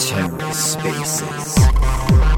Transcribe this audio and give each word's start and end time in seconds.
TerraSpaces. 0.00 2.29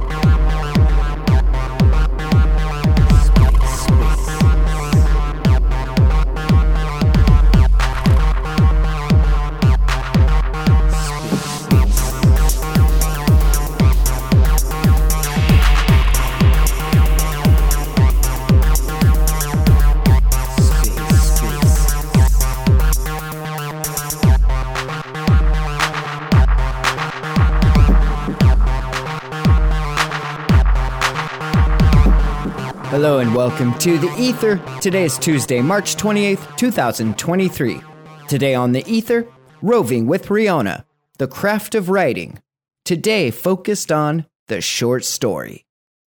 Hello 33.13 33.21
and 33.21 33.35
welcome 33.35 33.79
to 33.81 33.99
The 33.99 34.11
Ether. 34.19 34.57
Today 34.81 35.05
is 35.05 35.19
Tuesday, 35.19 35.61
March 35.61 35.97
28th, 35.97 36.57
2023. 36.57 37.79
Today 38.27 38.55
on 38.55 38.73
The 38.73 38.83
Ether, 38.91 39.29
roving 39.61 40.07
with 40.07 40.29
Rionna, 40.29 40.85
the 41.19 41.29
craft 41.29 41.75
of 41.75 41.91
writing. 41.91 42.41
Today 42.87 43.31
focused 43.31 43.93
on 43.93 44.25
the 44.49 44.63
short 44.63 45.05
story. 45.05 45.67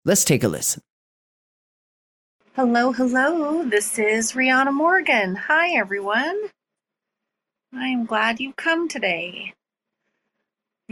Let's 0.05 0.23
take 0.23 0.43
a 0.43 0.47
listen. 0.47 0.83
Hello, 2.55 2.91
hello. 2.91 3.67
This 3.67 3.97
is 3.97 4.33
Rionna 4.33 4.71
Morgan. 4.71 5.33
Hi, 5.33 5.75
everyone. 5.75 6.39
I'm 7.73 8.05
glad 8.05 8.39
you've 8.39 8.55
come 8.55 8.87
today. 8.87 9.55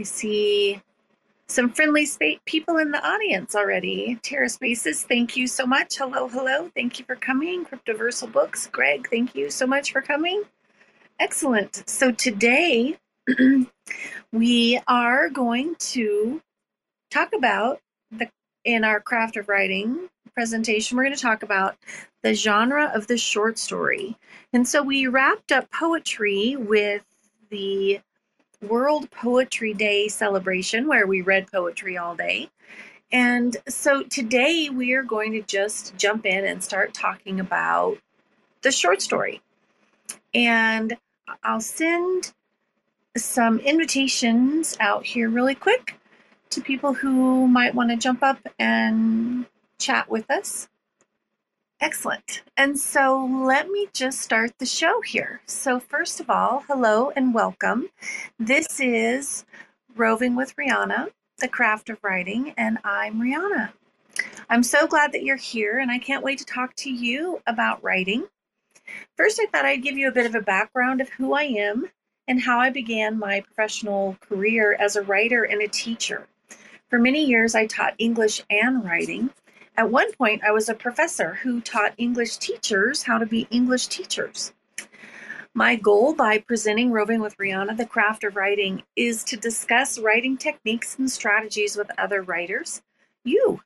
I 0.00 0.02
see 0.02 0.82
some 1.52 1.70
friendly 1.70 2.06
spa- 2.06 2.40
people 2.46 2.78
in 2.78 2.90
the 2.90 3.06
audience 3.06 3.54
already. 3.54 4.18
TerraSpaces, 4.22 5.04
thank 5.04 5.36
you 5.36 5.46
so 5.46 5.66
much. 5.66 5.98
Hello, 5.98 6.26
hello. 6.26 6.70
Thank 6.74 6.98
you 6.98 7.04
for 7.04 7.14
coming. 7.14 7.66
Cryptoversal 7.66 8.32
Books, 8.32 8.68
Greg, 8.72 9.06
thank 9.10 9.34
you 9.34 9.50
so 9.50 9.66
much 9.66 9.92
for 9.92 10.00
coming. 10.00 10.44
Excellent. 11.20 11.86
So 11.86 12.10
today 12.10 12.96
we 14.32 14.80
are 14.88 15.28
going 15.28 15.74
to 15.78 16.40
talk 17.10 17.34
about 17.36 17.80
the 18.10 18.30
in 18.64 18.82
our 18.82 19.00
craft 19.00 19.36
of 19.36 19.48
writing 19.48 20.08
presentation. 20.34 20.96
We're 20.96 21.04
going 21.04 21.16
to 21.16 21.20
talk 21.20 21.42
about 21.42 21.76
the 22.22 22.32
genre 22.32 22.90
of 22.94 23.08
the 23.08 23.18
short 23.18 23.58
story. 23.58 24.16
And 24.54 24.66
so 24.66 24.82
we 24.82 25.06
wrapped 25.06 25.52
up 25.52 25.70
poetry 25.70 26.56
with 26.56 27.02
the 27.50 28.00
World 28.62 29.10
Poetry 29.10 29.74
Day 29.74 30.08
celebration 30.08 30.86
where 30.86 31.06
we 31.06 31.20
read 31.20 31.50
poetry 31.50 31.98
all 31.98 32.14
day. 32.14 32.48
And 33.10 33.56
so 33.68 34.04
today 34.04 34.70
we 34.70 34.92
are 34.94 35.02
going 35.02 35.32
to 35.32 35.42
just 35.42 35.96
jump 35.96 36.24
in 36.24 36.44
and 36.44 36.62
start 36.62 36.94
talking 36.94 37.40
about 37.40 37.98
the 38.62 38.72
short 38.72 39.02
story. 39.02 39.42
And 40.32 40.96
I'll 41.42 41.60
send 41.60 42.32
some 43.16 43.58
invitations 43.58 44.76
out 44.80 45.04
here 45.04 45.28
really 45.28 45.54
quick 45.54 45.98
to 46.50 46.60
people 46.60 46.94
who 46.94 47.46
might 47.48 47.74
want 47.74 47.90
to 47.90 47.96
jump 47.96 48.22
up 48.22 48.38
and 48.58 49.46
chat 49.78 50.08
with 50.08 50.30
us. 50.30 50.68
Excellent. 51.82 52.44
And 52.56 52.78
so 52.78 53.28
let 53.44 53.68
me 53.68 53.88
just 53.92 54.20
start 54.20 54.52
the 54.60 54.66
show 54.66 55.00
here. 55.00 55.40
So, 55.46 55.80
first 55.80 56.20
of 56.20 56.30
all, 56.30 56.62
hello 56.68 57.10
and 57.16 57.34
welcome. 57.34 57.88
This 58.38 58.78
is 58.78 59.44
Roving 59.96 60.36
with 60.36 60.54
Rionna, 60.54 61.08
the 61.38 61.48
craft 61.48 61.90
of 61.90 61.98
writing, 62.04 62.54
and 62.56 62.78
I'm 62.84 63.20
Rionna. 63.20 63.72
I'm 64.48 64.62
so 64.62 64.86
glad 64.86 65.10
that 65.10 65.24
you're 65.24 65.34
here, 65.34 65.80
and 65.80 65.90
I 65.90 65.98
can't 65.98 66.22
wait 66.22 66.38
to 66.38 66.44
talk 66.44 66.72
to 66.76 66.88
you 66.88 67.42
about 67.48 67.82
writing. 67.82 68.28
First, 69.16 69.40
I 69.42 69.46
thought 69.46 69.64
I'd 69.64 69.82
give 69.82 69.98
you 69.98 70.06
a 70.06 70.12
bit 70.12 70.26
of 70.26 70.36
a 70.36 70.40
background 70.40 71.00
of 71.00 71.08
who 71.08 71.34
I 71.34 71.42
am 71.42 71.90
and 72.28 72.40
how 72.40 72.60
I 72.60 72.70
began 72.70 73.18
my 73.18 73.40
professional 73.40 74.16
career 74.20 74.76
as 74.78 74.94
a 74.94 75.02
writer 75.02 75.42
and 75.42 75.60
a 75.60 75.66
teacher. 75.66 76.28
For 76.90 77.00
many 77.00 77.24
years, 77.24 77.56
I 77.56 77.66
taught 77.66 77.96
English 77.98 78.40
and 78.50 78.84
writing. 78.84 79.30
At 79.76 79.90
one 79.90 80.12
point, 80.12 80.42
I 80.44 80.52
was 80.52 80.68
a 80.68 80.74
professor 80.74 81.34
who 81.42 81.60
taught 81.60 81.94
English 81.96 82.36
teachers 82.36 83.02
how 83.02 83.18
to 83.18 83.26
be 83.26 83.48
English 83.50 83.86
teachers. 83.86 84.52
My 85.54 85.76
goal 85.76 86.14
by 86.14 86.38
presenting 86.38 86.92
Roving 86.92 87.20
with 87.20 87.36
Rionna, 87.38 87.76
the 87.76 87.86
craft 87.86 88.24
of 88.24 88.36
writing, 88.36 88.82
is 88.96 89.24
to 89.24 89.36
discuss 89.36 89.98
writing 89.98 90.36
techniques 90.36 90.98
and 90.98 91.10
strategies 91.10 91.76
with 91.76 91.90
other 91.98 92.22
writers. 92.22 92.82
You. 93.24 93.60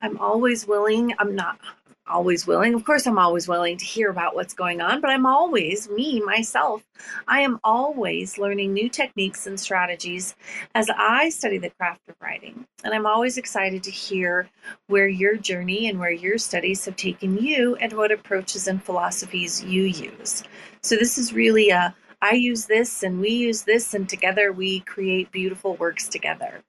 I'm 0.00 0.18
always 0.18 0.66
willing, 0.66 1.14
I'm 1.18 1.34
not 1.34 1.60
always 2.10 2.46
willing. 2.46 2.74
Of 2.74 2.84
course, 2.84 3.06
I'm 3.06 3.18
always 3.18 3.48
willing 3.48 3.76
to 3.78 3.84
hear 3.84 4.10
about 4.10 4.34
what's 4.34 4.54
going 4.54 4.80
on, 4.80 5.00
but 5.00 5.10
I'm 5.10 5.24
always, 5.24 5.88
me, 5.88 6.20
myself, 6.20 6.82
I 7.28 7.40
am 7.40 7.58
always 7.64 8.36
learning 8.38 8.72
new 8.72 8.88
techniques 8.88 9.46
and 9.46 9.58
strategies 9.58 10.34
as 10.74 10.90
I 10.90 11.30
study 11.30 11.58
the 11.58 11.70
craft 11.70 12.00
of 12.08 12.16
writing. 12.20 12.66
And 12.84 12.92
I'm 12.92 13.06
always 13.06 13.38
excited 13.38 13.82
to 13.84 13.90
hear 13.90 14.48
where 14.88 15.08
your 15.08 15.36
journey 15.36 15.88
and 15.88 15.98
where 15.98 16.10
your 16.10 16.38
studies 16.38 16.84
have 16.84 16.96
taken 16.96 17.38
you 17.38 17.76
and 17.76 17.92
what 17.92 18.12
approaches 18.12 18.66
and 18.66 18.82
philosophies 18.82 19.64
you 19.64 19.84
use. 19.84 20.42
So, 20.82 20.96
this 20.96 21.16
is 21.16 21.32
really 21.32 21.70
a 21.70 21.94
I 22.22 22.32
use 22.32 22.66
this 22.66 23.02
and 23.02 23.18
we 23.18 23.30
use 23.30 23.62
this, 23.62 23.94
and 23.94 24.06
together 24.06 24.52
we 24.52 24.80
create 24.80 25.32
beautiful 25.32 25.76
works 25.76 26.06
together. 26.06 26.60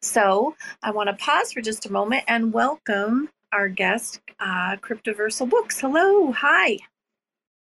So, 0.00 0.54
I 0.82 0.92
want 0.92 1.10
to 1.10 1.16
pause 1.16 1.52
for 1.52 1.60
just 1.60 1.84
a 1.84 1.92
moment 1.92 2.24
and 2.26 2.52
welcome 2.52 3.28
our 3.54 3.68
guest, 3.68 4.20
uh, 4.40 4.76
Cryptoversal 4.76 5.48
Books. 5.48 5.80
Hello, 5.80 6.32
hi. 6.32 6.70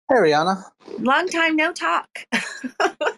Hey, 0.08 0.16
Rionna. 0.16 0.64
Long 1.00 1.28
time 1.28 1.56
no 1.56 1.74
talk. 1.74 2.08
oh, 2.80 3.18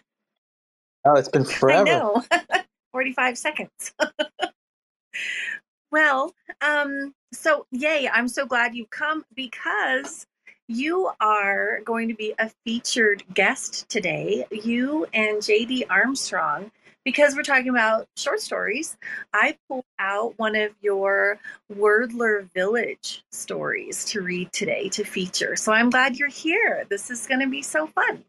it's 1.14 1.28
been 1.28 1.44
forever. 1.44 1.88
I 1.88 1.92
know. 1.92 2.24
45 2.92 3.36
seconds. 3.36 3.92
well, 5.92 6.32
um, 6.62 7.14
so 7.32 7.66
yay, 7.70 8.08
I'm 8.10 8.28
so 8.28 8.46
glad 8.46 8.74
you've 8.74 8.90
come 8.90 9.24
because 9.34 10.26
you 10.66 11.10
are 11.20 11.80
going 11.84 12.08
to 12.08 12.14
be 12.14 12.32
a 12.38 12.50
featured 12.64 13.24
guest 13.34 13.86
today. 13.90 14.46
You 14.50 15.06
and 15.12 15.38
JD 15.38 15.84
Armstrong 15.90 16.70
because 17.04 17.34
we're 17.34 17.42
talking 17.42 17.68
about 17.68 18.08
short 18.16 18.40
stories, 18.40 18.96
I 19.32 19.56
pulled 19.68 19.84
out 19.98 20.34
one 20.36 20.56
of 20.56 20.72
your 20.80 21.38
Wordler 21.72 22.50
Village 22.52 23.24
stories 23.30 24.04
to 24.06 24.22
read 24.22 24.52
today 24.52 24.88
to 24.90 25.04
feature. 25.04 25.56
So 25.56 25.72
I'm 25.72 25.90
glad 25.90 26.16
you're 26.16 26.28
here. 26.28 26.84
This 26.88 27.10
is 27.10 27.26
going 27.26 27.40
to 27.40 27.48
be 27.48 27.62
so 27.62 27.86
fun. 27.86 28.24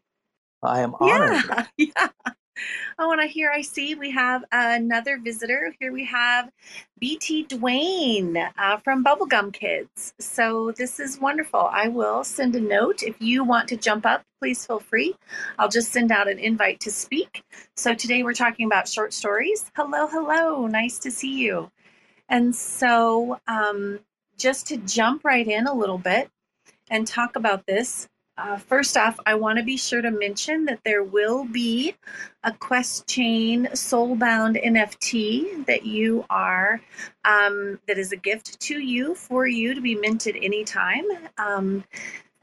I 0.62 0.80
am 0.80 0.94
honored. 1.00 1.44
Yeah, 1.48 1.66
yeah. 1.76 2.08
Oh, 2.98 3.12
and 3.12 3.20
I 3.20 3.26
hear 3.26 3.50
I 3.50 3.60
see 3.60 3.94
we 3.94 4.10
have 4.12 4.44
another 4.52 5.18
visitor. 5.18 5.74
Here 5.78 5.92
we 5.92 6.04
have 6.06 6.50
BT 6.98 7.46
Dwayne 7.46 8.50
uh, 8.56 8.78
from 8.78 9.04
Bubblegum 9.04 9.52
Kids. 9.52 10.14
So 10.18 10.72
this 10.76 10.98
is 10.98 11.20
wonderful. 11.20 11.68
I 11.72 11.88
will 11.88 12.24
send 12.24 12.56
a 12.56 12.60
note. 12.60 13.02
If 13.02 13.20
you 13.20 13.44
want 13.44 13.68
to 13.68 13.76
jump 13.76 14.06
up, 14.06 14.22
please 14.40 14.66
feel 14.66 14.80
free. 14.80 15.14
I'll 15.58 15.68
just 15.68 15.92
send 15.92 16.10
out 16.10 16.28
an 16.28 16.38
invite 16.38 16.80
to 16.80 16.90
speak. 16.90 17.44
So 17.76 17.94
today 17.94 18.22
we're 18.22 18.32
talking 18.32 18.66
about 18.66 18.88
short 18.88 19.12
stories. 19.12 19.70
Hello, 19.76 20.06
hello. 20.06 20.66
Nice 20.66 20.98
to 21.00 21.10
see 21.10 21.38
you. 21.38 21.70
And 22.28 22.54
so 22.54 23.38
um, 23.46 24.00
just 24.38 24.66
to 24.68 24.76
jump 24.78 25.24
right 25.24 25.46
in 25.46 25.66
a 25.66 25.74
little 25.74 25.98
bit 25.98 26.30
and 26.90 27.06
talk 27.06 27.36
about 27.36 27.66
this, 27.66 28.08
uh, 28.38 28.58
first 28.58 28.96
off, 28.96 29.18
I 29.24 29.34
want 29.34 29.58
to 29.58 29.64
be 29.64 29.78
sure 29.78 30.02
to 30.02 30.10
mention 30.10 30.66
that 30.66 30.80
there 30.84 31.02
will 31.02 31.44
be 31.46 31.94
a 32.44 32.52
Quest 32.52 33.06
Chain 33.06 33.66
Soulbound 33.72 34.62
NFT 34.62 35.64
that 35.66 35.86
you 35.86 36.24
are, 36.28 36.80
um, 37.24 37.80
that 37.88 37.96
is 37.96 38.12
a 38.12 38.16
gift 38.16 38.60
to 38.60 38.78
you 38.78 39.14
for 39.14 39.46
you 39.46 39.74
to 39.74 39.80
be 39.80 39.94
minted 39.94 40.36
anytime. 40.36 41.04
Um, 41.38 41.84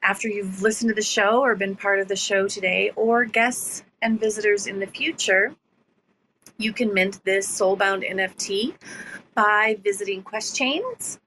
after 0.01 0.28
you've 0.28 0.62
listened 0.63 0.90
to 0.90 0.95
the 0.95 1.01
show 1.01 1.42
or 1.42 1.56
been 1.56 1.75
part 1.75 2.00
of 2.00 2.07
the 2.07 2.16
show 2.16 2.48
today, 2.48 2.92
or 2.96 3.25
guests 3.25 3.84
and 4.01 4.19
visitors 4.19 4.66
in 4.66 4.80
the 4.80 4.88
future, 4.88 5.56
you 6.57 6.74
can 6.74 6.94
mint 6.94 7.24
this 7.24 7.48
Soulbound 7.48 8.10
NFT 8.10 8.74
by 9.36 9.78
visiting 9.84 10.24
Quest 10.24 10.56
Chains 10.56 11.19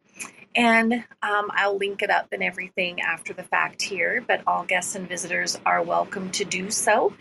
and 0.56 0.94
um, 1.23 1.50
I'll 1.50 1.76
link 1.76 2.03
it 2.03 2.11
up 2.11 2.29
and 2.32 2.43
everything 2.43 3.00
after 3.03 3.35
the 3.35 3.43
fact 3.43 3.82
here, 3.82 4.25
but 4.26 4.41
all 4.47 4.64
guests 4.64 4.94
and 4.94 5.08
visitors 5.08 5.58
are 5.67 5.82
welcome 5.82 6.31
to 6.32 6.44
do 6.44 6.70
so. 6.70 7.12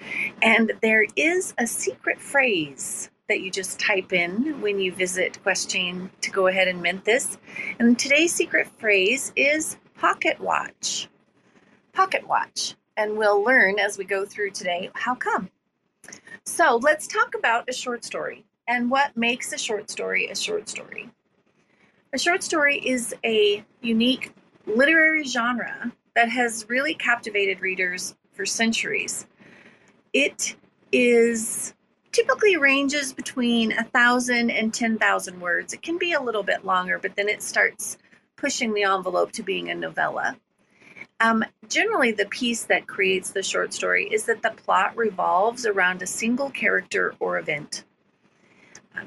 And 0.41 0.71
there 0.81 1.05
is 1.15 1.53
a 1.57 1.67
secret 1.67 2.19
phrase 2.21 3.11
that 3.27 3.41
you 3.41 3.51
just 3.51 3.79
type 3.79 4.13
in 4.13 4.61
when 4.61 4.79
you 4.79 4.93
visit 4.93 5.39
QuestChain 5.45 6.09
to 6.21 6.31
go 6.31 6.47
ahead 6.47 6.67
and 6.67 6.81
mint 6.81 7.03
this. 7.05 7.37
And 7.79 7.97
today's 7.99 8.33
secret 8.33 8.67
phrase 8.77 9.33
is 9.35 9.77
pocket 9.95 10.39
watch. 10.39 11.09
pocket 11.93 12.27
watch. 12.27 12.75
And 12.97 13.17
we'll 13.17 13.43
learn 13.43 13.79
as 13.79 13.97
we 13.97 14.05
go 14.05 14.25
through 14.25 14.51
today 14.51 14.89
how 14.93 15.15
come. 15.15 15.49
So 16.45 16.79
let's 16.81 17.07
talk 17.07 17.35
about 17.37 17.67
a 17.69 17.73
short 17.73 18.05
story 18.05 18.45
and 18.67 18.89
what 18.89 19.17
makes 19.17 19.51
a 19.51 19.57
short 19.57 19.89
story 19.89 20.27
a 20.27 20.35
short 20.35 20.69
story. 20.69 21.09
A 22.15 22.17
short 22.17 22.43
story 22.43 22.77
is 22.77 23.13
a 23.25 23.61
unique 23.81 24.31
literary 24.65 25.25
genre 25.25 25.91
that 26.15 26.29
has 26.29 26.65
really 26.69 26.93
captivated 26.93 27.59
readers 27.59 28.15
for 28.31 28.45
centuries. 28.45 29.27
It 30.13 30.55
is 30.93 31.73
typically 32.13 32.55
ranges 32.55 33.11
between 33.11 33.73
a 33.73 33.83
thousand 33.83 34.49
and 34.49 34.73
ten 34.73 34.97
thousand 34.97 35.41
words. 35.41 35.73
It 35.73 35.81
can 35.81 35.97
be 35.97 36.13
a 36.13 36.21
little 36.21 36.41
bit 36.41 36.63
longer, 36.63 36.99
but 36.99 37.17
then 37.17 37.27
it 37.27 37.43
starts 37.43 37.97
pushing 38.37 38.73
the 38.73 38.83
envelope 38.83 39.33
to 39.33 39.43
being 39.43 39.69
a 39.69 39.75
novella. 39.75 40.37
Um, 41.19 41.43
generally, 41.67 42.13
the 42.13 42.27
piece 42.27 42.63
that 42.63 42.87
creates 42.87 43.31
the 43.31 43.43
short 43.43 43.73
story 43.73 44.07
is 44.09 44.23
that 44.23 44.41
the 44.41 44.51
plot 44.51 44.95
revolves 44.95 45.65
around 45.65 46.01
a 46.01 46.07
single 46.07 46.49
character 46.49 47.13
or 47.19 47.39
event. 47.39 47.83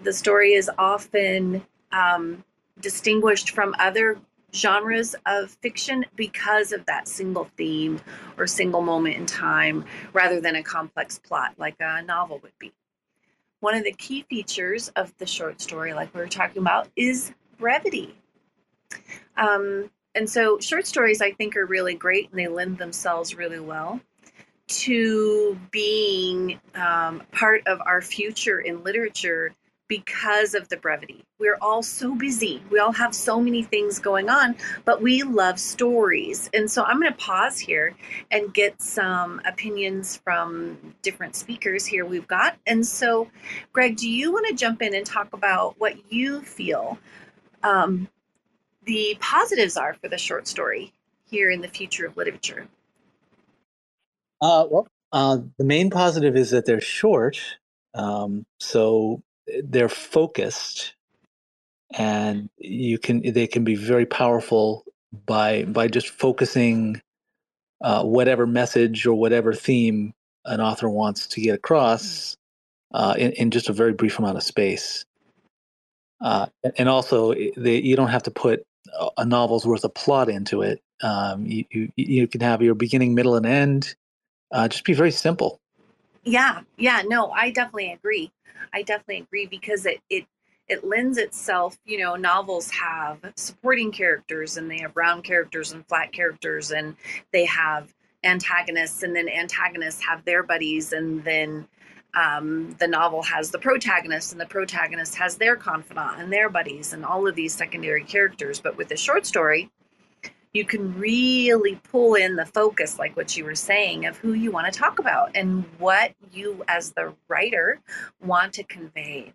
The 0.03 0.13
story 0.13 0.53
is 0.53 0.71
often 0.77 1.65
um, 1.91 2.45
distinguished 2.81 3.51
from 3.51 3.75
other 3.79 4.19
genres 4.55 5.15
of 5.27 5.51
fiction 5.63 6.05
because 6.17 6.73
of 6.73 6.87
that 6.87 7.07
single 7.07 7.45
theme 7.57 8.01
or 8.37 8.47
single 8.47 8.81
moment 8.81 9.17
in 9.17 9.27
time 9.27 9.85
rather 10.13 10.41
than 10.41 10.57
a 10.57 10.63
complex 10.63 11.19
plot 11.19 11.55
like 11.59 11.77
a 11.81 12.03
novel 12.03 12.39
would 12.43 12.59
be. 12.59 12.73
One 13.61 13.75
of 13.75 13.85
the 13.85 13.93
key 13.93 14.25
features 14.31 14.89
of 14.91 15.13
the 15.19 15.27
short 15.27 15.61
story, 15.61 15.93
like 15.93 16.15
we 16.15 16.21
were 16.21 16.29
talking 16.29 16.63
about, 16.63 16.89
is 16.97 17.33
brevity. 17.59 18.15
Um, 19.37 19.91
and 20.15 20.31
so, 20.31 20.59
short 20.61 20.87
stories 20.87 21.21
I 21.21 21.33
think 21.33 21.57
are 21.57 21.67
really 21.67 21.95
great 21.95 22.31
and 22.31 22.39
they 22.39 22.49
lend 22.49 22.79
themselves 22.79 23.35
really 23.35 23.61
well 23.61 24.01
to 24.69 25.59
being 25.71 26.61
um, 26.75 27.23
part 27.33 27.67
of 27.67 27.81
our 27.85 28.01
future 28.01 28.61
in 28.61 28.85
literature 28.85 29.55
because 29.89 30.55
of 30.55 30.69
the 30.69 30.77
brevity. 30.77 31.25
We're 31.39 31.59
all 31.61 31.83
so 31.83 32.15
busy. 32.15 32.63
We 32.71 32.79
all 32.79 32.93
have 32.93 33.15
so 33.15 33.41
many 33.41 33.63
things 33.63 33.99
going 33.99 34.29
on, 34.29 34.55
but 34.85 35.01
we 35.01 35.23
love 35.23 35.59
stories. 35.59 36.51
And 36.53 36.71
so 36.71 36.85
I'm 36.85 37.01
going 37.01 37.13
to 37.13 37.19
pause 37.19 37.59
here 37.59 37.97
and 38.31 38.53
get 38.53 38.81
some 38.83 39.41
opinions 39.47 40.19
from 40.19 40.95
different 41.03 41.37
speakers 41.37 41.87
here 41.87 42.05
we've 42.05 42.29
got. 42.29 42.57
And 42.67 42.87
so, 42.87 43.29
Greg, 43.73 43.97
do 43.97 44.09
you 44.09 44.33
want 44.33 44.47
to 44.49 44.55
jump 44.55 44.83
in 44.83 44.95
and 44.95 45.07
talk 45.07 45.33
about 45.33 45.75
what 45.79 46.13
you 46.13 46.43
feel 46.43 46.99
um, 47.63 48.09
the 48.85 49.17
positives 49.21 49.77
are 49.77 49.95
for 49.95 50.09
the 50.09 50.19
short 50.19 50.47
story 50.47 50.93
here 51.31 51.51
in 51.51 51.61
the 51.61 51.69
future 51.69 52.07
of 52.07 52.17
literature? 52.17 52.69
Uh, 54.41 54.67
well, 54.71 54.87
uh, 55.13 55.39
the 55.57 55.65
main 55.65 55.91
positive 55.91 56.37
is 56.37 56.51
that 56.51 56.67
they're 56.67 56.81
short. 56.81 57.41
Um, 57.95 58.45
so 58.61 59.23
they're 59.65 59.89
focused 59.89 60.95
and 61.93 62.51
you 62.59 62.99
can 62.99 63.23
they 63.33 63.47
can 63.47 63.65
be 63.65 63.75
very 63.75 64.07
powerful 64.07 64.85
by 65.27 65.65
by 65.65 65.89
just 65.89 66.09
focusing 66.09 67.01
uh, 67.81 68.03
whatever 68.05 68.47
message 68.47 69.07
or 69.07 69.15
whatever 69.15 69.53
theme 69.53 70.13
an 70.45 70.61
author 70.61 70.89
wants 70.89 71.27
to 71.29 71.41
get 71.41 71.55
across 71.55 72.37
uh, 72.93 73.15
in, 73.19 73.33
in 73.33 73.51
just 73.51 73.69
a 73.69 73.73
very 73.73 73.93
brief 73.93 74.19
amount 74.19 74.37
of 74.37 74.43
space. 74.43 75.05
Uh, 76.21 76.47
and 76.77 76.89
also, 76.89 77.35
they, 77.57 77.81
you 77.81 77.95
don't 77.95 78.09
have 78.09 78.25
to 78.25 78.31
put 78.31 78.65
a 79.17 79.25
novel's 79.25 79.67
worth 79.67 79.85
of 79.85 79.95
plot 79.95 80.29
into 80.29 80.63
it. 80.63 80.81
Um, 81.03 81.47
you, 81.47 81.65
you, 81.71 81.93
you 81.97 82.27
can 82.27 82.41
have 82.41 82.63
your 82.63 82.75
beginning, 82.75 83.15
middle, 83.15 83.37
and 83.37 83.47
end. 83.47 83.95
Uh, 84.51 84.67
just 84.67 84.85
be 84.85 84.95
very 84.95 85.13
simple. 85.13 85.61
Yeah, 86.25 86.61
yeah, 86.77 87.03
no, 87.07 87.31
I 87.31 87.51
definitely 87.51 87.93
agree. 87.93 88.33
I 88.73 88.83
definitely 88.83 89.19
agree 89.23 89.47
because 89.47 89.87
it 89.87 90.01
it 90.09 90.27
it 90.69 90.85
lends 90.85 91.17
itself, 91.17 91.79
you 91.87 91.99
know, 91.99 92.15
novels 92.15 92.71
have 92.71 93.19
supporting 93.37 93.91
characters 93.91 94.57
and 94.57 94.71
they 94.71 94.79
have 94.81 94.95
round 94.95 95.25
characters 95.25 95.73
and 95.73 95.87
flat 95.89 96.13
characters 96.13 96.71
and 96.71 96.95
they 97.33 97.47
have 97.47 97.93
antagonists 98.25 99.03
and 99.03 99.17
then 99.17 99.29
antagonists 99.29 100.03
have 100.03 100.25
their 100.25 100.43
buddies 100.43 100.93
and 100.93 101.25
then 101.25 101.67
um, 102.15 102.75
the 102.79 102.87
novel 102.87 103.23
has 103.23 103.51
the 103.51 103.59
protagonist 103.59 104.33
and 104.33 104.41
the 104.41 104.47
protagonist 104.47 105.15
has 105.15 105.37
their 105.37 105.57
confidant 105.57 106.19
and 106.19 106.33
their 106.33 106.49
buddies 106.49 106.93
and 106.93 107.05
all 107.05 107.27
of 107.27 107.35
these 107.35 107.55
secondary 107.55 108.05
characters. 108.05 108.61
But 108.61 108.77
with 108.77 108.91
a 108.91 108.97
short 108.97 109.25
story 109.25 109.71
you 110.53 110.65
can 110.65 110.99
really 110.99 111.81
pull 111.91 112.15
in 112.15 112.37
the 112.37 112.47
focus, 112.47 112.99
like 112.99 113.17
what 113.17 113.37
you 113.37 113.45
were 113.45 113.55
saying, 113.55 114.07
of 114.07 114.17
who 114.19 114.33
you 114.33 114.51
want 114.51 114.73
to 114.73 114.79
talk 114.79 114.99
about 114.99 115.31
and 115.35 115.65
what 115.79 116.13
you, 116.33 116.65
as 116.69 116.93
the 116.93 117.15
writer, 117.29 117.81
want 118.25 118.53
to 118.55 118.63
convey. 118.65 119.33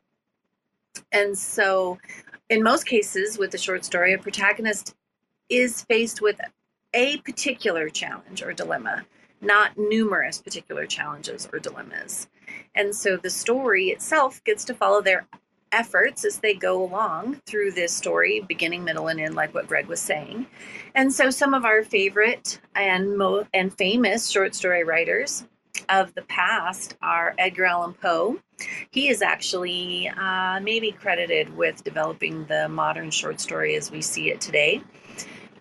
And 1.11 1.37
so, 1.37 1.97
in 2.49 2.63
most 2.63 2.85
cases, 2.85 3.37
with 3.37 3.53
a 3.53 3.57
short 3.57 3.85
story, 3.85 4.13
a 4.13 4.17
protagonist 4.17 4.95
is 5.49 5.81
faced 5.83 6.21
with 6.21 6.39
a 6.93 7.17
particular 7.19 7.89
challenge 7.89 8.43
or 8.43 8.53
dilemma, 8.53 9.05
not 9.41 9.77
numerous 9.77 10.41
particular 10.41 10.85
challenges 10.85 11.47
or 11.51 11.59
dilemmas. 11.59 12.27
And 12.75 12.95
so 12.95 13.17
the 13.17 13.29
story 13.29 13.87
itself 13.87 14.43
gets 14.43 14.63
to 14.65 14.73
follow 14.73 15.01
their 15.01 15.27
efforts 15.73 16.23
as 16.23 16.39
they 16.39 16.53
go 16.53 16.83
along 16.83 17.41
through 17.45 17.71
this 17.71 17.93
story, 17.93 18.41
beginning, 18.47 18.83
middle, 18.83 19.07
and 19.07 19.19
end, 19.19 19.35
like 19.35 19.53
what 19.53 19.67
Greg 19.67 19.87
was 19.87 19.99
saying. 19.99 20.45
And 20.95 21.11
so, 21.11 21.29
some 21.29 21.53
of 21.53 21.65
our 21.65 21.83
favorite 21.83 22.61
and 22.75 23.17
mo- 23.17 23.47
and 23.53 23.75
famous 23.77 24.29
short 24.29 24.55
story 24.55 24.83
writers 24.83 25.45
of 25.89 26.13
the 26.13 26.21
past 26.23 26.95
are 27.01 27.33
Edgar 27.37 27.65
Allan 27.65 27.93
Poe. 27.93 28.39
He 28.91 29.09
is 29.09 29.21
actually 29.21 30.07
uh, 30.09 30.59
maybe 30.61 30.91
credited 30.91 31.55
with 31.57 31.83
developing 31.83 32.45
the 32.45 32.69
modern 32.69 33.11
short 33.11 33.41
story 33.41 33.75
as 33.75 33.91
we 33.91 34.01
see 34.01 34.29
it 34.29 34.39
today. 34.39 34.81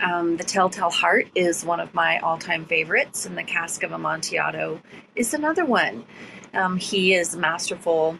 Um, 0.01 0.37
the 0.37 0.45
Telltale 0.45 0.91
Heart 0.91 1.29
is 1.35 1.65
one 1.65 1.81
of 1.81 1.95
my 1.95 2.19
all 2.19 2.37
time 2.37 2.67
favorites, 2.67 3.25
and 3.25 3.39
The 3.39 3.45
Cask 3.45 3.83
of 3.83 3.93
Amontillado 3.93 4.81
is 5.15 5.33
another 5.33 5.65
one. 5.65 6.05
Um, 6.55 6.77
he 6.77 7.15
is 7.15 7.37
masterful 7.37 8.19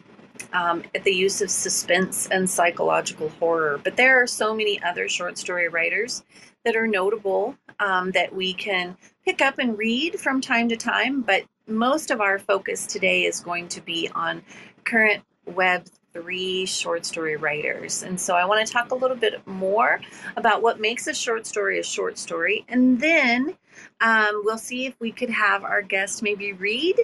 um, 0.53 0.83
at 0.93 1.03
the 1.03 1.11
use 1.11 1.41
of 1.41 1.49
suspense 1.49 2.27
and 2.27 2.49
psychological 2.49 3.29
horror. 3.39 3.79
But 3.83 3.97
there 3.97 4.21
are 4.21 4.27
so 4.27 4.55
many 4.55 4.81
other 4.81 5.07
short 5.07 5.37
story 5.37 5.67
writers 5.67 6.23
that 6.65 6.75
are 6.75 6.87
notable 6.87 7.55
um, 7.79 8.11
that 8.11 8.33
we 8.33 8.53
can 8.53 8.97
pick 9.25 9.41
up 9.41 9.59
and 9.59 9.77
read 9.77 10.19
from 10.19 10.41
time 10.41 10.69
to 10.69 10.77
time. 10.77 11.21
But 11.21 11.43
most 11.67 12.11
of 12.11 12.21
our 12.21 12.39
focus 12.39 12.85
today 12.85 13.23
is 13.23 13.39
going 13.39 13.67
to 13.69 13.81
be 13.81 14.09
on 14.13 14.43
current 14.83 15.23
Web 15.45 15.85
three 16.13 16.65
short 16.65 17.05
story 17.05 17.35
writers. 17.35 18.03
And 18.03 18.19
so 18.19 18.35
I 18.35 18.45
want 18.45 18.65
to 18.65 18.71
talk 18.71 18.91
a 18.91 18.95
little 18.95 19.17
bit 19.17 19.45
more 19.47 19.99
about 20.37 20.61
what 20.61 20.79
makes 20.79 21.07
a 21.07 21.13
short 21.13 21.47
story 21.47 21.79
a 21.79 21.83
short 21.83 22.17
story. 22.17 22.65
And 22.69 22.99
then 23.01 23.55
um, 23.99 24.41
we'll 24.45 24.59
see 24.59 24.85
if 24.85 24.93
we 24.99 25.11
could 25.11 25.31
have 25.31 25.63
our 25.63 25.81
guest 25.81 26.21
maybe 26.21 26.53
read 26.53 26.95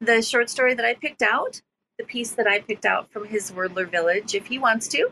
the 0.00 0.20
short 0.20 0.50
story 0.50 0.74
that 0.74 0.84
I 0.84 0.94
picked 0.94 1.22
out 1.22 1.62
the 1.98 2.04
piece 2.04 2.32
that 2.32 2.46
I 2.46 2.60
picked 2.60 2.86
out 2.86 3.10
from 3.10 3.26
his 3.26 3.50
Wordler 3.50 3.88
Village 3.88 4.34
if 4.34 4.46
he 4.46 4.58
wants 4.58 4.88
to. 4.88 5.10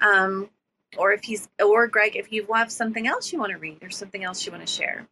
Um, 0.00 0.50
or 0.98 1.12
if 1.12 1.22
he's, 1.22 1.48
or 1.62 1.86
Greg, 1.88 2.16
if 2.16 2.32
you 2.32 2.46
have 2.52 2.70
something 2.70 3.06
else 3.06 3.32
you 3.32 3.38
want 3.38 3.52
to 3.52 3.58
read 3.58 3.82
or 3.82 3.90
something 3.90 4.24
else 4.24 4.44
you 4.44 4.52
want 4.52 4.66
to 4.66 4.72
share. 4.72 5.06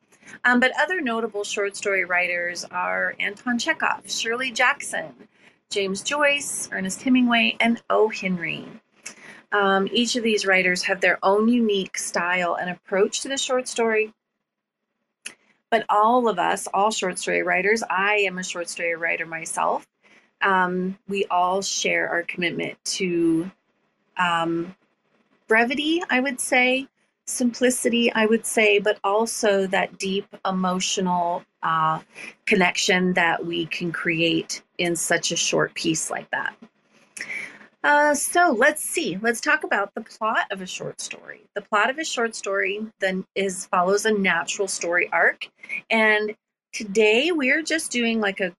Um, 0.44 0.60
but 0.60 0.72
other 0.78 1.00
notable 1.00 1.44
short 1.44 1.76
story 1.76 2.04
writers 2.04 2.64
are 2.64 3.14
Anton 3.18 3.58
Chekhov, 3.58 4.10
Shirley 4.10 4.50
Jackson, 4.50 5.14
James 5.70 6.02
Joyce, 6.02 6.68
Ernest 6.72 7.02
Hemingway, 7.02 7.56
and 7.60 7.82
O. 7.88 8.08
Henry. 8.08 8.66
Um, 9.52 9.88
each 9.90 10.16
of 10.16 10.22
these 10.22 10.46
writers 10.46 10.82
have 10.84 11.00
their 11.00 11.18
own 11.22 11.48
unique 11.48 11.98
style 11.98 12.54
and 12.54 12.70
approach 12.70 13.20
to 13.22 13.28
the 13.28 13.38
short 13.38 13.66
story. 13.66 14.12
But 15.70 15.86
all 15.88 16.28
of 16.28 16.38
us, 16.38 16.68
all 16.72 16.90
short 16.90 17.18
story 17.18 17.42
writers, 17.42 17.82
I 17.88 18.16
am 18.26 18.38
a 18.38 18.44
short 18.44 18.68
story 18.68 18.94
writer 18.94 19.26
myself, 19.26 19.86
um, 20.42 20.98
we 21.08 21.24
all 21.26 21.62
share 21.62 22.08
our 22.08 22.22
commitment 22.22 22.82
to 22.84 23.50
um, 24.16 24.74
brevity, 25.48 26.02
I 26.10 26.20
would 26.20 26.40
say, 26.40 26.88
simplicity, 27.26 28.12
I 28.12 28.26
would 28.26 28.44
say, 28.44 28.78
but 28.78 28.98
also 29.04 29.66
that 29.68 29.98
deep 29.98 30.26
emotional 30.44 31.42
uh, 31.62 32.00
connection 32.46 33.12
that 33.14 33.44
we 33.44 33.66
can 33.66 33.92
create 33.92 34.62
in 34.78 34.96
such 34.96 35.30
a 35.30 35.36
short 35.36 35.74
piece 35.74 36.10
like 36.10 36.30
that. 36.30 36.54
Uh, 37.82 38.14
so 38.14 38.54
let's 38.58 38.82
see. 38.82 39.18
Let's 39.22 39.40
talk 39.40 39.64
about 39.64 39.94
the 39.94 40.02
plot 40.02 40.46
of 40.50 40.60
a 40.60 40.66
short 40.66 41.00
story. 41.00 41.40
The 41.54 41.62
plot 41.62 41.88
of 41.88 41.98
a 41.98 42.04
short 42.04 42.34
story 42.34 42.86
then 42.98 43.24
is 43.34 43.66
follows 43.66 44.04
a 44.04 44.12
natural 44.12 44.68
story 44.68 45.08
arc, 45.12 45.48
and 45.88 46.34
today 46.72 47.32
we're 47.32 47.62
just 47.62 47.90
doing 47.90 48.20
like 48.20 48.40
a 48.40 48.54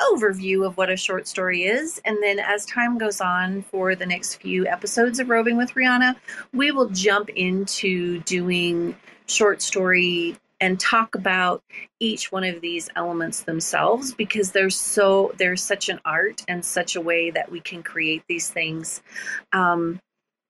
overview 0.00 0.66
of 0.66 0.76
what 0.76 0.90
a 0.90 0.96
short 0.96 1.28
story 1.28 1.64
is. 1.64 2.00
And 2.04 2.18
then 2.22 2.38
as 2.38 2.66
time 2.66 2.98
goes 2.98 3.20
on 3.20 3.62
for 3.62 3.94
the 3.94 4.06
next 4.06 4.36
few 4.36 4.66
episodes 4.66 5.18
of 5.18 5.28
Roving 5.28 5.56
with 5.56 5.74
Rionna, 5.74 6.16
we 6.52 6.72
will 6.72 6.88
jump 6.88 7.28
into 7.30 8.20
doing 8.20 8.96
short 9.26 9.62
story 9.62 10.36
and 10.60 10.78
talk 10.78 11.14
about 11.14 11.62
each 12.00 12.30
one 12.30 12.44
of 12.44 12.60
these 12.60 12.88
elements 12.94 13.42
themselves 13.42 14.12
because 14.12 14.52
there's 14.52 14.76
so 14.76 15.32
there's 15.38 15.62
such 15.62 15.88
an 15.88 15.98
art 16.04 16.44
and 16.48 16.64
such 16.64 16.96
a 16.96 17.00
way 17.00 17.30
that 17.30 17.50
we 17.50 17.60
can 17.60 17.82
create 17.82 18.22
these 18.28 18.50
things 18.50 19.02
um, 19.52 20.00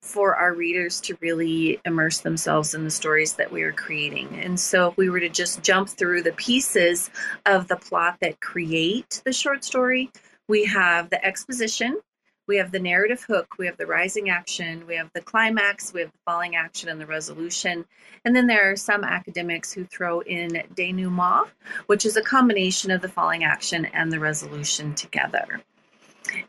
for 0.01 0.35
our 0.35 0.53
readers 0.53 0.99
to 1.01 1.17
really 1.21 1.79
immerse 1.85 2.19
themselves 2.19 2.73
in 2.73 2.83
the 2.83 2.91
stories 2.91 3.33
that 3.33 3.51
we 3.51 3.63
are 3.63 3.71
creating. 3.71 4.27
And 4.41 4.59
so, 4.59 4.89
if 4.89 4.97
we 4.97 5.09
were 5.09 5.19
to 5.19 5.29
just 5.29 5.61
jump 5.61 5.89
through 5.89 6.23
the 6.23 6.31
pieces 6.33 7.09
of 7.45 7.67
the 7.67 7.75
plot 7.75 8.17
that 8.21 8.41
create 8.41 9.21
the 9.25 9.33
short 9.33 9.63
story, 9.63 10.09
we 10.47 10.65
have 10.65 11.09
the 11.09 11.23
exposition, 11.23 11.99
we 12.47 12.57
have 12.57 12.71
the 12.71 12.79
narrative 12.79 13.23
hook, 13.23 13.55
we 13.59 13.67
have 13.67 13.77
the 13.77 13.85
rising 13.85 14.29
action, 14.29 14.85
we 14.87 14.95
have 14.95 15.09
the 15.13 15.21
climax, 15.21 15.93
we 15.93 16.01
have 16.01 16.11
the 16.11 16.17
falling 16.25 16.55
action, 16.55 16.89
and 16.89 16.99
the 16.99 17.05
resolution. 17.05 17.85
And 18.25 18.35
then 18.35 18.47
there 18.47 18.71
are 18.71 18.75
some 18.75 19.03
academics 19.03 19.71
who 19.71 19.85
throw 19.85 20.21
in 20.21 20.63
denouement, 20.75 21.47
which 21.85 22.05
is 22.05 22.17
a 22.17 22.21
combination 22.21 22.91
of 22.91 23.01
the 23.01 23.07
falling 23.07 23.43
action 23.43 23.85
and 23.85 24.11
the 24.11 24.19
resolution 24.19 24.95
together. 24.95 25.61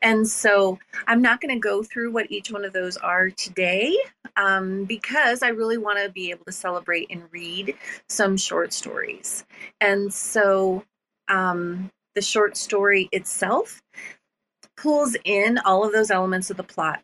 And 0.00 0.26
so 0.28 0.78
I'm 1.06 1.22
not 1.22 1.40
going 1.40 1.54
to 1.54 1.60
go 1.60 1.82
through 1.82 2.12
what 2.12 2.30
each 2.30 2.50
one 2.50 2.64
of 2.64 2.72
those 2.72 2.96
are 2.96 3.30
today 3.30 3.96
um, 4.36 4.84
because 4.84 5.42
I 5.42 5.48
really 5.48 5.78
want 5.78 5.98
to 6.04 6.10
be 6.10 6.30
able 6.30 6.44
to 6.44 6.52
celebrate 6.52 7.08
and 7.10 7.24
read 7.30 7.74
some 8.08 8.36
short 8.36 8.72
stories. 8.72 9.44
And 9.80 10.12
so 10.12 10.84
um, 11.28 11.90
the 12.14 12.22
short 12.22 12.56
story 12.56 13.08
itself 13.12 13.82
pulls 14.76 15.16
in 15.24 15.58
all 15.58 15.84
of 15.84 15.92
those 15.92 16.10
elements 16.10 16.50
of 16.50 16.56
the 16.56 16.62
plot, 16.62 17.02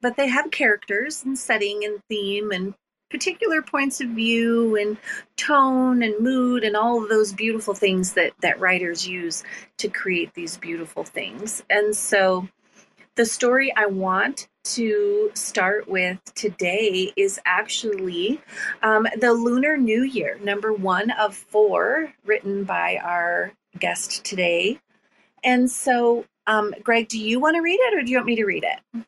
but 0.00 0.16
they 0.16 0.28
have 0.28 0.50
characters 0.50 1.24
and 1.24 1.38
setting 1.38 1.84
and 1.84 2.00
theme 2.08 2.50
and 2.50 2.74
particular 3.10 3.60
points 3.60 4.00
of 4.00 4.08
view 4.10 4.76
and 4.76 4.96
tone 5.36 6.02
and 6.02 6.18
mood 6.20 6.64
and 6.64 6.76
all 6.76 7.02
of 7.02 7.08
those 7.08 7.32
beautiful 7.32 7.74
things 7.74 8.12
that 8.14 8.32
that 8.40 8.60
writers 8.60 9.06
use 9.06 9.42
to 9.78 9.88
create 9.88 10.32
these 10.34 10.56
beautiful 10.56 11.04
things. 11.04 11.62
And 11.68 11.94
so 11.94 12.48
the 13.16 13.26
story 13.26 13.72
I 13.76 13.86
want 13.86 14.48
to 14.62 15.30
start 15.34 15.88
with 15.88 16.18
today 16.34 17.12
is 17.16 17.40
actually 17.44 18.40
um, 18.82 19.06
the 19.18 19.32
Lunar 19.32 19.76
New 19.76 20.02
Year, 20.02 20.38
number 20.42 20.72
one 20.72 21.10
of 21.12 21.34
four, 21.34 22.12
written 22.24 22.64
by 22.64 22.98
our 23.02 23.52
guest 23.78 24.24
today. 24.24 24.80
And 25.42 25.70
so, 25.70 26.24
um, 26.46 26.74
Greg, 26.82 27.08
do 27.08 27.18
you 27.18 27.40
want 27.40 27.56
to 27.56 27.60
read 27.60 27.80
it 27.80 27.94
or 27.94 28.02
do 28.02 28.10
you 28.10 28.18
want 28.18 28.26
me 28.26 28.36
to 28.36 28.44
read 28.44 28.64
it? 28.64 29.04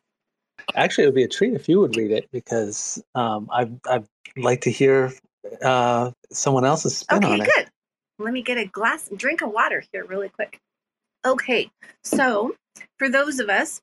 Actually, 0.74 1.04
it 1.04 1.06
would 1.08 1.14
be 1.14 1.24
a 1.24 1.28
treat 1.28 1.54
if 1.54 1.68
you 1.68 1.80
would 1.80 1.96
read 1.96 2.10
it 2.10 2.28
because 2.32 3.02
um, 3.14 3.48
I'd, 3.52 3.78
I'd 3.86 4.06
like 4.36 4.60
to 4.62 4.70
hear 4.70 5.12
uh, 5.62 6.10
someone 6.30 6.64
else's 6.64 6.96
spin 6.96 7.18
okay, 7.18 7.26
on 7.26 7.40
it. 7.40 7.42
Okay, 7.42 7.50
good. 7.56 7.70
Let 8.18 8.32
me 8.32 8.42
get 8.42 8.58
a 8.58 8.66
glass, 8.66 9.10
drink 9.16 9.42
of 9.42 9.50
water 9.50 9.82
here, 9.92 10.04
really 10.04 10.28
quick. 10.28 10.58
Okay, 11.24 11.70
so 12.02 12.54
for 12.98 13.08
those 13.08 13.38
of 13.38 13.48
us 13.48 13.80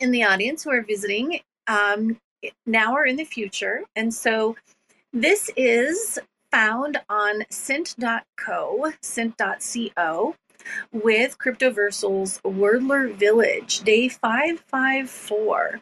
in 0.00 0.10
the 0.10 0.24
audience 0.24 0.64
who 0.64 0.70
are 0.70 0.82
visiting 0.82 1.40
um, 1.66 2.18
now 2.66 2.94
or 2.94 3.06
in 3.06 3.16
the 3.16 3.24
future, 3.24 3.84
and 3.96 4.12
so 4.12 4.56
this 5.12 5.50
is 5.56 6.18
found 6.50 7.00
on 7.08 7.44
Cent.co, 7.50 8.92
Cent.co, 9.02 10.34
with 10.92 11.38
Cryptoversal's 11.38 12.40
Wordler 12.44 13.14
Village, 13.14 13.80
day 13.80 14.08
554 14.08 15.80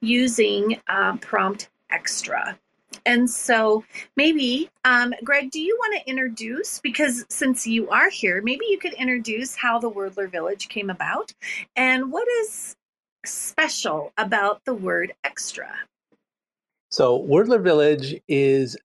using 0.00 0.80
uh, 0.88 1.16
prompt 1.18 1.68
extra. 1.90 2.58
And 3.06 3.28
so 3.28 3.84
maybe, 4.16 4.70
um, 4.84 5.14
Greg, 5.24 5.50
do 5.50 5.60
you 5.60 5.76
want 5.78 5.98
to 5.98 6.10
introduce, 6.10 6.78
because 6.78 7.24
since 7.28 7.66
you 7.66 7.88
are 7.90 8.10
here, 8.10 8.42
maybe 8.42 8.64
you 8.68 8.78
could 8.78 8.94
introduce 8.94 9.54
how 9.54 9.78
the 9.78 9.90
Wordler 9.90 10.30
Village 10.30 10.68
came 10.68 10.90
about 10.90 11.32
and 11.76 12.10
what 12.10 12.26
is 12.40 12.76
special 13.24 14.12
about 14.16 14.64
the 14.64 14.74
word 14.74 15.12
extra? 15.24 15.70
So, 16.90 17.22
Wordler 17.22 17.62
Village 17.62 18.18
is 18.28 18.76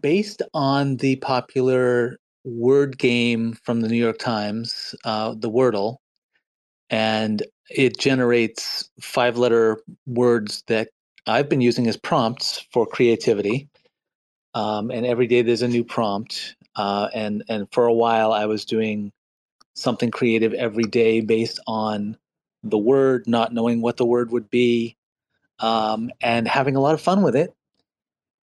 based 0.00 0.42
on 0.54 0.96
the 0.96 1.16
popular 1.16 2.18
word 2.44 2.98
game 2.98 3.52
from 3.62 3.80
the 3.80 3.88
New 3.88 3.96
York 3.96 4.18
Times, 4.18 4.94
uh, 5.04 5.34
the 5.36 5.50
Wordle, 5.50 5.98
and 6.92 7.42
it 7.70 7.98
generates 7.98 8.90
five 9.00 9.38
letter 9.38 9.80
words 10.06 10.62
that 10.68 10.90
I've 11.26 11.48
been 11.48 11.62
using 11.62 11.88
as 11.88 11.96
prompts 11.96 12.64
for 12.70 12.86
creativity. 12.86 13.68
Um, 14.54 14.90
and 14.90 15.06
every 15.06 15.26
day 15.26 15.40
there's 15.40 15.62
a 15.62 15.68
new 15.68 15.82
prompt. 15.82 16.54
Uh, 16.76 17.08
and 17.14 17.42
and 17.48 17.66
for 17.72 17.86
a 17.86 17.92
while 17.92 18.32
I 18.32 18.44
was 18.44 18.64
doing 18.64 19.12
something 19.74 20.10
creative 20.10 20.52
every 20.52 20.84
day 20.84 21.20
based 21.20 21.58
on 21.66 22.16
the 22.62 22.78
word, 22.78 23.26
not 23.26 23.54
knowing 23.54 23.80
what 23.80 23.96
the 23.96 24.06
word 24.06 24.30
would 24.30 24.50
be, 24.50 24.96
um, 25.58 26.10
and 26.20 26.46
having 26.46 26.76
a 26.76 26.80
lot 26.80 26.94
of 26.94 27.00
fun 27.00 27.22
with 27.22 27.34
it. 27.34 27.54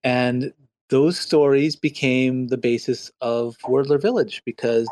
And 0.02 0.52
those 0.88 1.18
stories 1.18 1.76
became 1.76 2.48
the 2.48 2.56
basis 2.56 3.12
of 3.20 3.56
Wordler 3.58 4.00
Village 4.00 4.42
because 4.44 4.88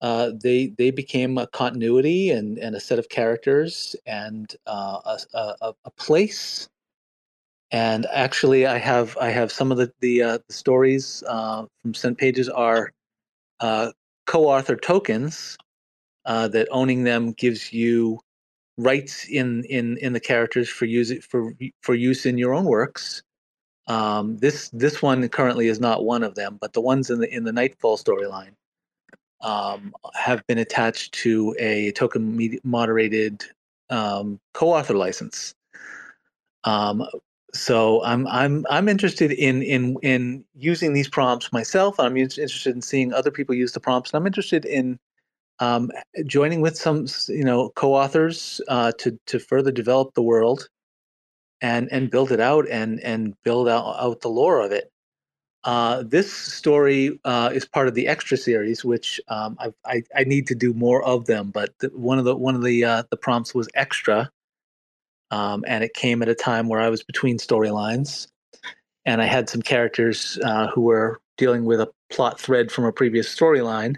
uh, 0.00 0.30
they 0.42 0.68
they 0.78 0.90
became 0.90 1.38
a 1.38 1.46
continuity 1.48 2.30
and, 2.30 2.58
and 2.58 2.76
a 2.76 2.80
set 2.80 2.98
of 2.98 3.08
characters 3.08 3.96
and 4.06 4.54
uh, 4.66 5.16
a, 5.34 5.38
a, 5.60 5.74
a, 5.84 5.90
place. 5.90 6.68
And 7.72 8.06
actually, 8.12 8.66
I 8.66 8.78
have 8.78 9.16
I 9.20 9.30
have 9.30 9.50
some 9.50 9.72
of 9.72 9.78
the 9.78 9.92
the, 10.00 10.22
uh, 10.22 10.38
the 10.46 10.54
stories 10.54 11.24
uh, 11.26 11.66
from 11.82 11.94
Cent 11.94 12.16
Pages 12.16 12.48
are 12.48 12.92
uh, 13.60 13.90
co-author 14.26 14.76
tokens 14.76 15.58
uh, 16.26 16.46
that 16.48 16.68
owning 16.70 17.02
them 17.02 17.32
gives 17.32 17.72
you 17.72 18.20
rights 18.76 19.26
in 19.28 19.64
in 19.64 19.96
in 19.98 20.12
the 20.12 20.20
characters 20.20 20.68
for 20.68 20.84
use 20.84 21.12
for 21.26 21.52
for 21.82 21.94
use 21.96 22.24
in 22.24 22.38
your 22.38 22.54
own 22.54 22.66
works. 22.66 23.22
Um, 23.88 24.38
this 24.38 24.70
this 24.72 25.02
one 25.02 25.28
currently 25.28 25.66
is 25.66 25.80
not 25.80 26.04
one 26.04 26.22
of 26.22 26.36
them, 26.36 26.56
but 26.60 26.72
the 26.72 26.80
ones 26.80 27.10
in 27.10 27.18
the 27.18 27.34
in 27.34 27.42
the 27.42 27.52
Nightfall 27.52 27.98
storyline 27.98 28.52
um, 29.40 29.94
have 30.14 30.46
been 30.46 30.58
attached 30.58 31.12
to 31.14 31.54
a 31.58 31.92
token 31.92 32.58
moderated 32.64 33.44
um, 33.90 34.40
co-author 34.54 34.94
license. 34.94 35.54
Um, 36.64 37.04
so 37.54 38.04
I'm 38.04 38.26
I'm 38.26 38.66
I'm 38.68 38.88
interested 38.88 39.32
in 39.32 39.62
in 39.62 39.96
in 40.02 40.44
using 40.54 40.92
these 40.92 41.08
prompts 41.08 41.52
myself. 41.52 41.98
I'm 41.98 42.16
interested 42.16 42.74
in 42.74 42.82
seeing 42.82 43.12
other 43.12 43.30
people 43.30 43.54
use 43.54 43.72
the 43.72 43.80
prompts, 43.80 44.10
and 44.10 44.20
I'm 44.20 44.26
interested 44.26 44.64
in 44.64 44.98
um, 45.60 45.90
joining 46.26 46.60
with 46.60 46.76
some 46.76 47.06
you 47.28 47.44
know 47.44 47.70
co-authors 47.70 48.60
uh, 48.68 48.92
to 48.98 49.18
to 49.26 49.38
further 49.38 49.70
develop 49.70 50.14
the 50.14 50.22
world 50.22 50.68
and 51.60 51.88
and 51.90 52.10
build 52.10 52.32
it 52.32 52.40
out 52.40 52.68
and 52.68 53.00
and 53.00 53.34
build 53.44 53.68
out, 53.68 53.96
out 53.98 54.20
the 54.20 54.28
lore 54.28 54.60
of 54.60 54.72
it. 54.72 54.90
Uh, 55.64 56.02
this 56.04 56.32
story 56.32 57.18
uh, 57.24 57.50
is 57.52 57.64
part 57.64 57.88
of 57.88 57.94
the 57.94 58.06
extra 58.06 58.36
series, 58.36 58.84
which 58.84 59.20
um, 59.28 59.58
I, 59.84 60.02
I 60.16 60.24
need 60.24 60.46
to 60.46 60.54
do 60.54 60.72
more 60.72 61.02
of 61.02 61.26
them. 61.26 61.50
But 61.50 61.70
the, 61.80 61.88
one 61.88 62.18
of 62.18 62.24
the 62.24 62.36
one 62.36 62.54
of 62.54 62.62
the 62.62 62.84
uh, 62.84 63.02
the 63.10 63.16
prompts 63.16 63.54
was 63.54 63.68
extra, 63.74 64.30
um, 65.30 65.64
and 65.66 65.82
it 65.82 65.94
came 65.94 66.22
at 66.22 66.28
a 66.28 66.34
time 66.34 66.68
where 66.68 66.80
I 66.80 66.88
was 66.88 67.02
between 67.02 67.38
storylines, 67.38 68.28
and 69.04 69.20
I 69.20 69.26
had 69.26 69.48
some 69.48 69.62
characters 69.62 70.38
uh, 70.44 70.68
who 70.68 70.82
were 70.82 71.20
dealing 71.36 71.64
with 71.64 71.80
a 71.80 71.90
plot 72.10 72.40
thread 72.40 72.70
from 72.70 72.84
a 72.84 72.92
previous 72.92 73.34
storyline. 73.34 73.96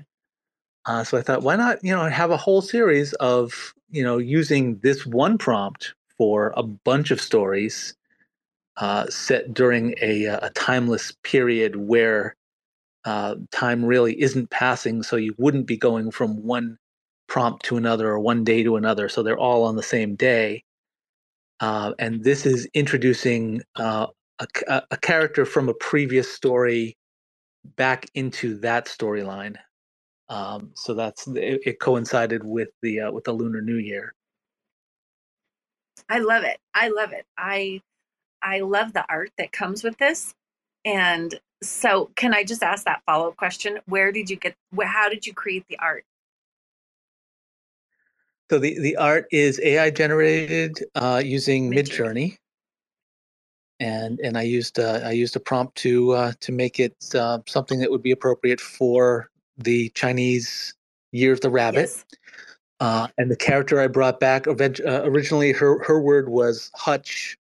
Uh, 0.87 1.05
so 1.05 1.19
I 1.19 1.23
thought, 1.23 1.43
why 1.43 1.57
not 1.57 1.85
you 1.85 1.95
know 1.95 2.09
have 2.09 2.31
a 2.31 2.39
whole 2.39 2.63
series 2.63 3.13
of 3.15 3.75
you 3.91 4.03
know 4.03 4.17
using 4.17 4.79
this 4.79 5.05
one 5.05 5.37
prompt 5.37 5.93
for 6.17 6.55
a 6.57 6.63
bunch 6.63 7.11
of 7.11 7.21
stories 7.21 7.95
uh, 8.81 9.07
set 9.09 9.53
during 9.53 9.95
a, 10.01 10.27
uh, 10.27 10.47
a, 10.47 10.51
timeless 10.51 11.13
period 11.23 11.77
where 11.77 12.35
uh, 13.05 13.35
time 13.53 13.85
really 13.85 14.21
isn't 14.21 14.51
passing, 14.51 15.03
so 15.03 15.17
you 15.17 15.35
wouldn't 15.39 15.67
be 15.67 15.77
going 15.77 16.11
from 16.11 16.43
one 16.43 16.79
prompt 17.29 17.65
to 17.65 17.77
another 17.77 18.09
or 18.09 18.19
one 18.19 18.43
day 18.43 18.63
to 18.63 18.77
another, 18.77 19.09
so 19.09 19.23
they're 19.23 19.39
all 19.39 19.65
on 19.65 19.77
the 19.77 19.83
same 19.83 20.17
day. 20.17 20.65
Uh, 21.61 21.93
and 21.99 22.25
this 22.25 22.47
is 22.47 22.67
introducing 22.73 23.61
uh, 23.77 24.07
a, 24.39 24.83
a, 24.91 24.97
character 24.97 25.45
from 25.45 25.69
a 25.69 25.75
previous 25.75 26.33
story 26.33 26.97
back 27.77 28.07
into 28.15 28.57
that 28.61 28.87
storyline. 28.87 29.57
Um, 30.31 30.71
so 30.75 30.95
that's 30.95 31.27
it, 31.29 31.61
it, 31.67 31.81
coincided 31.81 32.45
with 32.45 32.71
the 32.81 33.01
uh, 33.01 33.13
with 33.13 33.25
the 33.25 33.33
Lunar 33.33 33.61
New 33.61 33.77
Year. 33.77 34.15
I 36.09 36.19
love 36.19 36.45
it. 36.45 36.59
I 36.73 36.89
love 36.89 37.13
it. 37.13 37.27
I 37.37 37.83
I 38.43 38.61
love 38.61 38.93
the 38.93 39.05
art 39.09 39.31
that 39.39 39.53
comes 39.53 39.85
with 39.85 39.99
this. 39.99 40.35
And 40.85 41.39
so, 41.63 42.11
can 42.17 42.33
I 42.33 42.43
just 42.45 42.63
ask 42.63 42.85
that 42.85 43.03
follow 43.05 43.29
up 43.29 43.37
question? 43.37 43.79
Where 43.87 44.13
did 44.13 44.31
you 44.31 44.37
get, 44.37 44.55
how 44.83 45.09
did 45.09 45.27
you 45.27 45.35
create 45.35 45.65
the 45.69 45.79
art? 45.79 46.05
So, 48.51 48.59
the, 48.59 48.79
the 48.81 48.97
art 48.97 49.27
is 49.31 49.61
AI 49.63 49.91
generated 49.91 50.85
uh, 50.95 51.23
using 51.25 51.71
Midjourney. 51.71 52.39
and 53.79 54.21
and 54.21 54.37
I 54.37 54.43
used 54.43 54.79
uh, 54.79 55.01
I 55.05 55.13
used 55.13 55.37
a 55.37 55.41
prompt 55.41 55.77
to 55.79 56.13
uh, 56.13 56.33
to 56.41 56.53
make 56.53 56.81
it 56.81 56.97
uh, 57.15 57.39
something 57.47 57.81
that 57.81 57.91
would 57.91 58.03
be 58.03 58.11
appropriate 58.11 58.61
for 58.61 59.31
the 59.57 59.89
Chinese 59.91 60.75
Year 61.13 61.33
of 61.33 61.41
the 61.41 61.51
Rabbit. 61.51 61.81
Yes. 61.81 62.05
Uh, 62.81 63.09
and 63.19 63.31
the 63.31 63.37
character 63.37 63.79
I 63.79 63.89
brought 63.89 64.21
back 64.21 64.47
uh, 64.47 64.55
originally, 65.05 65.53
her 65.53 65.83
her 65.85 66.01
word 66.01 66.29
was 66.29 66.71
Hutch, 66.75 67.37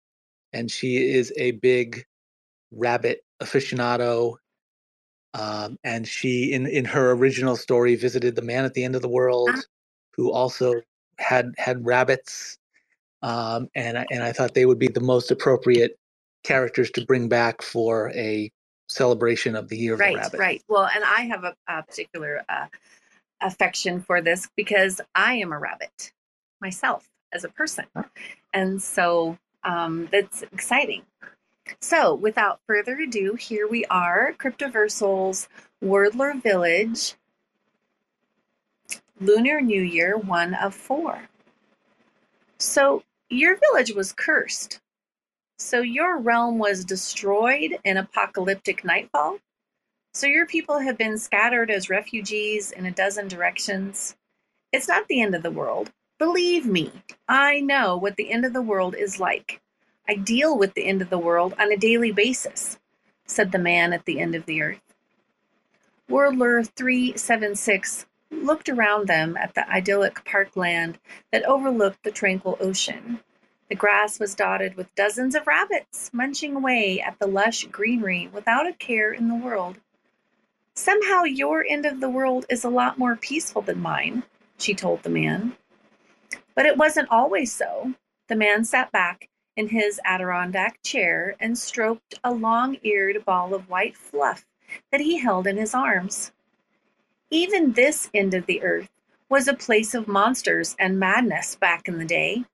and 0.55 0.71
she 0.71 0.97
is 0.97 1.33
a 1.37 1.53
big 1.53 2.07
rabbit 2.71 3.25
aficionado. 3.43 4.37
Um, 5.35 5.79
and 5.83 6.07
she, 6.07 6.53
in 6.53 6.67
in 6.67 6.85
her 6.85 7.11
original 7.11 7.57
story, 7.57 7.97
visited 7.97 8.37
the 8.37 8.43
man 8.43 8.65
at 8.65 8.75
the 8.75 8.85
end 8.85 8.95
of 8.95 9.03
the 9.03 9.09
world, 9.09 9.51
uh-huh. 9.51 9.63
who 10.17 10.33
also 10.33 10.81
had 11.19 11.55
had 11.59 11.85
rabbits. 11.85 12.57
Um, 13.23 13.69
and 13.75 13.99
I, 13.99 14.07
and 14.11 14.23
I 14.23 14.33
thought 14.33 14.55
they 14.55 14.67
would 14.67 14.79
be 14.79 14.89
the 14.89 15.01
most 15.01 15.31
appropriate 15.31 15.99
characters 16.45 16.91
to 16.93 17.05
bring 17.07 17.29
back 17.29 17.63
for 17.63 18.13
a 18.13 18.53
celebration 18.89 19.57
of 19.57 19.69
the 19.69 19.79
year 19.79 19.97
right, 19.97 20.11
of 20.11 20.15
the 20.15 20.21
rabbit. 20.21 20.39
Right, 20.39 20.63
Well, 20.69 20.89
and 20.95 21.03
I 21.03 21.23
have 21.23 21.43
a, 21.43 21.55
a 21.67 21.83
particular 21.83 22.43
uh, 22.49 22.67
affection 23.41 24.03
for 24.03 24.21
this 24.21 24.49
because 24.57 25.01
I 25.15 25.35
am 25.35 25.53
a 25.53 25.59
rabbit 25.59 26.13
myself 26.61 27.09
as 27.33 27.45
a 27.45 27.49
person. 27.49 27.87
And 28.53 28.81
so 28.81 29.39
um, 29.65 30.09
that's 30.13 30.43
exciting. 30.43 31.03
So, 31.81 32.15
without 32.15 32.61
further 32.67 32.99
ado, 32.99 33.35
here 33.35 33.67
we 33.67 33.85
are 33.87 34.35
Cryptoversal's 34.39 35.49
Wordler 35.83 36.43
Village 36.43 37.15
Lunar 39.21 39.61
New 39.61 39.81
Year, 39.81 40.19
one 40.19 40.55
of 40.55 40.75
four. 40.75 41.29
So, 42.59 43.03
your 43.31 43.57
village 43.57 43.93
was 43.95 44.13
cursed. 44.13 44.81
So 45.59 45.81
your 45.81 46.19
realm 46.19 46.59
was 46.59 46.85
destroyed 46.85 47.79
in 47.85 47.97
apocalyptic 47.97 48.85
nightfall? 48.85 49.39
So 50.13 50.27
your 50.27 50.47
people 50.47 50.79
have 50.79 50.99
been 50.99 51.17
scattered 51.17 51.71
as 51.71 51.89
refugees 51.89 52.71
in 52.71 52.87
a 52.87 52.91
dozen 52.91 53.29
directions? 53.29 54.17
It's 54.73 54.89
not 54.89 55.07
the 55.09 55.23
end 55.23 55.35
of 55.35 55.43
the 55.43 55.51
world. 55.51 55.91
Believe 56.19 56.65
me, 56.65 56.93
I 57.29 57.61
know 57.61 57.97
what 57.97 58.17
the 58.17 58.31
end 58.31 58.45
of 58.45 58.53
the 58.53 58.63
world 58.63 58.95
is 58.95 59.19
like. 59.19 59.61
I 60.09 60.15
deal 60.15 60.57
with 60.57 60.75
the 60.75 60.87
end 60.87 61.03
of 61.03 61.11
the 61.11 61.19
world 61.19 61.55
on 61.59 61.73
a 61.73 61.77
daily 61.77 62.13
basis, 62.13 62.79
said 63.27 63.51
the 63.51 63.59
man 63.59 63.93
at 63.93 64.05
the 64.05 64.21
end 64.21 64.37
of 64.37 64.47
the 64.47 64.63
earth. 64.63 64.95
Wordler 66.09 66.65
376 66.77 68.07
looked 68.31 68.69
around 68.69 69.09
them 69.09 69.37
at 69.37 69.55
the 69.55 69.69
idyllic 69.69 70.25
parkland 70.25 70.99
that 71.33 71.45
overlooked 71.45 72.05
the 72.05 72.13
tranquil 72.13 72.59
ocean. 72.61 73.19
The 73.69 73.75
grass 73.75 74.21
was 74.21 74.37
dotted 74.37 74.77
with 74.77 74.95
dozens 74.95 75.35
of 75.35 75.47
rabbits, 75.49 76.11
munching 76.13 76.55
away 76.55 77.01
at 77.01 77.19
the 77.19 77.27
lush 77.27 77.65
greenery 77.65 78.29
without 78.33 78.69
a 78.69 78.73
care 78.73 79.13
in 79.13 79.27
the 79.27 79.35
world. 79.35 79.79
Somehow 80.75 81.25
your 81.25 81.65
end 81.65 81.87
of 81.87 82.01
the 82.01 82.11
world 82.11 82.47
is 82.49 82.63
a 82.63 82.69
lot 82.69 82.99
more 82.99 83.17
peaceful 83.17 83.63
than 83.63 83.81
mine, 83.81 84.23
she 84.59 84.75
told 84.75 85.03
the 85.03 85.11
man. 85.11 85.57
But 86.55 86.67
it 86.67 86.77
wasn't 86.77 87.11
always 87.11 87.53
so. 87.53 87.95
The 88.29 88.37
man 88.37 88.65
sat 88.65 88.93
back 88.93 89.29
in 89.57 89.69
his 89.69 90.01
Adirondack 90.05 90.83
chair 90.83 91.37
and 91.41 91.57
stroked 91.57 92.15
a 92.25 92.33
long 92.33 92.77
eared 92.83 93.25
ball 93.25 93.55
of 93.55 93.69
white 93.69 93.97
fluff 93.97 94.45
that 94.91 95.01
he 95.01 95.19
held 95.19 95.47
in 95.47 95.57
his 95.57 95.75
arms. 95.75 96.33
Even 97.31 97.73
this 97.73 98.11
end 98.15 98.35
of 98.35 98.47
the 98.47 98.63
earth 98.63 98.91
was 99.29 99.49
a 99.49 99.55
place 99.55 99.95
of 99.95 100.09
monsters 100.09 100.77
and 100.79 100.99
madness 100.99 101.57
back 101.57 101.89
in 101.89 101.99
the 101.99 102.05
day. 102.05 102.45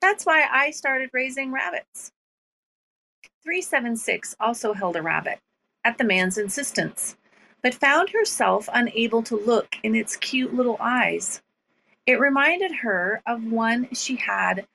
That's 0.00 0.26
why 0.26 0.46
I 0.50 0.70
started 0.70 1.10
raising 1.12 1.52
rabbits. 1.52 2.12
376 3.42 4.36
also 4.38 4.72
held 4.72 4.96
a 4.96 5.02
rabbit, 5.02 5.40
at 5.84 5.98
the 5.98 6.04
man's 6.04 6.38
insistence, 6.38 7.16
but 7.62 7.74
found 7.74 8.10
herself 8.10 8.68
unable 8.72 9.22
to 9.24 9.36
look 9.36 9.76
in 9.82 9.94
its 9.94 10.16
cute 10.16 10.54
little 10.54 10.76
eyes. 10.80 11.42
It 12.06 12.18
reminded 12.18 12.72
her 12.76 13.22
of 13.26 13.44
one 13.44 13.88
she 13.94 14.16
had 14.16 14.66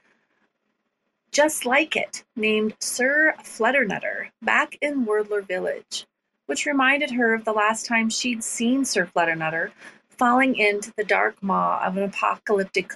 just 1.31 1.65
like 1.65 1.95
it, 1.95 2.23
named 2.35 2.75
Sir 2.79 3.35
Flutternutter, 3.43 4.29
back 4.41 4.77
in 4.81 5.05
Wordler 5.05 5.45
Village, 5.45 6.07
which 6.45 6.65
reminded 6.65 7.11
her 7.11 7.33
of 7.33 7.45
the 7.45 7.51
last 7.51 7.85
time 7.85 8.09
she'd 8.09 8.43
seen 8.43 8.85
Sir 8.85 9.05
Flutternutter 9.05 9.71
falling 10.09 10.55
into 10.55 10.91
the 10.95 11.03
dark 11.03 11.41
maw 11.43 11.79
of 11.85 11.97
an 11.97 12.03
apocalyptic, 12.03 12.93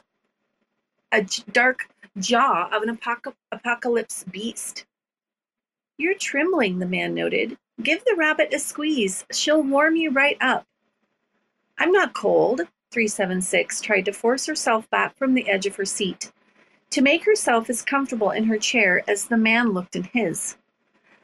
a 1.12 1.26
dark 1.52 1.88
jaw 2.18 2.70
of 2.72 2.82
an 2.84 2.98
apoc- 2.98 3.36
apocalypse 3.52 4.24
beast. 4.24 4.86
You're 5.98 6.16
trembling, 6.16 6.80
the 6.80 6.86
man 6.86 7.14
noted. 7.14 7.58
Give 7.84 8.04
the 8.06 8.16
rabbit 8.18 8.54
a 8.54 8.60
squeeze. 8.60 9.26
She'll 9.32 9.62
warm 9.62 9.98
you 9.98 10.10
right 10.10 10.38
up. 10.42 10.66
I'm 11.78 11.92
not 11.92 12.14
cold, 12.14 12.62
376 12.92 13.82
tried 13.82 14.06
to 14.06 14.12
force 14.12 14.46
herself 14.46 14.90
back 14.90 15.18
from 15.18 15.34
the 15.34 15.50
edge 15.50 15.66
of 15.66 15.78
her 15.78 15.86
seat, 15.86 16.32
to 16.90 17.02
make 17.02 17.26
herself 17.26 17.70
as 17.70 17.82
comfortable 17.82 18.32
in 18.32 18.44
her 18.44 18.58
chair 18.58 19.02
as 19.08 19.26
the 19.26 19.38
man 19.38 19.70
looked 19.70 19.96
in 19.96 20.04
his. 20.04 20.58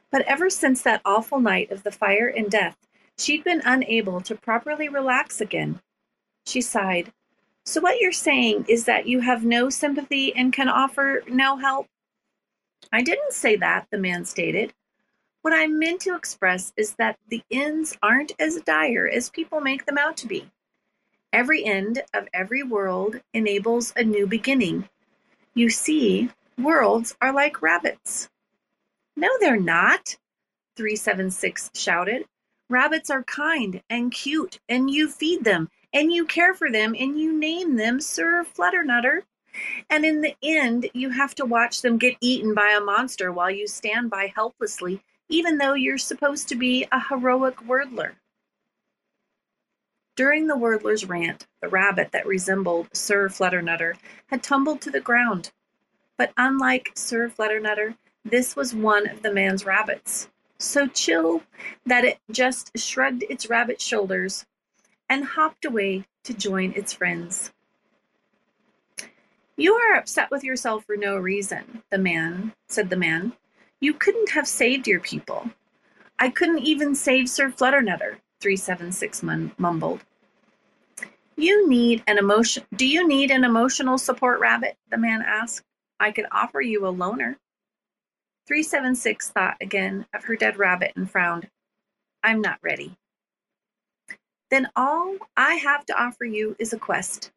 But 0.10 0.21
ever 0.21 0.49
since 0.49 0.82
that 0.84 1.01
awful 1.03 1.39
night 1.39 1.71
of 1.71 1.84
the 1.84 1.91
fire 1.91 2.27
and 2.27 2.49
death, 2.49 2.77
she'd 3.17 3.43
been 3.43 3.62
unable 3.65 4.21
to 4.21 4.36
properly 4.36 4.88
relax 4.88 5.41
again. 5.41 5.82
She 6.45 6.62
sighed. 6.62 7.12
So 7.65 7.82
what 7.82 7.99
you're 7.99 8.13
saying 8.13 8.65
is 8.69 8.86
that 8.86 9.08
you 9.08 9.19
have 9.19 9.43
no 9.43 9.69
sympathy 9.69 10.34
and 10.34 10.53
can 10.53 10.69
offer 10.69 11.21
no 11.27 11.58
help? 11.58 11.88
I 12.93 13.01
didn't 13.01 13.34
say 13.34 13.58
that, 13.58 13.88
the 13.91 13.97
man 13.97 14.23
stated. 14.23 14.73
What 15.41 15.53
I 15.53 15.67
meant 15.67 15.99
to 16.01 16.15
express 16.15 16.71
is 16.77 16.95
that 16.95 17.17
the 17.27 17.43
ends 17.51 17.97
aren't 18.01 18.32
as 18.39 18.62
dire 18.62 19.08
as 19.08 19.30
people 19.30 19.60
make 19.60 19.86
them 19.86 19.97
out 19.97 20.15
to 20.17 20.27
be. 20.27 20.49
Every 21.38 21.63
end 21.63 22.02
of 22.15 22.28
every 22.34 22.63
world 22.63 23.21
enables 23.32 23.93
a 23.95 24.04
new 24.04 24.26
beginning. 24.26 24.89
You 25.54 25.69
see, 25.69 26.32
worlds 26.58 27.15
are 27.21 27.32
like 27.32 27.62
rabbits. 27.62 28.28
No, 29.15 29.30
they're 29.39 29.60
not, 29.60 30.17
376 30.78 31.69
shouted. 31.76 32.26
Rabbits 32.71 33.12
are 33.12 33.21
kind 33.21 33.84
and 33.88 34.12
cute, 34.12 34.60
and 34.67 34.89
you 34.89 35.08
feed 35.08 35.43
them 35.43 35.69
and 35.93 36.12
you 36.12 36.26
care 36.26 36.56
for 36.56 36.71
them 36.71 36.95
and 36.97 37.19
you 37.19 37.38
name 37.38 37.76
them 37.76 38.02
Sir 38.02 38.43
Flutternutter. 38.43 39.21
And 39.91 40.04
in 40.06 40.21
the 40.21 40.36
end, 40.41 40.89
you 40.95 41.12
have 41.12 41.36
to 41.36 41.45
watch 41.45 41.84
them 41.84 42.00
get 42.00 42.17
eaten 42.19 42.56
by 42.56 42.76
a 42.76 42.84
monster 42.84 43.32
while 43.32 43.52
you 43.52 43.67
stand 43.67 44.10
by 44.10 44.34
helplessly, 44.36 45.04
even 45.30 45.60
though 45.60 45.76
you're 45.76 46.00
supposed 46.00 46.47
to 46.47 46.56
be 46.56 46.88
a 46.91 47.00
heroic 47.00 47.58
wordler. 47.58 48.13
During 50.17 50.47
the 50.47 50.58
wordler's 50.58 51.06
rant, 51.06 51.45
the 51.62 51.69
rabbit 51.69 52.12
that 52.12 52.25
resembled 52.25 52.89
Sir 52.91 53.30
Flutternutter 53.30 53.97
had 54.32 54.41
tumbled 54.41 54.82
to 54.82 54.89
the 54.89 54.99
ground. 54.99 55.51
But 56.17 56.34
unlike 56.38 56.91
Sir 56.95 57.30
Flutternutter, 57.30 57.95
this 58.25 58.56
was 58.56 58.73
one 58.73 59.08
of 59.08 59.21
the 59.21 59.32
man's 59.32 59.63
rabbits, 59.63 60.27
so 60.58 60.88
chill 60.88 61.43
that 61.86 62.03
it 62.03 62.17
just 62.32 62.75
shrugged 62.75 63.25
its 63.30 63.47
rabbit 63.47 63.80
shoulders 63.80 64.47
and 65.08 65.23
hopped 65.23 65.65
away 65.65 66.08
to 66.23 66.34
join 66.34 66.73
its 66.73 66.93
friends. 66.93 67.51
You 69.56 69.75
are 69.75 69.97
upset 69.97 70.32
with 70.32 70.43
yourself 70.43 70.84
for 70.86 70.97
no 70.97 71.17
reason, 71.17 71.84
the 71.91 71.99
man 71.99 72.53
said 72.67 72.89
the 72.89 72.97
man. 72.97 73.34
You 73.80 73.93
couldn't 73.93 74.32
have 74.32 74.47
saved 74.47 74.88
your 74.88 74.99
people. 74.99 75.51
I 76.17 76.30
couldn't 76.30 76.65
even 76.65 76.95
save 76.95 77.30
Sir 77.30 77.51
Flutternutter, 77.51 78.17
376 78.39 79.23
mumbled. 79.58 80.04
You 81.36 81.69
need 81.69 82.04
an 82.08 82.17
emotion 82.17 82.63
do 82.76 82.88
you 82.88 83.08
need 83.08 83.32
an 83.32 83.43
emotional 83.43 83.97
support 83.97 84.39
rabbit? 84.39 84.78
the 84.89 84.97
man 84.97 85.23
asked. 85.26 85.63
I 86.00 86.12
could 86.12 86.26
offer 86.32 86.62
you 86.62 86.86
a 86.86 86.93
loaner. 86.93 87.36
376 88.47 89.30
thought 89.30 89.58
again 89.62 90.06
of 90.13 90.23
her 90.23 90.36
dead 90.36 90.58
rabbit 90.58 90.93
and 90.95 91.10
frowned. 91.10 91.50
I'm 92.23 92.41
not 92.41 92.60
ready. 92.62 92.97
Then 94.50 94.69
all 94.76 95.15
I 95.36 95.56
have 95.56 95.86
to 95.88 96.02
offer 96.02 96.26
you 96.26 96.56
is 96.58 96.71
a 96.73 96.80
quest. 96.80 97.32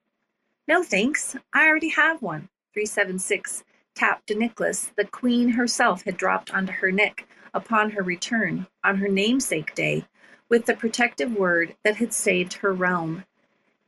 No 0.68 0.82
thanks, 0.82 1.36
I 1.52 1.66
already 1.66 1.88
have 1.88 2.22
one. 2.22 2.48
376 2.74 3.64
tapped 3.94 4.30
a 4.30 4.34
necklace 4.34 4.92
the 4.96 5.04
queen 5.04 5.48
herself 5.48 6.04
had 6.04 6.16
dropped 6.16 6.54
onto 6.54 6.72
her 6.72 6.92
neck 6.92 7.26
upon 7.52 7.90
her 7.90 8.02
return 8.02 8.66
on 8.84 8.96
her 8.96 9.08
namesake 9.08 9.74
day 9.74 10.06
with 10.50 10.66
the 10.66 10.74
protective 10.74 11.32
word 11.32 11.74
that 11.84 11.96
had 11.96 12.12
saved 12.12 12.54
her 12.54 12.72
realm. 12.72 13.24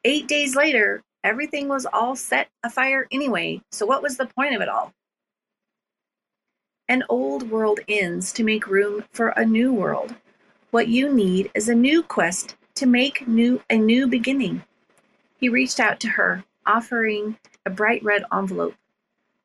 Eight 0.05 0.27
days 0.27 0.57
later, 0.57 1.03
everything 1.22 1.68
was 1.68 1.87
all 1.87 2.16
set 2.16 2.48
afire 2.62 3.07
anyway, 3.11 3.61
so 3.70 3.85
what 3.85 4.03
was 4.03 4.16
the 4.16 4.27
point 4.27 4.55
of 4.55 4.62
it 4.62 4.68
all? 4.68 4.94
An 6.88 7.05
old 7.09 7.51
world 7.51 7.81
ends 7.88 8.33
to 8.33 8.44
make 8.44 8.66
room 8.66 9.05
for 9.11 9.29
a 9.31 9.44
new 9.44 9.72
world. 9.72 10.14
What 10.70 10.88
you 10.88 11.12
need 11.12 11.51
is 11.55 11.68
a 11.68 11.75
new 11.75 12.03
quest 12.03 12.57
to 12.77 12.87
make 12.87 13.29
new 13.29 13.61
a 13.68 13.77
new 13.77 14.07
beginning. 14.07 14.64
He 15.38 15.48
reached 15.48 15.81
out 15.81 16.01
to 16.01 16.09
her, 16.09 16.44
offering 16.66 17.37
a 17.66 17.70
bright 17.70 18.03
red 18.03 18.25
envelope. 18.33 18.75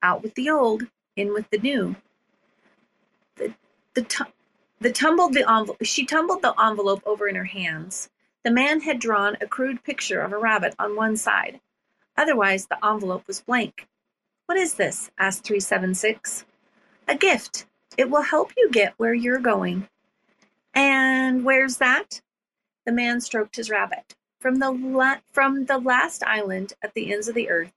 Out 0.01 0.21
with 0.21 0.35
the 0.35 0.49
old, 0.49 0.83
in 1.15 1.33
with 1.33 1.49
the 1.49 1.57
new. 1.57 1.95
The 3.35 3.53
The, 3.93 4.27
the 4.79 4.91
tumbled 4.91 5.33
the 5.33 5.49
envelope. 5.49 5.77
She 5.83 6.05
tumbled 6.05 6.41
the 6.41 6.53
envelope 6.61 7.01
over 7.05 7.27
in 7.27 7.35
her 7.35 7.45
hands. 7.45 8.09
The 8.43 8.51
man 8.51 8.81
had 8.81 8.99
drawn 8.99 9.37
a 9.41 9.47
crude 9.47 9.83
picture 9.83 10.21
of 10.21 10.31
a 10.31 10.37
rabbit 10.37 10.75
on 10.79 10.95
one 10.95 11.17
side. 11.17 11.59
Otherwise, 12.15 12.67
the 12.67 12.83
envelope 12.85 13.27
was 13.27 13.41
blank. 13.41 13.87
What 14.45 14.57
is 14.57 14.75
this? 14.75 15.11
asked 15.17 15.43
376. 15.43 16.45
A 17.07 17.15
gift. 17.15 17.65
It 17.97 18.09
will 18.09 18.21
help 18.21 18.51
you 18.55 18.69
get 18.71 18.93
where 18.97 19.13
you're 19.13 19.39
going. 19.39 19.87
And 20.73 21.43
where's 21.43 21.77
that? 21.77 22.21
The 22.85 22.91
man 22.91 23.19
stroked 23.21 23.55
his 23.55 23.69
rabbit. 23.69 24.15
From 24.39 24.59
the 24.59 24.71
la- 24.71 25.21
from 25.31 25.65
the 25.65 25.79
last 25.79 26.23
island 26.23 26.73
at 26.81 26.93
the 26.93 27.11
ends 27.11 27.27
of 27.27 27.35
the 27.35 27.49
earth, 27.49 27.73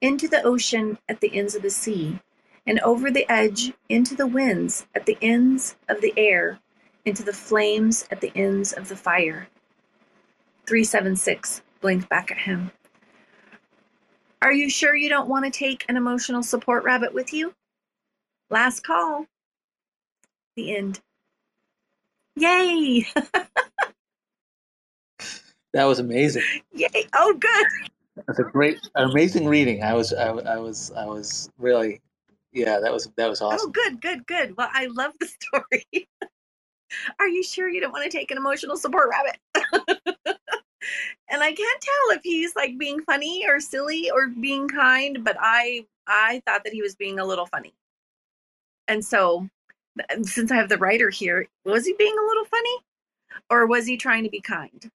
into 0.00 0.28
the 0.28 0.42
ocean 0.42 0.98
at 1.08 1.20
the 1.20 1.34
ends 1.34 1.54
of 1.54 1.62
the 1.62 1.70
sea, 1.70 2.20
and 2.66 2.80
over 2.80 3.10
the 3.10 3.30
edge 3.30 3.72
into 3.88 4.14
the 4.14 4.26
winds 4.26 4.86
at 4.94 5.06
the 5.06 5.18
ends 5.22 5.76
of 5.88 6.00
the 6.00 6.14
air, 6.16 6.58
into 7.04 7.22
the 7.22 7.32
flames 7.32 8.06
at 8.10 8.20
the 8.20 8.32
ends 8.34 8.72
of 8.72 8.88
the 8.88 8.96
fire. 8.96 9.48
376 10.66 11.62
blinked 11.80 12.08
back 12.08 12.30
at 12.30 12.38
him. 12.38 12.70
Are 14.42 14.52
you 14.52 14.70
sure 14.70 14.94
you 14.94 15.08
don't 15.08 15.28
want 15.28 15.44
to 15.44 15.50
take 15.50 15.84
an 15.88 15.96
emotional 15.96 16.42
support 16.42 16.84
rabbit 16.84 17.14
with 17.14 17.32
you? 17.32 17.54
Last 18.50 18.86
call. 18.86 19.26
The 20.56 20.76
end. 20.76 21.00
Yay! 22.36 23.06
That 25.74 25.84
was 25.86 25.98
amazing. 25.98 26.44
Yay! 26.72 26.88
Oh, 27.14 27.34
good. 27.38 27.66
That's 28.28 28.38
a 28.38 28.44
great, 28.44 28.78
amazing 28.94 29.46
reading. 29.46 29.82
I 29.82 29.92
was, 29.92 30.12
I, 30.12 30.28
I 30.28 30.56
was, 30.56 30.92
I 30.96 31.04
was 31.04 31.50
really, 31.58 32.00
yeah, 32.54 32.78
that 32.80 32.92
was 32.92 33.10
that 33.16 33.28
was 33.28 33.42
oh, 33.42 33.46
awesome. 33.46 33.68
Oh, 33.68 33.70
good, 33.70 34.00
good, 34.00 34.26
good. 34.26 34.56
Well, 34.56 34.70
I 34.72 34.86
love 34.86 35.12
the 35.20 35.26
story. 35.52 36.08
Are 37.18 37.28
you 37.28 37.42
sure 37.42 37.68
you 37.68 37.80
don't 37.80 37.92
want 37.92 38.10
to 38.10 38.16
take 38.16 38.30
an 38.30 38.38
emotional 38.38 38.76
support 38.76 39.10
rabbit? 39.10 39.38
and 41.28 41.42
I 41.42 41.52
can't 41.52 41.80
tell 41.80 42.16
if 42.16 42.20
he's 42.22 42.54
like 42.54 42.78
being 42.78 43.02
funny 43.02 43.44
or 43.48 43.58
silly 43.58 44.10
or 44.10 44.28
being 44.28 44.68
kind, 44.68 45.24
but 45.24 45.36
I 45.40 45.84
I 46.06 46.40
thought 46.46 46.62
that 46.64 46.72
he 46.72 46.82
was 46.82 46.94
being 46.94 47.18
a 47.18 47.24
little 47.24 47.46
funny. 47.46 47.74
And 48.86 49.04
so 49.04 49.48
uh, 49.98 50.22
since 50.22 50.52
I 50.52 50.56
have 50.56 50.68
the 50.68 50.78
writer 50.78 51.10
here, 51.10 51.48
was 51.64 51.86
he 51.86 51.94
being 51.98 52.16
a 52.16 52.26
little 52.26 52.44
funny 52.44 52.78
or 53.50 53.66
was 53.66 53.86
he 53.86 53.96
trying 53.96 54.22
to 54.24 54.30
be 54.30 54.40
kind? 54.40 54.90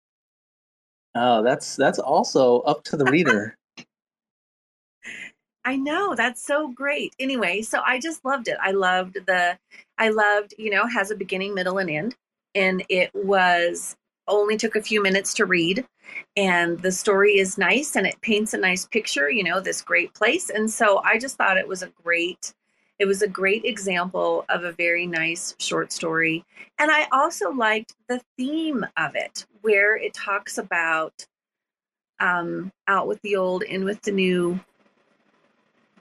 Oh, 1.14 1.42
that's 1.42 1.74
that's 1.74 1.98
also 1.98 2.60
up 2.60 2.84
to 2.84 2.96
the 2.96 3.06
reader. 3.06 3.56
I 5.68 5.76
know 5.76 6.14
that's 6.14 6.42
so 6.42 6.68
great. 6.68 7.14
Anyway, 7.20 7.60
so 7.60 7.82
I 7.84 8.00
just 8.00 8.24
loved 8.24 8.48
it. 8.48 8.56
I 8.58 8.70
loved 8.70 9.18
the, 9.26 9.58
I 9.98 10.08
loved, 10.08 10.54
you 10.56 10.70
know, 10.70 10.86
has 10.86 11.10
a 11.10 11.14
beginning, 11.14 11.52
middle, 11.52 11.76
and 11.76 11.90
end, 11.90 12.16
and 12.54 12.82
it 12.88 13.10
was 13.12 13.94
only 14.28 14.56
took 14.56 14.76
a 14.76 14.82
few 14.82 15.02
minutes 15.02 15.34
to 15.34 15.44
read, 15.44 15.84
and 16.38 16.80
the 16.80 16.90
story 16.90 17.36
is 17.38 17.58
nice 17.58 17.96
and 17.96 18.06
it 18.06 18.18
paints 18.22 18.54
a 18.54 18.56
nice 18.56 18.86
picture, 18.86 19.28
you 19.28 19.44
know, 19.44 19.60
this 19.60 19.82
great 19.82 20.14
place, 20.14 20.48
and 20.48 20.70
so 20.70 21.02
I 21.04 21.18
just 21.18 21.36
thought 21.36 21.58
it 21.58 21.68
was 21.68 21.82
a 21.82 21.92
great, 22.02 22.54
it 22.98 23.04
was 23.04 23.20
a 23.20 23.28
great 23.28 23.66
example 23.66 24.46
of 24.48 24.64
a 24.64 24.72
very 24.72 25.06
nice 25.06 25.54
short 25.58 25.92
story, 25.92 26.46
and 26.78 26.90
I 26.90 27.08
also 27.12 27.50
liked 27.50 27.92
the 28.08 28.22
theme 28.38 28.86
of 28.96 29.14
it, 29.16 29.44
where 29.60 29.98
it 29.98 30.14
talks 30.14 30.56
about 30.56 31.26
um, 32.20 32.72
out 32.86 33.06
with 33.06 33.20
the 33.20 33.36
old, 33.36 33.64
in 33.64 33.84
with 33.84 34.00
the 34.00 34.12
new 34.12 34.58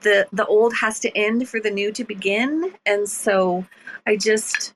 the 0.00 0.26
the 0.32 0.46
old 0.46 0.74
has 0.74 0.98
to 1.00 1.16
end 1.16 1.48
for 1.48 1.60
the 1.60 1.70
new 1.70 1.92
to 1.92 2.04
begin. 2.04 2.72
And 2.86 3.08
so 3.08 3.66
i 4.06 4.16
just 4.16 4.74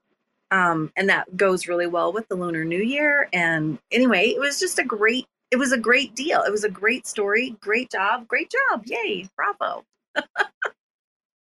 um 0.50 0.92
and 0.96 1.08
that 1.08 1.36
goes 1.36 1.66
really 1.66 1.86
well 1.86 2.12
with 2.12 2.28
the 2.28 2.34
lunar 2.34 2.64
new 2.64 2.82
year. 2.82 3.28
And 3.32 3.78
anyway 3.90 4.28
it 4.28 4.40
was 4.40 4.58
just 4.58 4.78
a 4.78 4.84
great 4.84 5.26
it 5.50 5.56
was 5.56 5.72
a 5.72 5.78
great 5.78 6.14
deal. 6.14 6.42
It 6.42 6.50
was 6.50 6.64
a 6.64 6.70
great 6.70 7.06
story. 7.06 7.56
Great 7.60 7.90
job. 7.90 8.26
Great 8.26 8.50
job. 8.50 8.84
Yay. 8.86 9.28
Bravo. 9.36 9.84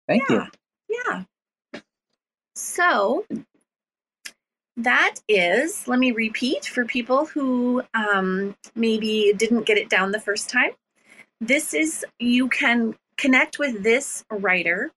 Thank 0.08 0.28
you. 0.28 0.36
yeah. 0.88 1.22
Yeah. 1.72 1.80
So 2.56 3.24
that 4.76 5.16
is 5.28 5.86
let 5.86 5.98
me 5.98 6.12
repeat 6.12 6.64
for 6.64 6.84
people 6.84 7.26
who 7.26 7.82
um 7.94 8.56
maybe 8.74 9.32
didn't 9.36 9.66
get 9.66 9.78
it 9.78 9.88
down 9.88 10.12
the 10.12 10.20
first 10.20 10.48
time. 10.48 10.70
This 11.40 11.74
is 11.74 12.04
you 12.18 12.48
can 12.48 12.94
connect 13.20 13.58
with 13.58 13.82
this 13.82 14.24
writer 14.30 14.90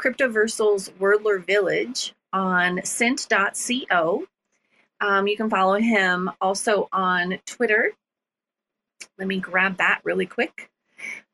cryptoversal's 0.00 0.90
wordler 1.00 1.44
village 1.44 2.14
on 2.32 2.80
cent.co 2.84 4.24
um, 5.00 5.26
you 5.26 5.36
can 5.36 5.50
follow 5.50 5.78
him 5.78 6.30
also 6.40 6.88
on 6.92 7.38
twitter. 7.46 7.90
Let 9.18 9.28
me 9.28 9.40
grab 9.40 9.78
that 9.78 10.00
really 10.04 10.26
quick. 10.26 10.70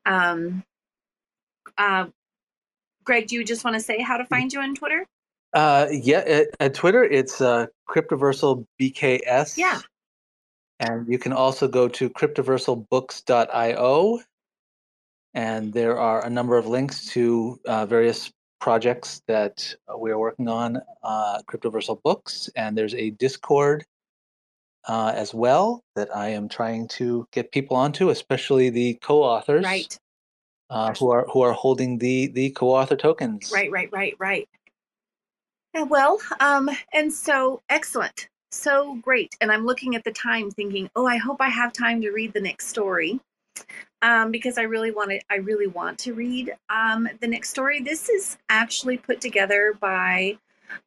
Um, 0.05 0.63
uh, 1.77 2.07
greg 3.03 3.27
do 3.27 3.35
you 3.35 3.43
just 3.43 3.63
want 3.63 3.75
to 3.75 3.79
say 3.79 4.01
how 4.01 4.17
to 4.17 4.25
find 4.25 4.51
you 4.51 4.61
on 4.61 4.73
twitter? 4.73 5.05
Uh, 5.53 5.87
yeah, 5.91 6.19
at, 6.19 6.47
at 6.59 6.73
Twitter 6.73 7.03
it's 7.03 7.39
uh, 7.39 7.67
Cryptoversal 7.87 8.65
BKS. 8.81 9.57
Yeah. 9.57 9.79
and 10.79 11.07
you 11.07 11.19
can 11.19 11.31
also 11.31 11.67
go 11.67 11.87
to 11.87 12.09
cryptoversalbooks.io, 12.09 14.19
and 15.35 15.71
there 15.71 15.99
are 15.99 16.25
a 16.25 16.29
number 16.29 16.57
of 16.57 16.65
links 16.65 17.05
to 17.11 17.59
uh, 17.67 17.85
various 17.85 18.31
projects 18.59 19.21
that 19.27 19.75
uh, 19.87 19.97
we 19.97 20.09
are 20.09 20.17
working 20.17 20.47
on. 20.47 20.81
Uh, 21.03 21.39
Cryptoversal 21.47 22.01
Books, 22.01 22.49
and 22.55 22.75
there's 22.75 22.95
a 22.95 23.11
Discord 23.11 23.85
uh, 24.87 25.11
as 25.13 25.33
well 25.33 25.83
that 25.95 26.15
I 26.15 26.29
am 26.29 26.49
trying 26.49 26.87
to 26.89 27.27
get 27.31 27.51
people 27.51 27.77
onto, 27.77 28.09
especially 28.09 28.69
the 28.69 28.95
co-authors, 28.95 29.63
right 29.63 29.97
uh, 30.69 30.93
who 30.93 31.11
are 31.11 31.25
who 31.31 31.41
are 31.41 31.53
holding 31.53 31.97
the 31.97 32.27
the 32.27 32.49
co-author 32.51 32.95
tokens. 32.95 33.51
Right, 33.53 33.69
right, 33.69 33.91
right, 33.91 34.15
right. 34.19 34.47
Yeah, 35.73 35.83
well, 35.83 36.19
um, 36.39 36.69
and 36.93 37.11
so 37.13 37.61
excellent. 37.69 38.29
So 38.51 38.95
great. 39.01 39.35
And 39.41 39.51
I'm 39.51 39.65
looking 39.65 39.95
at 39.95 40.05
the 40.05 40.11
time 40.11 40.49
thinking, 40.49 40.89
oh, 40.95 41.05
I 41.05 41.17
hope 41.17 41.41
I 41.41 41.49
have 41.49 41.73
time 41.73 42.01
to 42.01 42.11
read 42.11 42.31
the 42.31 42.39
next 42.39 42.67
story. 42.67 43.19
Um, 44.01 44.31
because 44.31 44.57
I 44.57 44.63
really 44.63 44.91
want 44.91 45.11
to 45.11 45.19
I 45.29 45.37
really 45.37 45.67
want 45.67 45.97
to 45.99 46.13
read 46.13 46.53
um, 46.69 47.07
the 47.21 47.27
next 47.27 47.49
story. 47.49 47.81
This 47.81 48.09
is 48.09 48.37
actually 48.49 48.97
put 48.97 49.19
together 49.21 49.73
by 49.79 50.37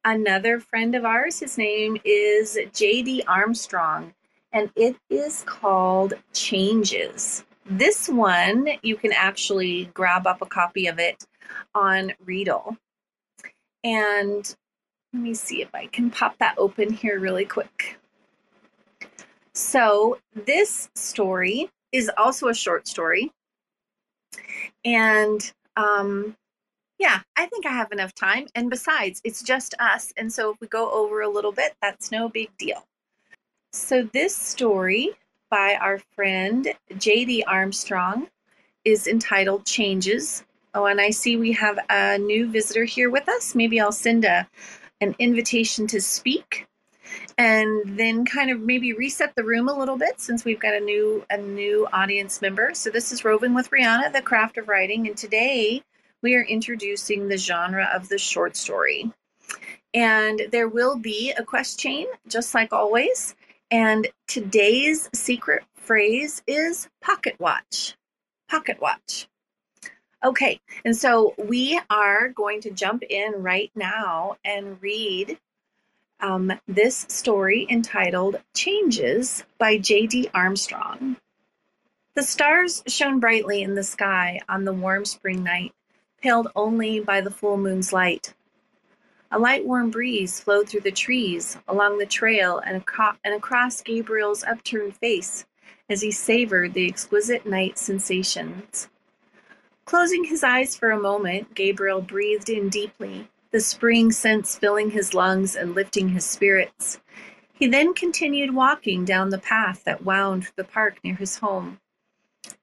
another 0.05 0.59
friend 0.59 0.95
of 0.95 1.05
ours. 1.05 1.39
His 1.39 1.57
name 1.57 1.97
is 2.05 2.57
JD 2.73 3.23
Armstrong, 3.27 4.13
and 4.53 4.69
it 4.75 4.95
is 5.09 5.43
called 5.45 6.13
Changes. 6.33 7.43
This 7.65 8.09
one 8.09 8.67
you 8.81 8.95
can 8.95 9.11
actually 9.11 9.85
grab 9.93 10.25
up 10.25 10.41
a 10.41 10.45
copy 10.45 10.87
of 10.87 10.99
it 10.99 11.25
on 11.75 12.13
Readl. 12.25 12.77
And 13.83 14.55
let 15.13 15.23
me 15.23 15.33
see 15.33 15.61
if 15.61 15.73
I 15.73 15.87
can 15.87 16.09
pop 16.09 16.37
that 16.39 16.55
open 16.57 16.93
here 16.93 17.19
really 17.19 17.45
quick. 17.45 17.97
So, 19.53 20.19
this 20.33 20.89
story 20.95 21.69
is 21.91 22.11
also 22.17 22.47
a 22.47 22.53
short 22.53 22.87
story. 22.87 23.31
And 24.85 25.51
um, 25.75 26.35
yeah, 26.99 27.21
I 27.35 27.45
think 27.45 27.65
I 27.65 27.71
have 27.71 27.91
enough 27.91 28.13
time. 28.13 28.47
And 28.55 28.69
besides, 28.69 29.21
it's 29.23 29.41
just 29.41 29.73
us. 29.79 30.13
And 30.17 30.31
so, 30.31 30.51
if 30.51 30.57
we 30.59 30.67
go 30.67 30.91
over 30.91 31.21
a 31.21 31.29
little 31.29 31.51
bit, 31.51 31.73
that's 31.81 32.11
no 32.11 32.29
big 32.29 32.49
deal. 32.57 32.85
So, 33.71 34.03
this 34.13 34.35
story 34.35 35.11
by 35.49 35.75
our 35.81 35.99
friend 36.15 36.67
JD 36.93 37.43
Armstrong 37.47 38.27
is 38.85 39.07
entitled 39.07 39.65
Changes. 39.65 40.43
Oh, 40.75 40.85
and 40.85 41.01
I 41.01 41.09
see 41.09 41.37
we 41.37 41.53
have 41.53 41.79
a 41.89 42.17
new 42.17 42.47
visitor 42.49 42.83
here 42.83 43.09
with 43.09 43.27
us. 43.27 43.55
Maybe 43.55 43.79
I'll 43.79 43.91
send 43.91 44.25
a 44.25 44.47
an 45.01 45.15
invitation 45.17 45.87
to 45.87 46.01
speak 46.01 46.67
and 47.39 47.97
then 47.97 48.25
kind 48.25 48.51
of 48.51 48.59
maybe 48.59 48.91
reset 48.91 49.33
the 49.33 49.43
room 49.45 49.69
a 49.69 49.73
little 49.73 49.97
bit 49.97 50.19
since 50.19 50.43
we've 50.43 50.59
got 50.59 50.73
a 50.73 50.79
new 50.79 51.25
a 51.29 51.37
new 51.37 51.87
audience 51.93 52.41
member. 52.41 52.71
So 52.73 52.89
this 52.89 53.13
is 53.13 53.23
Roving 53.23 53.53
with 53.53 53.71
Rionna, 53.71 54.11
the 54.11 54.21
craft 54.21 54.57
of 54.57 54.67
writing, 54.67 55.07
and 55.07 55.15
today 55.15 55.81
we 56.21 56.35
are 56.35 56.43
introducing 56.43 57.29
the 57.29 57.37
genre 57.37 57.89
of 57.93 58.09
the 58.09 58.17
short 58.17 58.57
story. 58.57 59.09
And 59.93 60.41
there 60.51 60.67
will 60.67 60.97
be 60.97 61.31
a 61.31 61.43
quest 61.43 61.79
chain, 61.79 62.07
just 62.27 62.53
like 62.53 62.73
always. 62.73 63.35
And 63.71 64.07
today's 64.27 65.09
secret 65.13 65.63
phrase 65.75 66.43
is 66.45 66.89
pocket 67.01 67.37
watch. 67.39 67.95
Pocket 68.49 68.81
watch. 68.81 69.29
Okay, 70.25 70.59
and 70.83 70.95
so 70.95 71.33
we 71.37 71.79
are 71.89 72.27
going 72.27 72.59
to 72.61 72.71
jump 72.71 73.01
in 73.09 73.41
right 73.41 73.71
now 73.75 74.35
and 74.43 74.77
read 74.81 75.39
um, 76.21 76.51
this 76.67 77.05
story 77.09 77.65
entitled 77.69 78.41
Changes 78.53 79.43
by 79.57 79.77
J.D. 79.77 80.29
Armstrong. 80.33 81.17
The 82.15 82.23
stars 82.23 82.83
shone 82.87 83.19
brightly 83.19 83.61
in 83.61 83.75
the 83.75 83.83
sky 83.83 84.41
on 84.49 84.65
the 84.65 84.73
warm 84.73 85.05
spring 85.05 85.43
night, 85.43 85.73
paled 86.21 86.49
only 86.55 86.99
by 86.99 87.21
the 87.21 87.31
full 87.31 87.57
moon's 87.57 87.93
light. 87.93 88.33
A 89.31 89.39
light 89.39 89.65
warm 89.65 89.91
breeze 89.91 90.39
flowed 90.39 90.67
through 90.67 90.81
the 90.81 90.91
trees, 90.91 91.57
along 91.67 91.97
the 91.97 92.05
trail, 92.05 92.59
and, 92.59 92.83
and 93.23 93.33
across 93.33 93.81
Gabriel's 93.81 94.43
upturned 94.43 94.97
face 94.97 95.45
as 95.89 96.01
he 96.01 96.11
savored 96.11 96.73
the 96.73 96.87
exquisite 96.87 97.45
night 97.45 97.77
sensations. 97.77 98.89
Closing 99.85 100.25
his 100.25 100.43
eyes 100.43 100.75
for 100.75 100.91
a 100.91 100.99
moment, 100.99 101.55
Gabriel 101.55 102.01
breathed 102.01 102.49
in 102.49 102.69
deeply, 102.69 103.29
the 103.51 103.59
spring 103.59 104.11
scents 104.11 104.55
filling 104.55 104.91
his 104.91 105.13
lungs 105.13 105.55
and 105.55 105.73
lifting 105.73 106.09
his 106.09 106.25
spirits. 106.25 106.99
He 107.53 107.67
then 107.67 107.93
continued 107.93 108.53
walking 108.53 109.05
down 109.05 109.29
the 109.29 109.39
path 109.39 109.83
that 109.83 110.05
wound 110.05 110.43
through 110.43 110.53
the 110.55 110.63
park 110.63 110.99
near 111.03 111.15
his 111.15 111.37
home. 111.37 111.79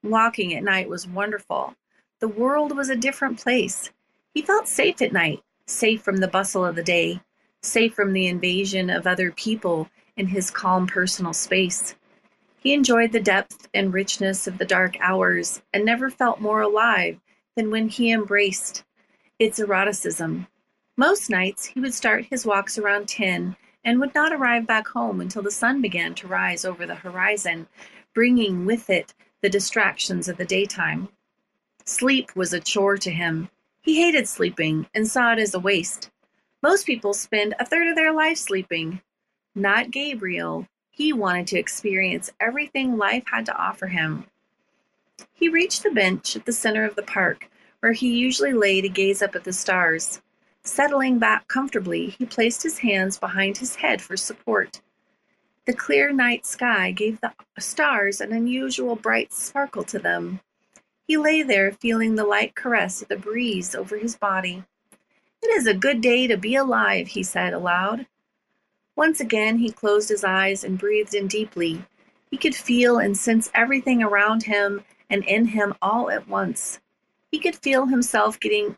Walking 0.01 0.55
at 0.55 0.63
night 0.63 0.89
was 0.89 1.07
wonderful. 1.07 1.75
The 2.19 2.27
world 2.27 2.75
was 2.75 2.89
a 2.89 2.95
different 2.95 3.39
place. 3.39 3.91
He 4.33 4.41
felt 4.41 4.67
safe 4.67 5.01
at 5.01 5.13
night, 5.13 5.43
safe 5.65 6.01
from 6.01 6.17
the 6.17 6.27
bustle 6.27 6.65
of 6.65 6.75
the 6.75 6.83
day, 6.83 7.21
safe 7.61 7.93
from 7.93 8.13
the 8.13 8.27
invasion 8.27 8.89
of 8.89 9.05
other 9.05 9.31
people 9.31 9.89
in 10.15 10.27
his 10.27 10.49
calm 10.49 10.87
personal 10.87 11.33
space. 11.33 11.95
He 12.59 12.73
enjoyed 12.73 13.11
the 13.11 13.19
depth 13.19 13.67
and 13.73 13.93
richness 13.93 14.47
of 14.47 14.57
the 14.57 14.65
dark 14.65 14.97
hours 14.99 15.61
and 15.73 15.85
never 15.85 16.09
felt 16.09 16.41
more 16.41 16.61
alive 16.61 17.19
than 17.55 17.71
when 17.71 17.87
he 17.87 18.11
embraced 18.11 18.83
its 19.37 19.59
eroticism. 19.59 20.47
Most 20.99 21.29
nights 21.29 21.63
he 21.63 21.79
would 21.79 21.93
start 21.93 22.25
his 22.25 22.43
walks 22.43 22.79
around 22.79 23.07
10 23.07 23.55
and 23.85 23.99
would 23.99 24.15
not 24.15 24.33
arrive 24.33 24.65
back 24.65 24.87
home 24.87 25.21
until 25.21 25.43
the 25.43 25.51
sun 25.51 25.79
began 25.79 26.15
to 26.15 26.27
rise 26.27 26.65
over 26.65 26.87
the 26.87 26.95
horizon, 26.95 27.67
bringing 28.15 28.65
with 28.65 28.89
it 28.89 29.13
the 29.41 29.49
distractions 29.49 30.27
of 30.27 30.37
the 30.37 30.45
daytime. 30.45 31.07
Sleep 31.85 32.35
was 32.35 32.51
a 32.51 32.59
chore 32.59 32.97
to 32.97 33.11
him. 33.11 33.47
He 33.79 34.01
hated 34.01 34.27
sleeping 34.27 34.87
and 34.95 35.07
saw 35.07 35.33
it 35.33 35.39
as 35.39 35.53
a 35.53 35.59
waste. 35.59 36.09
Most 36.63 36.87
people 36.87 37.13
spend 37.13 37.53
a 37.59 37.65
third 37.65 37.87
of 37.87 37.95
their 37.95 38.11
life 38.11 38.37
sleeping. 38.37 38.99
Not 39.53 39.91
Gabriel. 39.91 40.67
He 40.89 41.13
wanted 41.13 41.45
to 41.47 41.59
experience 41.59 42.31
everything 42.39 42.97
life 42.97 43.23
had 43.31 43.45
to 43.45 43.55
offer 43.55 43.85
him. 43.85 44.25
He 45.31 45.47
reached 45.47 45.83
the 45.83 45.91
bench 45.91 46.35
at 46.35 46.47
the 46.47 46.51
center 46.51 46.85
of 46.85 46.95
the 46.95 47.03
park, 47.03 47.51
where 47.81 47.93
he 47.93 48.17
usually 48.17 48.53
lay 48.53 48.81
to 48.81 48.89
gaze 48.89 49.21
up 49.21 49.35
at 49.35 49.43
the 49.43 49.53
stars. 49.53 50.21
Settling 50.67 51.17
back 51.17 51.47
comfortably, 51.47 52.09
he 52.09 52.25
placed 52.25 52.61
his 52.61 52.79
hands 52.79 53.17
behind 53.17 53.57
his 53.57 53.77
head 53.77 54.01
for 54.01 54.17
support. 54.17 54.81
The 55.65 55.73
clear 55.73 56.11
night 56.11 56.45
sky 56.45 56.91
gave 56.91 57.21
the 57.21 57.31
stars 57.57 58.19
an 58.19 58.33
unusual 58.33 58.97
bright 58.97 59.31
sparkle 59.31 59.83
to 59.85 59.97
them. 59.97 60.41
He 61.07 61.15
lay 61.15 61.41
there 61.41 61.71
feeling 61.71 62.15
the 62.15 62.25
light 62.25 62.53
caress 62.53 63.01
of 63.01 63.07
the 63.07 63.15
breeze 63.15 63.75
over 63.75 63.97
his 63.97 64.17
body. 64.17 64.65
It 65.41 65.47
is 65.47 65.67
a 65.67 65.73
good 65.73 66.01
day 66.01 66.27
to 66.27 66.35
be 66.35 66.55
alive, 66.55 67.07
he 67.07 67.23
said 67.23 67.53
aloud. 67.53 68.05
Once 68.93 69.21
again 69.21 69.59
he 69.59 69.71
closed 69.71 70.09
his 70.09 70.25
eyes 70.25 70.65
and 70.65 70.77
breathed 70.77 71.15
in 71.15 71.27
deeply. 71.27 71.81
He 72.29 72.35
could 72.35 72.55
feel 72.55 72.99
and 72.99 73.17
sense 73.17 73.49
everything 73.53 74.03
around 74.03 74.43
him 74.43 74.83
and 75.09 75.23
in 75.23 75.45
him 75.45 75.75
all 75.81 76.11
at 76.11 76.27
once. 76.27 76.81
He 77.31 77.39
could 77.39 77.55
feel 77.55 77.85
himself 77.85 78.37
getting 78.37 78.75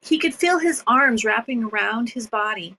he 0.00 0.18
could 0.18 0.34
feel 0.34 0.58
his 0.58 0.82
arms 0.86 1.24
wrapping 1.24 1.64
around 1.64 2.10
his 2.10 2.26
body. 2.26 2.76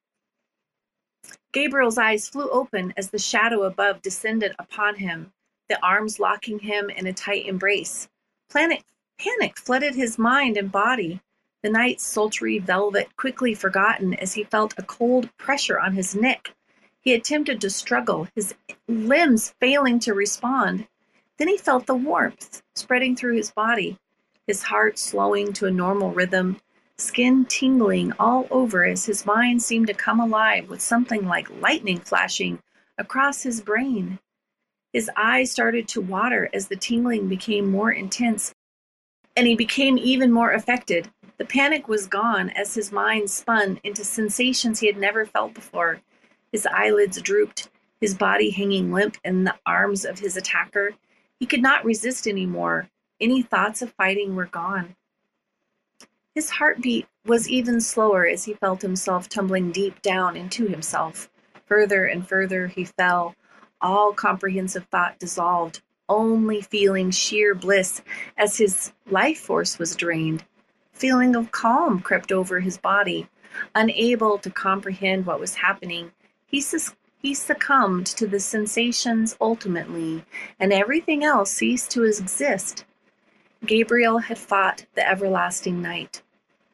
Gabriel's 1.51 1.97
eyes 1.97 2.29
flew 2.29 2.49
open 2.49 2.93
as 2.95 3.09
the 3.09 3.19
shadow 3.19 3.63
above 3.63 4.01
descended 4.01 4.53
upon 4.59 4.95
him, 4.95 5.33
the 5.67 5.83
arms 5.83 6.19
locking 6.19 6.59
him 6.59 6.89
in 6.89 7.07
a 7.07 7.13
tight 7.13 7.45
embrace. 7.45 8.07
Panic, 8.51 8.83
panic 9.19 9.57
flooded 9.57 9.95
his 9.95 10.17
mind 10.17 10.57
and 10.57 10.71
body. 10.71 11.21
The 11.61 11.69
night's 11.69 12.03
sultry 12.03 12.59
velvet 12.59 13.15
quickly 13.17 13.53
forgotten 13.53 14.13
as 14.13 14.33
he 14.33 14.43
felt 14.43 14.77
a 14.77 14.83
cold 14.83 15.29
pressure 15.37 15.79
on 15.79 15.93
his 15.93 16.15
neck. 16.15 16.55
He 17.01 17.13
attempted 17.13 17.61
to 17.61 17.69
struggle, 17.69 18.27
his 18.35 18.53
limbs 18.87 19.53
failing 19.59 19.99
to 19.99 20.13
respond. 20.13 20.87
Then 21.37 21.47
he 21.47 21.57
felt 21.57 21.85
the 21.85 21.95
warmth 21.95 22.61
spreading 22.75 23.15
through 23.15 23.37
his 23.37 23.51
body, 23.51 23.97
his 24.47 24.63
heart 24.63 24.97
slowing 24.97 25.53
to 25.53 25.65
a 25.65 25.71
normal 25.71 26.11
rhythm, 26.11 26.59
skin 26.99 27.45
tingling 27.45 28.13
all 28.19 28.47
over 28.51 28.83
as 28.85 29.05
his 29.05 29.25
mind 29.25 29.61
seemed 29.61 29.87
to 29.87 29.93
come 29.93 30.19
alive 30.19 30.69
with 30.69 30.81
something 30.81 31.25
like 31.25 31.61
lightning 31.61 31.99
flashing 31.99 32.59
across 32.97 33.43
his 33.43 33.61
brain. 33.61 34.19
His 34.93 35.09
eyes 35.15 35.51
started 35.51 35.87
to 35.89 36.01
water 36.01 36.49
as 36.53 36.67
the 36.67 36.75
tingling 36.75 37.27
became 37.27 37.69
more 37.69 37.91
intense, 37.91 38.53
and 39.35 39.47
he 39.47 39.55
became 39.55 39.97
even 39.97 40.31
more 40.31 40.51
affected. 40.51 41.09
The 41.37 41.45
panic 41.45 41.87
was 41.87 42.07
gone 42.07 42.49
as 42.49 42.73
his 42.73 42.91
mind 42.91 43.29
spun 43.29 43.79
into 43.83 44.03
sensations 44.03 44.79
he 44.79 44.87
had 44.87 44.97
never 44.97 45.25
felt 45.25 45.53
before. 45.53 46.01
His 46.51 46.65
eyelids 46.65 47.21
drooped, 47.21 47.69
his 48.01 48.15
body 48.15 48.49
hanging 48.49 48.91
limp 48.91 49.17
in 49.23 49.43
the 49.43 49.55
arms 49.65 50.03
of 50.03 50.19
his 50.19 50.35
attacker. 50.35 50.91
He 51.39 51.45
could 51.45 51.61
not 51.61 51.85
resist 51.85 52.27
anymore. 52.27 52.89
Any 53.21 53.41
thoughts 53.41 53.81
of 53.81 53.93
fighting 53.93 54.35
were 54.35 54.47
gone. 54.47 54.95
His 56.39 56.51
heartbeat 56.51 57.05
was 57.25 57.49
even 57.49 57.81
slower 57.81 58.25
as 58.25 58.45
he 58.45 58.53
felt 58.53 58.81
himself 58.81 59.27
tumbling 59.27 59.73
deep 59.73 60.01
down 60.01 60.37
into 60.37 60.67
himself. 60.67 61.29
Further 61.65 62.05
and 62.05 62.25
further 62.25 62.67
he 62.67 62.85
fell, 62.85 63.35
all 63.81 64.13
comprehensive 64.13 64.85
thought 64.85 65.19
dissolved, 65.19 65.81
only 66.07 66.61
feeling 66.61 67.11
sheer 67.11 67.53
bliss 67.53 68.01
as 68.37 68.57
his 68.57 68.93
life 69.05 69.37
force 69.37 69.77
was 69.77 69.97
drained. 69.97 70.45
Feeling 70.93 71.35
of 71.35 71.51
calm 71.51 71.99
crept 71.99 72.31
over 72.31 72.61
his 72.61 72.77
body. 72.77 73.27
Unable 73.75 74.37
to 74.37 74.49
comprehend 74.49 75.25
what 75.25 75.41
was 75.41 75.55
happening, 75.55 76.13
he, 76.47 76.61
sus- 76.61 76.95
he 77.21 77.33
succumbed 77.33 78.05
to 78.05 78.25
the 78.25 78.39
sensations 78.39 79.35
ultimately, 79.41 80.23
and 80.57 80.71
everything 80.71 81.21
else 81.21 81.51
ceased 81.51 81.91
to 81.91 82.05
exist. 82.05 82.85
Gabriel 83.65 84.19
had 84.19 84.37
fought 84.37 84.85
the 84.95 85.05
everlasting 85.05 85.81
night. 85.81 86.21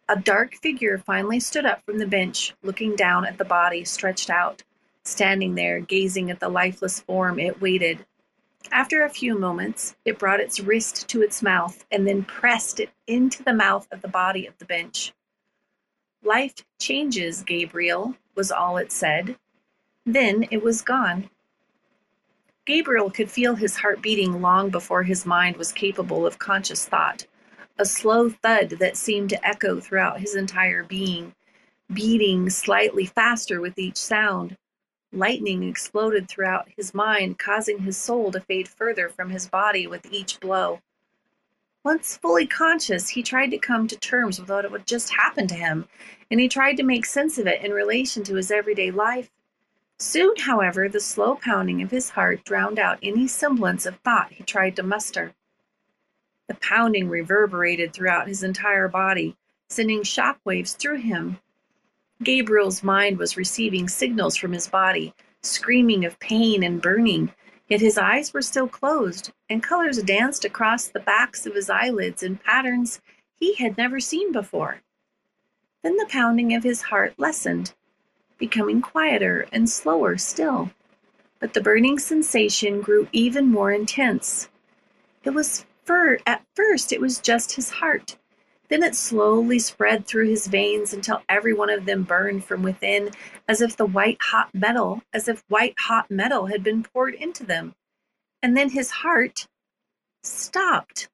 A 0.08 0.16
dark 0.16 0.54
figure 0.56 1.00
finally 1.00 1.40
stood 1.40 1.66
up 1.66 1.84
from 1.84 1.98
the 1.98 2.06
bench, 2.06 2.54
looking 2.62 2.96
down 2.96 3.26
at 3.26 3.40
the 3.40 3.46
body 3.46 3.84
stretched 3.84 4.30
out. 4.30 4.62
Standing 5.04 5.56
there, 5.56 5.80
gazing 5.80 6.30
at 6.30 6.40
the 6.40 6.50
lifeless 6.50 7.00
form, 7.00 7.40
it 7.40 7.60
waited. 7.60 8.06
After 8.72 9.04
a 9.04 9.10
few 9.10 9.38
moments, 9.38 9.96
it 10.06 10.20
brought 10.20 10.40
its 10.40 10.60
wrist 10.60 11.08
to 11.10 11.24
its 11.24 11.42
mouth 11.42 11.86
and 11.92 12.08
then 12.08 12.24
pressed 12.24 12.80
it 12.80 12.92
into 13.08 13.44
the 13.44 13.54
mouth 13.54 13.88
of 13.92 14.02
the 14.02 14.08
body 14.08 14.46
of 14.46 14.58
the 14.60 14.66
bench. 14.66 15.14
Life 16.24 16.56
changes, 16.80 17.44
Gabriel, 17.44 18.16
was 18.36 18.52
all 18.52 18.78
it 18.78 18.92
said. 18.92 19.38
Then 20.06 20.48
it 20.52 20.64
was 20.64 20.82
gone. 20.82 21.30
Gabriel 22.66 23.12
could 23.12 23.30
feel 23.30 23.56
his 23.56 23.78
heart 23.78 24.02
beating 24.02 24.42
long 24.42 24.70
before 24.70 25.04
his 25.04 25.26
mind 25.26 25.58
was 25.58 25.72
capable 25.72 26.26
of 26.26 26.40
conscious 26.40 26.86
thought, 26.86 27.26
a 27.78 27.86
slow 27.86 28.30
thud 28.30 28.70
that 28.70 28.96
seemed 28.96 29.30
to 29.30 29.48
echo 29.48 29.80
throughout 29.80 30.20
his 30.20 30.36
entire 30.36 30.84
being, 30.84 31.36
beating 31.94 32.50
slightly 32.50 33.06
faster 33.06 33.60
with 33.60 33.78
each 33.78 33.98
sound. 33.98 34.58
Lightning 35.12 35.64
exploded 35.64 36.28
throughout 36.28 36.70
his 36.76 36.94
mind, 36.94 37.38
causing 37.38 37.80
his 37.80 37.98
soul 37.98 38.32
to 38.32 38.40
fade 38.40 38.68
further 38.68 39.10
from 39.10 39.30
his 39.30 39.48
body 39.48 39.88
with 39.88 40.06
each 40.12 40.40
blow. 40.40 40.80
Once 41.84 42.18
fully 42.18 42.48
conscious, 42.48 43.10
he 43.10 43.22
tried 43.22 43.52
to 43.52 43.58
come 43.58 43.88
to 43.88 43.96
terms 43.98 44.40
with 44.40 44.50
what 44.50 44.70
had 44.70 44.88
just 44.88 45.14
happened 45.14 45.50
to 45.50 45.56
him, 45.56 45.88
and 46.32 46.40
he 46.40 46.48
tried 46.48 46.76
to 46.76 46.84
make 46.84 47.06
sense 47.06 47.38
of 47.38 47.46
it 47.46 47.64
in 47.64 47.72
relation 47.72 48.24
to 48.24 48.36
his 48.36 48.50
everyday 48.50 48.90
life. 48.90 49.30
Soon, 50.00 50.36
however, 50.38 50.90
the 50.90 51.00
slow 51.00 51.36
pounding 51.36 51.82
of 51.82 51.92
his 51.92 52.10
heart 52.10 52.44
drowned 52.44 52.80
out 52.80 53.00
any 53.04 53.28
semblance 53.28 53.86
of 53.86 53.98
thought 53.98 54.32
he 54.34 54.44
tried 54.44 54.76
to 54.76 54.84
muster. 54.84 55.34
The 56.48 56.56
pounding 56.56 57.10
reverberated 57.10 57.94
throughout 57.94 58.28
his 58.28 58.44
entire 58.44 58.88
body, 58.88 59.36
sending 59.70 60.04
shock 60.04 60.40
waves 60.46 60.74
through 60.74 60.98
him, 60.98 61.40
Gabriel's 62.24 62.82
mind 62.82 63.18
was 63.18 63.36
receiving 63.36 63.90
signals 63.90 64.38
from 64.38 64.54
his 64.54 64.68
body, 64.68 65.14
screaming 65.42 66.06
of 66.06 66.20
pain 66.20 66.64
and 66.64 66.82
burning, 66.82 67.34
yet 67.68 67.82
his 67.82 67.98
eyes 67.98 68.34
were 68.34 68.42
still 68.42 68.70
closed, 68.70 69.34
and 69.50 69.62
colors 69.62 70.02
danced 70.02 70.46
across 70.46 70.88
the 70.88 71.02
backs 71.02 71.46
of 71.46 71.56
his 71.56 71.70
eyelids 71.70 72.24
in 72.24 72.38
patterns 72.38 73.02
he 73.36 73.56
had 73.56 73.78
never 73.78 74.00
seen 74.00 74.32
before. 74.32 74.82
Then 75.84 75.98
the 75.98 76.08
pounding 76.10 76.54
of 76.54 76.64
his 76.64 76.84
heart 76.84 77.14
lessened, 77.18 77.74
becoming 78.38 78.82
quieter 78.82 79.46
and 79.52 79.70
slower 79.70 80.18
still, 80.18 80.72
but 81.40 81.54
the 81.54 81.62
burning 81.62 82.00
sensation 82.00 82.80
grew 82.80 83.10
even 83.12 83.52
more 83.52 83.74
intense. 83.74 84.48
It 85.26 85.32
was 85.32 85.66
fir- 85.86 86.20
at 86.26 86.46
first 86.56 86.92
it 86.92 87.02
was 87.02 87.20
just 87.20 87.54
his 87.54 87.70
heart 87.70 88.18
then 88.68 88.84
it 88.84 88.96
slowly 88.96 89.60
spread 89.60 90.06
through 90.06 90.28
his 90.28 90.48
veins 90.48 90.94
until 90.94 91.22
every 91.30 91.54
one 91.54 91.70
of 91.70 91.86
them 91.86 92.04
burned 92.04 92.44
from 92.44 92.64
within 92.64 93.12
as 93.48 93.62
if 93.62 93.78
the 93.78 93.86
white 93.86 94.18
hot 94.20 94.50
metal, 94.54 95.04
as 95.14 95.28
if 95.28 95.44
white 95.50 95.76
hot 95.78 96.10
metal 96.10 96.48
had 96.48 96.64
been 96.64 96.84
poured 96.84 97.14
into 97.14 97.46
them. 97.46 97.76
And 98.42 98.58
then 98.58 98.70
his 98.70 98.90
heart 98.90 99.48
stopped. 100.24 101.10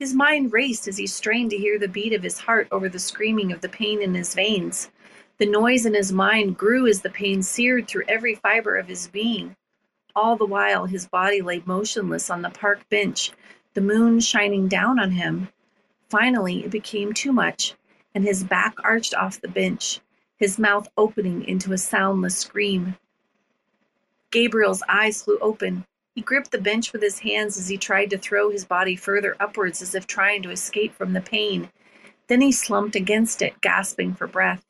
His 0.00 0.14
mind 0.14 0.52
raced 0.52 0.88
as 0.88 0.96
he 0.96 1.06
strained 1.06 1.50
to 1.50 1.56
hear 1.56 1.78
the 1.78 1.88
beat 1.88 2.12
of 2.12 2.24
his 2.24 2.40
heart 2.40 2.66
over 2.72 2.88
the 2.88 2.98
screaming 2.98 3.52
of 3.52 3.60
the 3.60 3.68
pain 3.68 4.02
in 4.02 4.14
his 4.14 4.34
veins. 4.34 4.90
The 5.38 5.46
noise 5.46 5.86
in 5.86 5.94
his 5.94 6.12
mind 6.12 6.56
grew 6.56 6.88
as 6.88 7.00
the 7.00 7.10
pain 7.10 7.42
seared 7.42 7.86
through 7.86 8.04
every 8.08 8.34
fiber 8.34 8.76
of 8.76 8.88
his 8.88 9.06
being. 9.06 9.54
All 10.16 10.36
the 10.36 10.46
while, 10.46 10.86
his 10.86 11.06
body 11.08 11.42
lay 11.42 11.62
motionless 11.66 12.30
on 12.30 12.42
the 12.42 12.50
park 12.50 12.88
bench, 12.88 13.32
the 13.74 13.80
moon 13.80 14.20
shining 14.20 14.68
down 14.68 15.00
on 15.00 15.10
him. 15.10 15.48
Finally, 16.08 16.64
it 16.64 16.70
became 16.70 17.12
too 17.12 17.32
much, 17.32 17.74
and 18.14 18.22
his 18.24 18.44
back 18.44 18.74
arched 18.84 19.14
off 19.14 19.40
the 19.40 19.48
bench, 19.48 20.00
his 20.36 20.56
mouth 20.56 20.88
opening 20.96 21.42
into 21.44 21.72
a 21.72 21.78
soundless 21.78 22.36
scream. 22.36 22.96
Gabriel's 24.30 24.84
eyes 24.88 25.22
flew 25.22 25.38
open. 25.40 25.84
He 26.14 26.20
gripped 26.20 26.52
the 26.52 26.58
bench 26.60 26.92
with 26.92 27.02
his 27.02 27.18
hands 27.18 27.58
as 27.58 27.68
he 27.68 27.76
tried 27.76 28.10
to 28.10 28.18
throw 28.18 28.50
his 28.50 28.64
body 28.64 28.94
further 28.94 29.34
upwards 29.40 29.82
as 29.82 29.96
if 29.96 30.06
trying 30.06 30.42
to 30.42 30.50
escape 30.50 30.94
from 30.94 31.12
the 31.12 31.20
pain. 31.20 31.70
Then 32.28 32.40
he 32.40 32.52
slumped 32.52 32.94
against 32.94 33.42
it, 33.42 33.60
gasping 33.60 34.14
for 34.14 34.28
breath. 34.28 34.64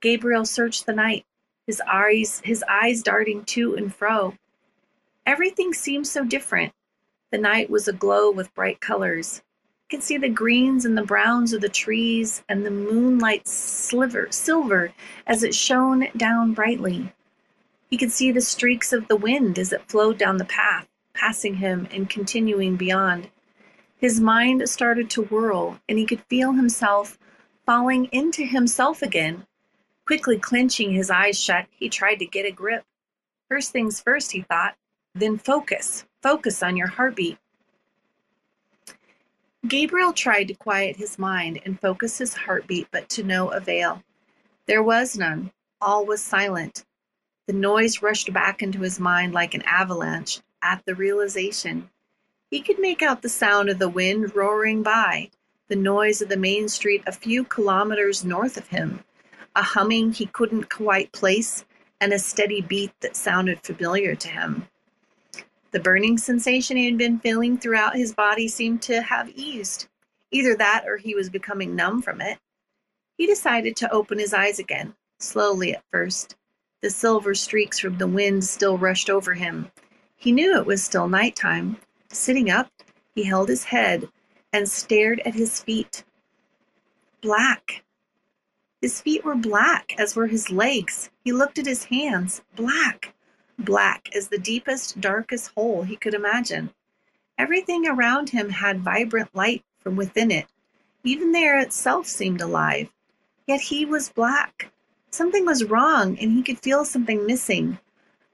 Gabriel 0.00 0.44
searched 0.44 0.86
the 0.86 0.92
night, 0.92 1.24
his 1.66 1.82
eyes 1.88 2.40
his 2.44 2.64
eyes 2.68 3.02
darting 3.02 3.44
to 3.46 3.74
and 3.74 3.92
fro. 3.92 4.34
Everything 5.26 5.72
seemed 5.72 6.06
so 6.06 6.24
different. 6.24 6.72
The 7.30 7.38
night 7.38 7.70
was 7.70 7.88
aglow 7.88 8.30
with 8.30 8.54
bright 8.54 8.80
colors. 8.80 9.42
He 9.88 9.96
could 9.96 10.04
see 10.04 10.18
the 10.18 10.28
greens 10.28 10.84
and 10.84 10.96
the 10.96 11.02
browns 11.02 11.52
of 11.52 11.60
the 11.60 11.68
trees 11.68 12.42
and 12.48 12.64
the 12.64 12.70
moonlight 12.70 13.48
sliver 13.48 14.28
silver 14.30 14.92
as 15.26 15.42
it 15.42 15.54
shone 15.54 16.08
down 16.16 16.52
brightly. 16.52 17.12
He 17.88 17.96
could 17.96 18.12
see 18.12 18.32
the 18.32 18.40
streaks 18.40 18.92
of 18.92 19.08
the 19.08 19.16
wind 19.16 19.58
as 19.58 19.72
it 19.72 19.88
flowed 19.88 20.18
down 20.18 20.36
the 20.36 20.44
path, 20.44 20.88
passing 21.14 21.54
him 21.54 21.88
and 21.90 22.10
continuing 22.10 22.76
beyond. 22.76 23.30
His 23.96 24.20
mind 24.20 24.68
started 24.68 25.08
to 25.10 25.22
whirl, 25.22 25.80
and 25.88 25.98
he 25.98 26.04
could 26.04 26.22
feel 26.28 26.52
himself 26.52 27.18
falling 27.64 28.06
into 28.12 28.44
himself 28.44 29.00
again. 29.00 29.46
Quickly 30.06 30.38
clenching 30.38 30.92
his 30.92 31.10
eyes 31.10 31.40
shut, 31.40 31.66
he 31.70 31.88
tried 31.88 32.16
to 32.16 32.26
get 32.26 32.44
a 32.44 32.50
grip. 32.50 32.84
First 33.48 33.72
things 33.72 34.02
first, 34.02 34.32
he 34.32 34.42
thought, 34.42 34.76
then 35.14 35.38
focus. 35.38 36.04
Focus 36.22 36.62
on 36.62 36.76
your 36.76 36.88
heartbeat. 36.88 37.38
Gabriel 39.66 40.12
tried 40.12 40.48
to 40.48 40.54
quiet 40.54 40.96
his 40.96 41.18
mind 41.18 41.60
and 41.64 41.80
focus 41.80 42.18
his 42.18 42.34
heartbeat, 42.34 42.88
but 42.90 43.08
to 43.10 43.22
no 43.22 43.48
avail. 43.48 44.02
There 44.66 44.82
was 44.82 45.16
none. 45.16 45.52
All 45.80 46.04
was 46.04 46.22
silent. 46.22 46.84
The 47.46 47.52
noise 47.52 48.02
rushed 48.02 48.32
back 48.32 48.62
into 48.62 48.80
his 48.80 48.98
mind 48.98 49.32
like 49.32 49.54
an 49.54 49.62
avalanche 49.62 50.40
at 50.62 50.82
the 50.84 50.94
realization. 50.94 51.90
He 52.50 52.60
could 52.60 52.78
make 52.78 53.02
out 53.02 53.22
the 53.22 53.28
sound 53.28 53.68
of 53.68 53.78
the 53.78 53.88
wind 53.88 54.34
roaring 54.34 54.82
by, 54.82 55.30
the 55.68 55.76
noise 55.76 56.20
of 56.22 56.28
the 56.28 56.36
main 56.36 56.68
street 56.68 57.02
a 57.06 57.12
few 57.12 57.44
kilometers 57.44 58.24
north 58.24 58.56
of 58.56 58.68
him, 58.68 59.02
a 59.56 59.62
humming 59.62 60.12
he 60.12 60.26
couldn't 60.26 60.70
quite 60.70 61.12
place, 61.12 61.64
and 62.00 62.12
a 62.12 62.18
steady 62.18 62.60
beat 62.60 62.92
that 63.00 63.16
sounded 63.16 63.62
familiar 63.62 64.14
to 64.14 64.28
him. 64.28 64.68
The 65.74 65.80
burning 65.80 66.18
sensation 66.18 66.76
he 66.76 66.84
had 66.84 66.96
been 66.96 67.18
feeling 67.18 67.58
throughout 67.58 67.96
his 67.96 68.14
body 68.14 68.46
seemed 68.46 68.80
to 68.82 69.02
have 69.02 69.28
eased. 69.30 69.88
Either 70.30 70.54
that 70.54 70.84
or 70.86 70.98
he 70.98 71.16
was 71.16 71.28
becoming 71.28 71.74
numb 71.74 72.00
from 72.00 72.20
it. 72.20 72.38
He 73.18 73.26
decided 73.26 73.74
to 73.76 73.90
open 73.90 74.20
his 74.20 74.32
eyes 74.32 74.60
again, 74.60 74.94
slowly 75.18 75.74
at 75.74 75.82
first. 75.90 76.36
The 76.80 76.90
silver 76.90 77.34
streaks 77.34 77.80
from 77.80 77.98
the 77.98 78.06
wind 78.06 78.44
still 78.44 78.78
rushed 78.78 79.10
over 79.10 79.34
him. 79.34 79.68
He 80.14 80.30
knew 80.30 80.56
it 80.56 80.64
was 80.64 80.84
still 80.84 81.08
night 81.08 81.34
time. 81.34 81.78
Sitting 82.08 82.50
up, 82.50 82.70
he 83.12 83.24
held 83.24 83.48
his 83.48 83.64
head 83.64 84.08
and 84.52 84.68
stared 84.68 85.22
at 85.26 85.34
his 85.34 85.60
feet. 85.60 86.04
Black. 87.20 87.82
His 88.80 89.00
feet 89.00 89.24
were 89.24 89.34
black, 89.34 89.92
as 89.98 90.14
were 90.14 90.28
his 90.28 90.52
legs. 90.52 91.10
He 91.24 91.32
looked 91.32 91.58
at 91.58 91.66
his 91.66 91.82
hands. 91.86 92.42
Black. 92.54 93.13
Black 93.58 94.08
as 94.14 94.28
the 94.28 94.38
deepest, 94.38 95.00
darkest 95.00 95.52
hole 95.54 95.82
he 95.82 95.96
could 95.96 96.14
imagine. 96.14 96.70
Everything 97.38 97.86
around 97.86 98.30
him 98.30 98.50
had 98.50 98.80
vibrant 98.80 99.34
light 99.34 99.64
from 99.80 99.96
within 99.96 100.30
it. 100.30 100.46
Even 101.02 101.32
the 101.32 101.38
air 101.38 101.58
itself 101.58 102.06
seemed 102.06 102.40
alive. 102.40 102.90
Yet 103.46 103.60
he 103.60 103.84
was 103.84 104.08
black. 104.08 104.72
Something 105.10 105.44
was 105.44 105.64
wrong, 105.64 106.18
and 106.18 106.32
he 106.32 106.42
could 106.42 106.60
feel 106.60 106.84
something 106.84 107.26
missing. 107.26 107.78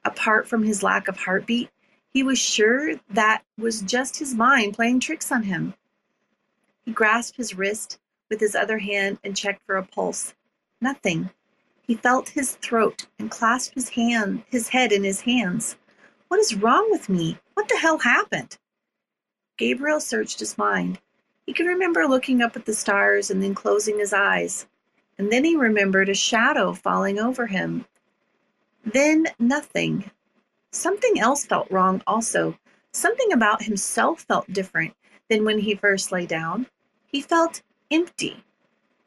Apart 0.04 0.48
from 0.48 0.62
his 0.62 0.82
lack 0.82 1.08
of 1.08 1.16
heartbeat, 1.16 1.70
he 2.12 2.22
was 2.22 2.38
sure 2.38 2.94
that 3.10 3.42
was 3.58 3.82
just 3.82 4.18
his 4.18 4.34
mind 4.34 4.74
playing 4.74 5.00
tricks 5.00 5.30
on 5.30 5.44
him. 5.44 5.74
He 6.84 6.92
grasped 6.92 7.36
his 7.36 7.54
wrist 7.54 7.98
with 8.28 8.40
his 8.40 8.54
other 8.54 8.78
hand 8.78 9.18
and 9.22 9.36
checked 9.36 9.64
for 9.66 9.76
a 9.76 9.84
pulse. 9.84 10.34
Nothing. 10.80 11.30
He 11.90 11.96
felt 11.96 12.28
his 12.28 12.52
throat 12.52 13.08
and 13.18 13.28
clasped 13.28 13.74
his 13.74 13.88
hand, 13.88 14.44
his 14.46 14.68
head 14.68 14.92
in 14.92 15.02
his 15.02 15.22
hands. 15.22 15.74
What 16.28 16.38
is 16.38 16.54
wrong 16.54 16.86
with 16.88 17.08
me? 17.08 17.38
What 17.54 17.66
the 17.68 17.78
hell 17.78 17.98
happened? 17.98 18.58
Gabriel 19.56 19.98
searched 19.98 20.38
his 20.38 20.56
mind. 20.56 21.00
He 21.46 21.52
could 21.52 21.66
remember 21.66 22.06
looking 22.06 22.42
up 22.42 22.54
at 22.54 22.64
the 22.64 22.74
stars 22.74 23.28
and 23.28 23.42
then 23.42 23.56
closing 23.56 23.98
his 23.98 24.12
eyes 24.12 24.68
and 25.18 25.30
then 25.30 25.44
he 25.44 25.56
remembered 25.56 26.08
a 26.08 26.14
shadow 26.14 26.72
falling 26.72 27.18
over 27.18 27.48
him. 27.48 27.84
Then 28.86 29.26
nothing. 29.40 30.10
Something 30.70 31.18
else 31.18 31.44
felt 31.44 31.70
wrong 31.70 32.02
also. 32.06 32.56
Something 32.92 33.32
about 33.32 33.64
himself 33.64 34.22
felt 34.22 34.50
different 34.52 34.94
than 35.28 35.44
when 35.44 35.58
he 35.58 35.74
first 35.74 36.12
lay 36.12 36.24
down. 36.24 36.68
He 37.04 37.20
felt 37.20 37.62
empty. 37.90 38.44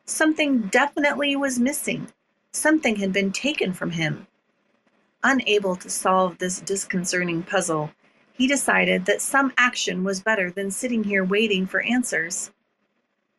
Something 0.05 0.67
definitely 0.67 1.35
was 1.35 1.59
missing. 1.59 2.09
Something 2.53 2.97
had 2.97 3.11
been 3.11 3.31
taken 3.31 3.73
from 3.73 3.91
him. 3.91 4.27
Unable 5.23 5.75
to 5.75 5.89
solve 5.89 6.37
this 6.37 6.61
disconcerting 6.61 7.43
puzzle, 7.43 7.91
he 8.33 8.47
decided 8.47 9.05
that 9.05 9.21
some 9.21 9.51
action 9.57 10.03
was 10.03 10.21
better 10.21 10.51
than 10.51 10.71
sitting 10.71 11.03
here 11.03 11.23
waiting 11.23 11.65
for 11.65 11.81
answers. 11.81 12.51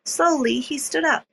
Slowly, 0.03 0.59
he 0.59 0.77
stood 0.77 1.05
up. 1.05 1.25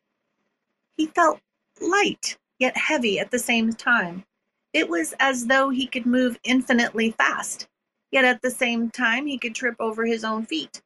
He 0.97 1.07
felt 1.07 1.41
light, 1.81 2.39
yet 2.59 2.77
heavy 2.77 3.19
at 3.19 3.31
the 3.31 3.39
same 3.39 3.73
time. 3.73 4.25
It 4.73 4.89
was 4.89 5.15
as 5.19 5.47
though 5.47 5.71
he 5.71 5.87
could 5.87 6.07
move 6.07 6.39
infinitely 6.45 7.11
fast, 7.11 7.69
yet 8.11 8.25
at 8.25 8.43
the 8.43 8.51
same 8.51 8.91
time 8.91 9.27
he 9.27 9.39
could 9.39 9.55
trip 9.55 9.77
over 9.81 10.07
his 10.07 10.25
own 10.25 10.47
feet. 10.47 10.83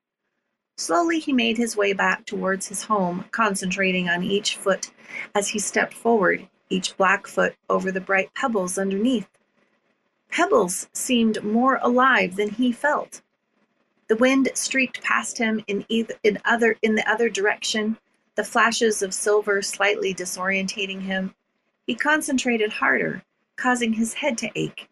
Slowly 0.78 1.20
he 1.20 1.32
made 1.32 1.56
his 1.56 1.76
way 1.76 1.92
back 1.92 2.24
towards 2.26 2.68
his 2.68 2.85
home, 2.85 3.24
concentrating 3.30 4.09
on 4.09 4.22
each 4.22 4.56
foot 4.56 4.90
as 5.35 5.48
he 5.48 5.59
stepped 5.59 5.94
forward, 5.94 6.48
each 6.70 6.96
black 6.96 7.26
foot 7.26 7.55
over 7.68 7.90
the 7.92 8.00
bright 8.00 8.35
pebbles 8.35 8.79
underneath. 8.79 9.29
Pebbles 10.31 10.88
seemed 10.92 11.42
more 11.44 11.79
alive 11.83 12.37
than 12.37 12.50
he 12.50 12.72
felt. 12.72 13.22
The 14.09 14.16
wind 14.16 14.48
streaked 14.55 15.02
past 15.02 15.38
him 15.38 15.64
in 15.66 15.85
either 15.88 16.14
in 16.22 16.38
other 16.44 16.76
in 16.83 16.94
the 16.94 17.09
other 17.11 17.29
direction, 17.29 17.98
the 18.35 18.44
flashes 18.44 19.02
of 19.02 19.14
silver 19.14 19.62
slightly 19.62 20.14
disorientating 20.14 21.02
him. 21.02 21.35
He 21.87 21.94
concentrated 21.94 22.72
harder, 22.72 23.22
causing 23.57 23.94
his 23.94 24.14
head 24.14 24.38
to 24.38 24.50
ache. 24.55 24.88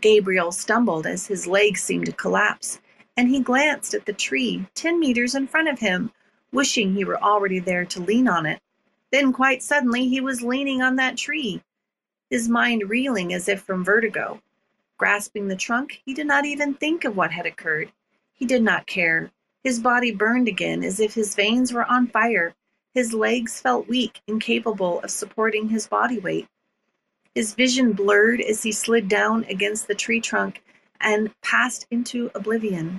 Gabriel 0.00 0.52
stumbled 0.52 1.06
as 1.06 1.26
his 1.26 1.46
legs 1.46 1.82
seemed 1.82 2.06
to 2.06 2.12
collapse, 2.12 2.80
and 3.16 3.28
he 3.28 3.40
glanced 3.40 3.94
at 3.94 4.06
the 4.06 4.12
tree 4.12 4.66
ten 4.74 5.00
meters 5.00 5.34
in 5.34 5.46
front 5.46 5.68
of 5.68 5.78
him, 5.78 6.12
wishing 6.52 6.94
he 6.94 7.04
were 7.04 7.22
already 7.22 7.58
there 7.58 7.84
to 7.86 8.02
lean 8.02 8.28
on 8.28 8.46
it. 8.46 8.60
Then, 9.14 9.32
quite 9.32 9.62
suddenly, 9.62 10.08
he 10.08 10.20
was 10.20 10.42
leaning 10.42 10.82
on 10.82 10.96
that 10.96 11.16
tree, 11.16 11.62
his 12.30 12.48
mind 12.48 12.90
reeling 12.90 13.32
as 13.32 13.48
if 13.48 13.62
from 13.62 13.84
vertigo. 13.84 14.42
Grasping 14.98 15.46
the 15.46 15.54
trunk, 15.54 16.02
he 16.04 16.12
did 16.12 16.26
not 16.26 16.44
even 16.44 16.74
think 16.74 17.04
of 17.04 17.16
what 17.16 17.30
had 17.30 17.46
occurred. 17.46 17.92
He 18.32 18.44
did 18.44 18.64
not 18.64 18.88
care. 18.88 19.30
His 19.62 19.78
body 19.78 20.10
burned 20.10 20.48
again 20.48 20.82
as 20.82 20.98
if 20.98 21.14
his 21.14 21.36
veins 21.36 21.72
were 21.72 21.84
on 21.84 22.08
fire, 22.08 22.56
his 22.92 23.14
legs 23.14 23.60
felt 23.60 23.86
weak, 23.86 24.20
incapable 24.26 24.98
of 25.02 25.12
supporting 25.12 25.68
his 25.68 25.86
body 25.86 26.18
weight. 26.18 26.48
His 27.36 27.54
vision 27.54 27.92
blurred 27.92 28.40
as 28.40 28.64
he 28.64 28.72
slid 28.72 29.08
down 29.08 29.44
against 29.44 29.86
the 29.86 29.94
tree 29.94 30.20
trunk 30.20 30.60
and 31.00 31.30
passed 31.40 31.86
into 31.88 32.32
oblivion. 32.34 32.98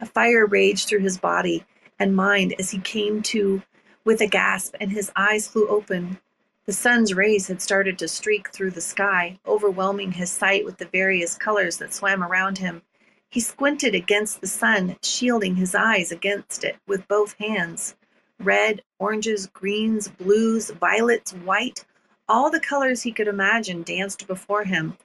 A 0.00 0.06
fire 0.06 0.44
raged 0.44 0.88
through 0.88 1.02
his 1.02 1.18
body 1.18 1.64
and 2.00 2.16
mind 2.16 2.56
as 2.58 2.72
he 2.72 2.80
came 2.80 3.22
to 3.22 3.62
with 4.04 4.20
a 4.20 4.26
gasp 4.26 4.74
and 4.80 4.92
his 4.92 5.10
eyes 5.16 5.48
flew 5.48 5.66
open. 5.68 6.18
The 6.66 6.72
sun's 6.72 7.14
rays 7.14 7.48
had 7.48 7.60
started 7.60 7.98
to 7.98 8.08
streak 8.08 8.50
through 8.50 8.70
the 8.70 8.80
sky, 8.80 9.38
overwhelming 9.46 10.12
his 10.12 10.30
sight 10.30 10.64
with 10.64 10.78
the 10.78 10.86
various 10.86 11.36
colors 11.36 11.78
that 11.78 11.92
swam 11.92 12.22
around 12.22 12.58
him. 12.58 12.82
He 13.28 13.40
squinted 13.40 13.94
against 13.94 14.40
the 14.40 14.46
sun, 14.46 14.96
shielding 15.02 15.56
his 15.56 15.74
eyes 15.74 16.12
against 16.12 16.64
it 16.64 16.76
with 16.86 17.08
both 17.08 17.34
hands 17.38 17.96
red, 18.40 18.82
oranges, 18.98 19.46
greens, 19.48 20.08
blues, 20.08 20.70
violets, 20.70 21.32
white, 21.32 21.84
all 22.28 22.50
the 22.50 22.60
colors 22.60 23.02
he 23.02 23.12
could 23.12 23.28
imagine 23.28 23.82
danced 23.82 24.26
before 24.26 24.64
him. 24.64 24.96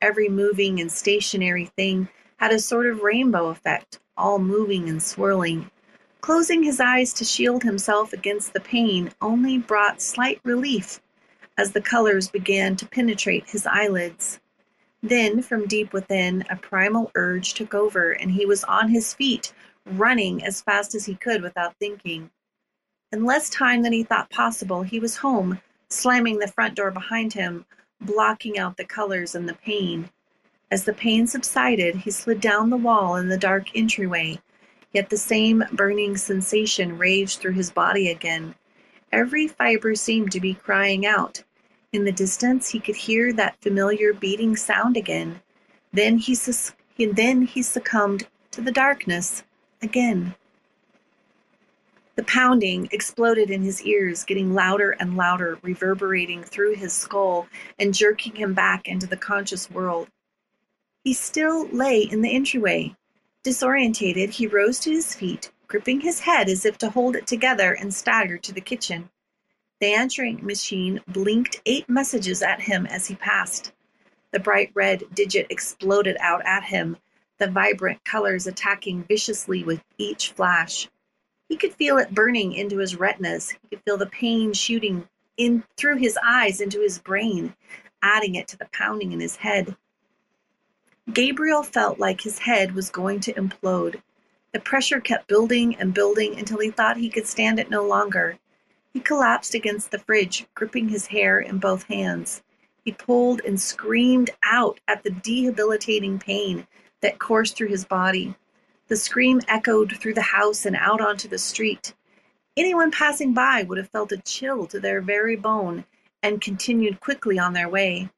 Every 0.00 0.28
moving 0.28 0.80
and 0.80 0.90
stationary 0.90 1.66
thing 1.66 2.08
had 2.36 2.52
a 2.52 2.58
sort 2.58 2.86
of 2.86 3.02
rainbow 3.02 3.48
effect, 3.48 4.00
all 4.16 4.38
moving 4.38 4.88
and 4.88 5.02
swirling. 5.02 5.70
Closing 6.24 6.62
his 6.62 6.80
eyes 6.80 7.12
to 7.12 7.22
shield 7.22 7.62
himself 7.62 8.14
against 8.14 8.54
the 8.54 8.60
pain 8.60 9.10
only 9.20 9.58
brought 9.58 10.00
slight 10.00 10.40
relief 10.42 11.02
as 11.58 11.72
the 11.72 11.82
colors 11.82 12.28
began 12.28 12.76
to 12.76 12.86
penetrate 12.86 13.46
his 13.50 13.66
eyelids. 13.66 14.40
Then, 15.02 15.42
from 15.42 15.66
deep 15.66 15.92
within, 15.92 16.42
a 16.48 16.56
primal 16.56 17.10
urge 17.14 17.52
took 17.52 17.74
over, 17.74 18.12
and 18.12 18.30
he 18.30 18.46
was 18.46 18.64
on 18.64 18.88
his 18.88 19.12
feet, 19.12 19.52
running 19.84 20.42
as 20.42 20.62
fast 20.62 20.94
as 20.94 21.04
he 21.04 21.14
could 21.14 21.42
without 21.42 21.76
thinking. 21.76 22.30
In 23.12 23.26
less 23.26 23.50
time 23.50 23.82
than 23.82 23.92
he 23.92 24.02
thought 24.02 24.30
possible, 24.30 24.82
he 24.82 24.98
was 24.98 25.18
home, 25.18 25.60
slamming 25.90 26.38
the 26.38 26.48
front 26.48 26.74
door 26.74 26.90
behind 26.90 27.34
him, 27.34 27.66
blocking 28.00 28.58
out 28.58 28.78
the 28.78 28.86
colors 28.86 29.34
and 29.34 29.46
the 29.46 29.58
pain. 29.62 30.08
As 30.70 30.84
the 30.84 30.94
pain 30.94 31.26
subsided, 31.26 31.96
he 31.96 32.10
slid 32.10 32.40
down 32.40 32.70
the 32.70 32.78
wall 32.78 33.14
in 33.16 33.28
the 33.28 33.36
dark 33.36 33.76
entryway, 33.76 34.40
yet 34.94 35.10
the 35.10 35.18
same 35.18 35.64
burning 35.72 36.16
sensation 36.16 36.96
raged 36.96 37.40
through 37.40 37.52
his 37.52 37.70
body 37.70 38.08
again. 38.08 38.54
Every 39.12 39.46
fiber 39.46 39.94
seemed 39.94 40.32
to 40.32 40.40
be 40.40 40.54
crying 40.54 41.04
out. 41.04 41.42
In 41.92 42.04
the 42.04 42.12
distance, 42.12 42.70
he 42.70 42.80
could 42.80 42.96
hear 42.96 43.32
that 43.34 43.60
familiar 43.60 44.12
beating 44.12 44.56
sound 44.56 44.96
again. 44.96 45.40
Then 45.92 46.18
he, 46.18 46.34
sus- 46.34 46.72
then 46.98 47.42
he 47.42 47.62
succumbed 47.62 48.26
to 48.52 48.60
the 48.60 48.72
darkness 48.72 49.42
again. 49.82 50.34
The 52.16 52.24
pounding 52.24 52.88
exploded 52.92 53.50
in 53.50 53.62
his 53.62 53.82
ears, 53.82 54.22
getting 54.22 54.54
louder 54.54 54.92
and 55.00 55.16
louder, 55.16 55.58
reverberating 55.62 56.44
through 56.44 56.76
his 56.76 56.92
skull 56.92 57.48
and 57.78 57.92
jerking 57.92 58.36
him 58.36 58.54
back 58.54 58.86
into 58.86 59.08
the 59.08 59.16
conscious 59.16 59.68
world. 59.68 60.08
He 61.02 61.12
still 61.12 61.66
lay 61.68 62.02
in 62.02 62.22
the 62.22 62.34
entryway. 62.34 62.94
Disorientated, 63.44 64.30
he 64.30 64.46
rose 64.46 64.80
to 64.80 64.90
his 64.90 65.14
feet, 65.14 65.52
gripping 65.68 66.00
his 66.00 66.20
head 66.20 66.48
as 66.48 66.64
if 66.64 66.78
to 66.78 66.88
hold 66.88 67.14
it 67.14 67.26
together, 67.26 67.74
and 67.74 67.92
staggered 67.92 68.42
to 68.44 68.54
the 68.54 68.60
kitchen. 68.62 69.10
The 69.80 69.92
answering 69.92 70.44
machine 70.44 71.02
blinked 71.06 71.60
eight 71.66 71.86
messages 71.86 72.42
at 72.42 72.62
him 72.62 72.86
as 72.86 73.06
he 73.06 73.16
passed. 73.16 73.72
The 74.30 74.40
bright 74.40 74.70
red 74.72 75.04
digit 75.14 75.48
exploded 75.50 76.16
out 76.20 76.40
at 76.46 76.64
him, 76.64 76.96
the 77.38 77.50
vibrant 77.50 78.02
colors 78.04 78.46
attacking 78.46 79.04
viciously 79.04 79.62
with 79.62 79.84
each 79.98 80.32
flash. 80.32 80.88
He 81.48 81.56
could 81.56 81.74
feel 81.74 81.98
it 81.98 82.14
burning 82.14 82.54
into 82.54 82.78
his 82.78 82.96
retinas. 82.96 83.50
He 83.50 83.58
could 83.68 83.82
feel 83.84 83.98
the 83.98 84.06
pain 84.06 84.54
shooting 84.54 85.06
in 85.36 85.64
through 85.76 85.98
his 85.98 86.18
eyes 86.24 86.62
into 86.62 86.80
his 86.80 86.98
brain, 86.98 87.54
adding 88.02 88.36
it 88.36 88.48
to 88.48 88.56
the 88.56 88.68
pounding 88.72 89.12
in 89.12 89.20
his 89.20 89.36
head. 89.36 89.76
Gabriel 91.12 91.62
felt 91.62 91.98
like 91.98 92.22
his 92.22 92.38
head 92.38 92.74
was 92.74 92.88
going 92.88 93.20
to 93.20 93.34
implode. 93.34 94.00
The 94.52 94.60
pressure 94.60 95.00
kept 95.00 95.28
building 95.28 95.76
and 95.76 95.92
building 95.92 96.38
until 96.38 96.60
he 96.60 96.70
thought 96.70 96.96
he 96.96 97.10
could 97.10 97.26
stand 97.26 97.58
it 97.58 97.68
no 97.68 97.84
longer. 97.86 98.38
He 98.94 99.00
collapsed 99.00 99.54
against 99.54 99.90
the 99.90 99.98
fridge, 99.98 100.46
gripping 100.54 100.88
his 100.88 101.08
hair 101.08 101.38
in 101.38 101.58
both 101.58 101.84
hands. 101.84 102.42
He 102.84 102.92
pulled 102.92 103.42
and 103.42 103.60
screamed 103.60 104.30
out 104.42 104.80
at 104.88 105.02
the 105.02 105.10
debilitating 105.10 106.18
pain 106.18 106.66
that 107.02 107.18
coursed 107.18 107.56
through 107.56 107.68
his 107.68 107.84
body. 107.84 108.34
The 108.88 108.96
scream 108.96 109.42
echoed 109.46 109.98
through 109.98 110.14
the 110.14 110.22
house 110.22 110.64
and 110.64 110.74
out 110.74 111.02
onto 111.02 111.28
the 111.28 111.38
street. 111.38 111.94
Anyone 112.56 112.90
passing 112.90 113.34
by 113.34 113.62
would 113.62 113.76
have 113.76 113.90
felt 113.90 114.12
a 114.12 114.22
chill 114.22 114.66
to 114.68 114.80
their 114.80 115.02
very 115.02 115.36
bone 115.36 115.84
and 116.22 116.40
continued 116.40 117.00
quickly 117.00 117.38
on 117.38 117.52
their 117.52 117.68
way. 117.68 118.08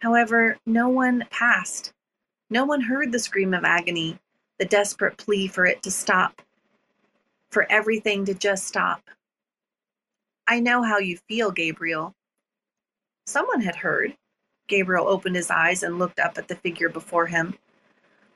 However, 0.00 0.58
no 0.66 0.90
one 0.90 1.24
passed. 1.30 1.93
No 2.54 2.64
one 2.64 2.82
heard 2.82 3.10
the 3.10 3.18
scream 3.18 3.52
of 3.52 3.64
agony, 3.64 4.16
the 4.60 4.64
desperate 4.64 5.16
plea 5.16 5.48
for 5.48 5.66
it 5.66 5.82
to 5.82 5.90
stop, 5.90 6.40
for 7.50 7.66
everything 7.68 8.24
to 8.26 8.32
just 8.32 8.68
stop. 8.68 9.02
I 10.46 10.60
know 10.60 10.80
how 10.84 10.98
you 10.98 11.16
feel, 11.16 11.50
Gabriel. 11.50 12.14
Someone 13.26 13.60
had 13.60 13.74
heard. 13.74 14.16
Gabriel 14.68 15.08
opened 15.08 15.34
his 15.34 15.50
eyes 15.50 15.82
and 15.82 15.98
looked 15.98 16.20
up 16.20 16.38
at 16.38 16.46
the 16.46 16.54
figure 16.54 16.88
before 16.88 17.26
him. 17.26 17.58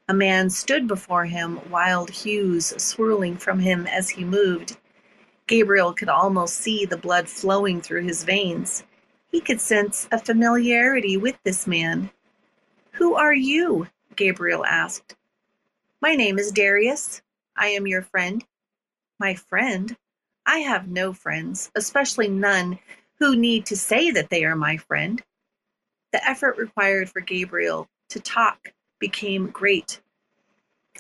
A 0.08 0.14
man 0.14 0.50
stood 0.50 0.88
before 0.88 1.26
him, 1.26 1.60
wild 1.70 2.10
hues 2.10 2.74
swirling 2.76 3.36
from 3.36 3.60
him 3.60 3.86
as 3.86 4.10
he 4.10 4.24
moved. 4.24 4.78
Gabriel 5.46 5.92
could 5.92 6.08
almost 6.08 6.56
see 6.56 6.84
the 6.84 6.96
blood 6.96 7.28
flowing 7.28 7.80
through 7.80 8.02
his 8.02 8.24
veins. 8.24 8.82
He 9.30 9.40
could 9.40 9.60
sense 9.60 10.08
a 10.10 10.18
familiarity 10.18 11.16
with 11.16 11.38
this 11.44 11.68
man. 11.68 12.10
Who 12.94 13.14
are 13.14 13.32
you? 13.32 13.86
Gabriel 14.18 14.66
asked. 14.66 15.14
My 16.02 16.16
name 16.16 16.40
is 16.40 16.50
Darius. 16.50 17.22
I 17.56 17.68
am 17.68 17.86
your 17.86 18.02
friend. 18.02 18.44
My 19.20 19.34
friend? 19.34 19.96
I 20.44 20.58
have 20.58 20.88
no 20.88 21.12
friends, 21.12 21.70
especially 21.76 22.26
none 22.26 22.80
who 23.20 23.36
need 23.36 23.66
to 23.66 23.76
say 23.76 24.10
that 24.10 24.28
they 24.28 24.44
are 24.44 24.56
my 24.56 24.76
friend. 24.76 25.22
The 26.12 26.28
effort 26.28 26.58
required 26.58 27.08
for 27.08 27.20
Gabriel 27.20 27.88
to 28.08 28.18
talk 28.18 28.72
became 28.98 29.50
great. 29.50 30.00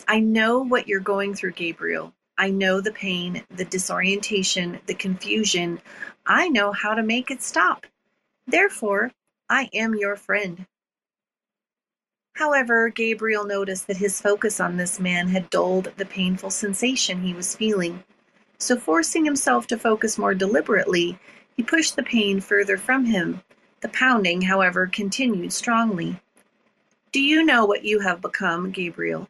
I 0.06 0.20
know 0.20 0.60
what 0.60 0.86
you're 0.86 1.00
going 1.00 1.34
through, 1.34 1.52
Gabriel. 1.52 2.14
I 2.38 2.50
know 2.50 2.80
the 2.80 2.92
pain, 2.92 3.42
the 3.50 3.64
disorientation, 3.64 4.78
the 4.86 4.94
confusion. 4.94 5.80
I 6.24 6.50
know 6.50 6.70
how 6.70 6.94
to 6.94 7.02
make 7.02 7.32
it 7.32 7.42
stop. 7.42 7.84
Therefore, 8.46 9.10
I 9.50 9.70
am 9.74 9.96
your 9.96 10.14
friend. 10.14 10.66
However, 12.38 12.88
Gabriel 12.88 13.44
noticed 13.44 13.88
that 13.88 13.96
his 13.96 14.20
focus 14.20 14.60
on 14.60 14.76
this 14.76 15.00
man 15.00 15.26
had 15.26 15.50
dulled 15.50 15.92
the 15.96 16.06
painful 16.06 16.50
sensation 16.50 17.20
he 17.20 17.34
was 17.34 17.56
feeling. 17.56 18.04
So 18.58 18.78
forcing 18.78 19.24
himself 19.24 19.66
to 19.66 19.76
focus 19.76 20.16
more 20.16 20.34
deliberately, 20.34 21.18
he 21.56 21.64
pushed 21.64 21.96
the 21.96 22.04
pain 22.04 22.40
further 22.40 22.76
from 22.78 23.06
him. 23.06 23.42
The 23.80 23.88
pounding, 23.88 24.42
however, 24.42 24.86
continued 24.86 25.52
strongly. 25.52 26.20
Do 27.10 27.20
you 27.20 27.44
know 27.44 27.64
what 27.64 27.82
you 27.82 27.98
have 27.98 28.20
become, 28.20 28.70
Gabriel? 28.70 29.28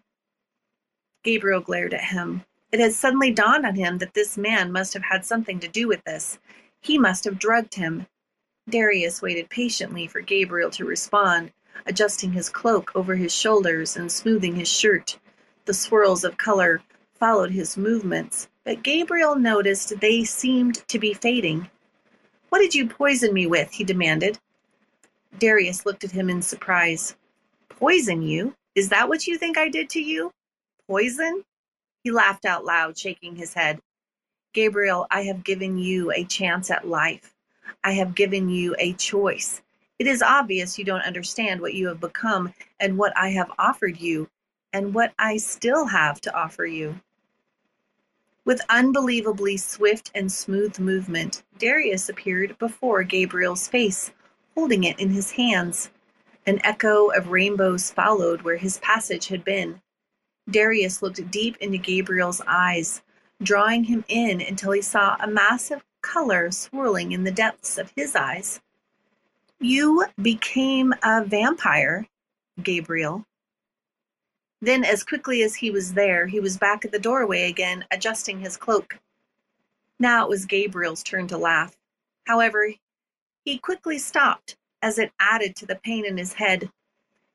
Gabriel 1.22 1.62
glared 1.62 1.94
at 1.94 2.04
him. 2.04 2.44
It 2.72 2.78
had 2.78 2.92
suddenly 2.92 3.30
dawned 3.30 3.64
on 3.64 3.74
him 3.74 3.96
that 3.98 4.12
this 4.12 4.36
man 4.36 4.70
must 4.70 4.92
have 4.92 5.04
had 5.04 5.24
something 5.24 5.58
to 5.60 5.68
do 5.68 5.88
with 5.88 6.04
this. 6.04 6.38
He 6.82 6.98
must 6.98 7.24
have 7.24 7.38
drugged 7.38 7.76
him. 7.76 8.06
Darius 8.68 9.22
waited 9.22 9.48
patiently 9.48 10.06
for 10.06 10.20
Gabriel 10.20 10.68
to 10.72 10.84
respond, 10.84 11.52
adjusting 11.86 12.32
his 12.32 12.48
cloak 12.48 12.90
over 12.94 13.16
his 13.16 13.34
shoulders 13.34 13.96
and 13.96 14.10
smoothing 14.10 14.56
his 14.56 14.68
shirt. 14.68 15.18
The 15.64 15.74
swirls 15.74 16.24
of 16.24 16.38
color 16.38 16.82
followed 17.14 17.50
his 17.50 17.76
movements, 17.76 18.48
but 18.64 18.82
Gabriel 18.82 19.36
noticed 19.36 19.98
they 20.00 20.24
seemed 20.24 20.86
to 20.88 20.98
be 20.98 21.14
fading. 21.14 21.68
What 22.48 22.60
did 22.60 22.74
you 22.74 22.86
poison 22.88 23.34
me 23.34 23.46
with? 23.46 23.72
he 23.72 23.84
demanded. 23.84 24.38
Darius 25.38 25.84
looked 25.84 26.04
at 26.04 26.10
him 26.10 26.30
in 26.30 26.42
surprise. 26.42 27.16
Poison 27.68 28.22
you? 28.22 28.54
Is 28.74 28.88
that 28.88 29.08
what 29.08 29.26
you 29.26 29.36
think 29.36 29.58
I 29.58 29.68
did 29.68 29.90
to 29.90 30.00
you? 30.00 30.32
Poison? 30.86 31.44
He 32.04 32.10
laughed 32.10 32.44
out 32.44 32.64
loud, 32.64 32.96
shaking 32.96 33.36
his 33.36 33.54
head. 33.54 33.80
Gabriel, 34.52 35.06
I 35.10 35.22
have 35.22 35.44
given 35.44 35.78
you 35.78 36.10
a 36.12 36.24
chance 36.24 36.70
at 36.70 36.88
life. 36.88 37.34
I 37.84 37.92
have 37.92 38.14
given 38.14 38.48
you 38.48 38.74
a 38.78 38.94
choice. 38.94 39.62
It 39.98 40.06
is 40.06 40.22
obvious 40.22 40.78
you 40.78 40.84
don't 40.84 41.00
understand 41.02 41.60
what 41.60 41.74
you 41.74 41.88
have 41.88 42.00
become 42.00 42.54
and 42.78 42.96
what 42.96 43.12
I 43.16 43.30
have 43.30 43.50
offered 43.58 43.98
you, 43.98 44.28
and 44.72 44.94
what 44.94 45.12
I 45.18 45.38
still 45.38 45.86
have 45.86 46.20
to 46.20 46.34
offer 46.36 46.66
you. 46.66 47.00
With 48.44 48.60
unbelievably 48.68 49.56
swift 49.56 50.10
and 50.14 50.30
smooth 50.30 50.78
movement, 50.78 51.42
Darius 51.58 52.08
appeared 52.08 52.56
before 52.58 53.02
Gabriel's 53.02 53.66
face, 53.66 54.12
holding 54.54 54.84
it 54.84 54.98
in 55.00 55.10
his 55.10 55.32
hands. 55.32 55.90
An 56.46 56.60
echo 56.64 57.08
of 57.08 57.28
rainbows 57.28 57.90
followed 57.90 58.42
where 58.42 58.56
his 58.56 58.78
passage 58.78 59.26
had 59.28 59.44
been. 59.44 59.82
Darius 60.48 61.02
looked 61.02 61.30
deep 61.30 61.56
into 61.58 61.76
Gabriel's 61.76 62.40
eyes, 62.46 63.02
drawing 63.42 63.84
him 63.84 64.04
in 64.08 64.40
until 64.40 64.72
he 64.72 64.80
saw 64.80 65.16
a 65.20 65.26
massive 65.26 65.84
color 66.00 66.50
swirling 66.50 67.12
in 67.12 67.24
the 67.24 67.30
depths 67.30 67.76
of 67.76 67.92
his 67.96 68.16
eyes. 68.16 68.60
You 69.60 70.06
became 70.22 70.94
a 71.02 71.24
vampire, 71.24 72.06
Gabriel, 72.62 73.26
then, 74.60 74.84
as 74.84 75.04
quickly 75.04 75.42
as 75.42 75.54
he 75.54 75.70
was 75.70 75.94
there, 75.94 76.26
he 76.26 76.40
was 76.40 76.56
back 76.56 76.84
at 76.84 76.90
the 76.90 76.98
doorway 76.98 77.48
again, 77.48 77.84
adjusting 77.92 78.40
his 78.40 78.56
cloak. 78.56 78.98
Now 80.00 80.24
it 80.24 80.28
was 80.28 80.46
Gabriel's 80.46 81.04
turn 81.04 81.28
to 81.28 81.38
laugh. 81.38 81.76
However, 82.26 82.72
he 83.44 83.58
quickly 83.58 83.98
stopped 83.98 84.56
as 84.82 84.98
it 84.98 85.12
added 85.20 85.54
to 85.56 85.66
the 85.66 85.76
pain 85.76 86.04
in 86.04 86.16
his 86.16 86.32
head. 86.32 86.70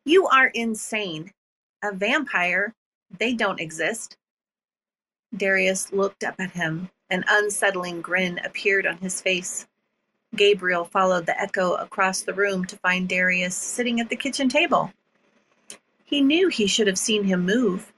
You 0.05 0.27
are 0.27 0.47
insane. 0.47 1.31
A 1.81 1.93
vampire? 1.93 2.73
They 3.17 3.33
don't 3.33 3.59
exist. 3.59 4.17
Darius 5.35 5.93
looked 5.93 6.23
up 6.23 6.35
at 6.39 6.51
him. 6.51 6.89
An 7.09 7.23
unsettling 7.27 8.01
grin 8.01 8.39
appeared 8.39 8.85
on 8.85 8.97
his 8.97 9.21
face. 9.21 9.65
Gabriel 10.35 10.85
followed 10.85 11.25
the 11.25 11.39
echo 11.39 11.73
across 11.73 12.21
the 12.21 12.33
room 12.33 12.65
to 12.65 12.77
find 12.77 13.07
Darius 13.07 13.55
sitting 13.55 13.99
at 13.99 14.09
the 14.09 14.15
kitchen 14.15 14.49
table. 14.49 14.91
He 16.03 16.21
knew 16.21 16.47
he 16.47 16.67
should 16.67 16.87
have 16.87 16.97
seen 16.97 17.23
him 17.23 17.45
move. 17.45 17.93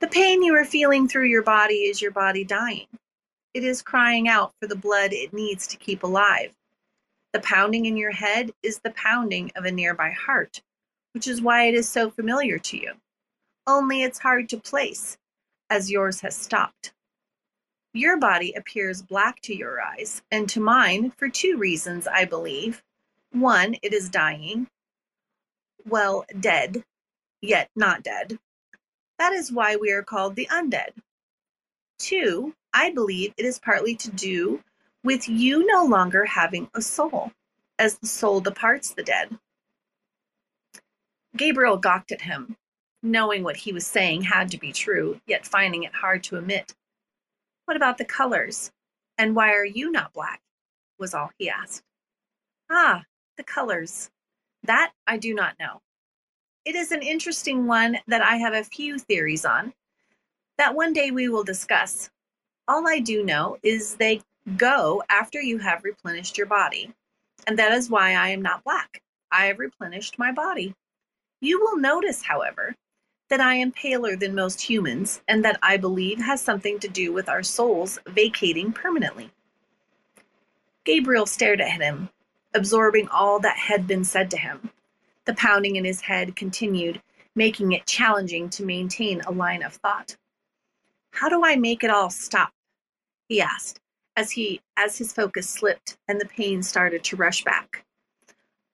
The 0.00 0.08
pain 0.08 0.42
you 0.42 0.54
are 0.54 0.64
feeling 0.64 1.08
through 1.08 1.26
your 1.26 1.42
body 1.42 1.84
is 1.84 2.02
your 2.02 2.10
body 2.10 2.44
dying. 2.44 2.86
It 3.54 3.64
is 3.64 3.82
crying 3.82 4.28
out 4.28 4.52
for 4.60 4.66
the 4.66 4.76
blood 4.76 5.12
it 5.12 5.32
needs 5.32 5.66
to 5.68 5.76
keep 5.76 6.02
alive. 6.02 6.52
The 7.32 7.40
pounding 7.40 7.86
in 7.86 7.96
your 7.96 8.10
head 8.10 8.50
is 8.62 8.78
the 8.78 8.90
pounding 8.90 9.52
of 9.56 9.64
a 9.64 9.70
nearby 9.70 10.10
heart, 10.10 10.62
which 11.14 11.26
is 11.26 11.40
why 11.40 11.64
it 11.64 11.74
is 11.74 11.88
so 11.88 12.10
familiar 12.10 12.58
to 12.58 12.76
you. 12.76 12.92
Only 13.66 14.02
it's 14.02 14.18
hard 14.18 14.48
to 14.50 14.56
place, 14.56 15.18
as 15.70 15.90
yours 15.90 16.20
has 16.20 16.36
stopped. 16.36 16.92
Your 17.94 18.16
body 18.18 18.54
appears 18.54 19.02
black 19.02 19.40
to 19.42 19.54
your 19.54 19.82
eyes, 19.82 20.22
and 20.30 20.48
to 20.48 20.60
mine 20.60 21.10
for 21.10 21.28
two 21.28 21.58
reasons, 21.58 22.06
I 22.06 22.24
believe. 22.24 22.82
One, 23.32 23.76
it 23.82 23.92
is 23.92 24.08
dying. 24.08 24.68
Well, 25.86 26.24
dead, 26.40 26.84
yet 27.42 27.68
not 27.76 28.02
dead. 28.02 28.38
That 29.18 29.34
is 29.34 29.52
why 29.52 29.76
we 29.76 29.90
are 29.90 30.02
called 30.02 30.36
the 30.36 30.48
undead. 30.50 30.92
Two, 31.98 32.54
I 32.72 32.90
believe 32.90 33.34
it 33.36 33.44
is 33.44 33.58
partly 33.58 33.94
to 33.96 34.10
do 34.10 34.62
with 35.04 35.28
you 35.28 35.66
no 35.66 35.84
longer 35.84 36.24
having 36.24 36.70
a 36.74 36.80
soul, 36.80 37.32
as 37.78 37.98
the 37.98 38.06
soul 38.06 38.40
departs 38.40 38.94
the 38.94 39.02
dead. 39.02 39.38
Gabriel 41.36 41.76
gawked 41.76 42.12
at 42.12 42.22
him, 42.22 42.56
knowing 43.02 43.42
what 43.42 43.56
he 43.56 43.72
was 43.72 43.86
saying 43.86 44.22
had 44.22 44.50
to 44.50 44.58
be 44.58 44.72
true, 44.72 45.20
yet 45.26 45.46
finding 45.46 45.82
it 45.82 45.94
hard 45.94 46.22
to 46.24 46.36
admit. 46.36 46.74
What 47.72 47.78
about 47.78 47.96
the 47.96 48.04
colors? 48.04 48.70
And 49.16 49.34
why 49.34 49.54
are 49.54 49.64
you 49.64 49.90
not 49.90 50.12
black? 50.12 50.42
was 50.98 51.14
all 51.14 51.30
he 51.38 51.48
asked. 51.48 51.82
Ah, 52.70 53.04
the 53.38 53.42
colors. 53.42 54.10
That 54.62 54.92
I 55.06 55.16
do 55.16 55.32
not 55.32 55.58
know. 55.58 55.80
It 56.66 56.74
is 56.74 56.92
an 56.92 57.00
interesting 57.00 57.66
one 57.66 57.96
that 58.06 58.20
I 58.20 58.36
have 58.36 58.52
a 58.52 58.62
few 58.62 58.98
theories 58.98 59.46
on 59.46 59.72
that 60.58 60.74
one 60.74 60.92
day 60.92 61.12
we 61.12 61.30
will 61.30 61.44
discuss. 61.44 62.10
All 62.68 62.86
I 62.86 62.98
do 62.98 63.24
know 63.24 63.56
is 63.62 63.94
they 63.94 64.20
go 64.58 65.02
after 65.08 65.40
you 65.40 65.56
have 65.56 65.82
replenished 65.82 66.36
your 66.36 66.48
body, 66.48 66.92
and 67.46 67.58
that 67.58 67.72
is 67.72 67.88
why 67.88 68.12
I 68.12 68.28
am 68.28 68.42
not 68.42 68.64
black. 68.64 69.00
I 69.30 69.46
have 69.46 69.58
replenished 69.58 70.18
my 70.18 70.30
body. 70.30 70.74
You 71.40 71.58
will 71.58 71.78
notice, 71.78 72.20
however, 72.20 72.76
that 73.32 73.40
I 73.40 73.54
am 73.54 73.72
paler 73.72 74.14
than 74.14 74.34
most 74.34 74.60
humans, 74.60 75.22
and 75.26 75.42
that 75.42 75.58
I 75.62 75.78
believe 75.78 76.20
has 76.20 76.42
something 76.42 76.78
to 76.80 76.86
do 76.86 77.14
with 77.14 77.30
our 77.30 77.42
souls 77.42 77.98
vacating 78.06 78.74
permanently. 78.74 79.30
Gabriel 80.84 81.24
stared 81.24 81.58
at 81.62 81.80
him, 81.80 82.10
absorbing 82.52 83.08
all 83.08 83.40
that 83.40 83.56
had 83.56 83.86
been 83.86 84.04
said 84.04 84.30
to 84.32 84.36
him. 84.36 84.68
The 85.24 85.32
pounding 85.32 85.76
in 85.76 85.86
his 85.86 86.02
head 86.02 86.36
continued, 86.36 87.00
making 87.34 87.72
it 87.72 87.86
challenging 87.86 88.50
to 88.50 88.66
maintain 88.66 89.22
a 89.22 89.32
line 89.32 89.62
of 89.62 89.76
thought. 89.76 90.18
How 91.12 91.30
do 91.30 91.42
I 91.42 91.56
make 91.56 91.82
it 91.82 91.88
all 91.88 92.10
stop? 92.10 92.52
he 93.30 93.40
asked, 93.40 93.80
as 94.14 94.32
he 94.32 94.60
as 94.76 94.98
his 94.98 95.14
focus 95.14 95.48
slipped 95.48 95.96
and 96.06 96.20
the 96.20 96.26
pain 96.26 96.62
started 96.62 97.02
to 97.04 97.16
rush 97.16 97.44
back. 97.44 97.86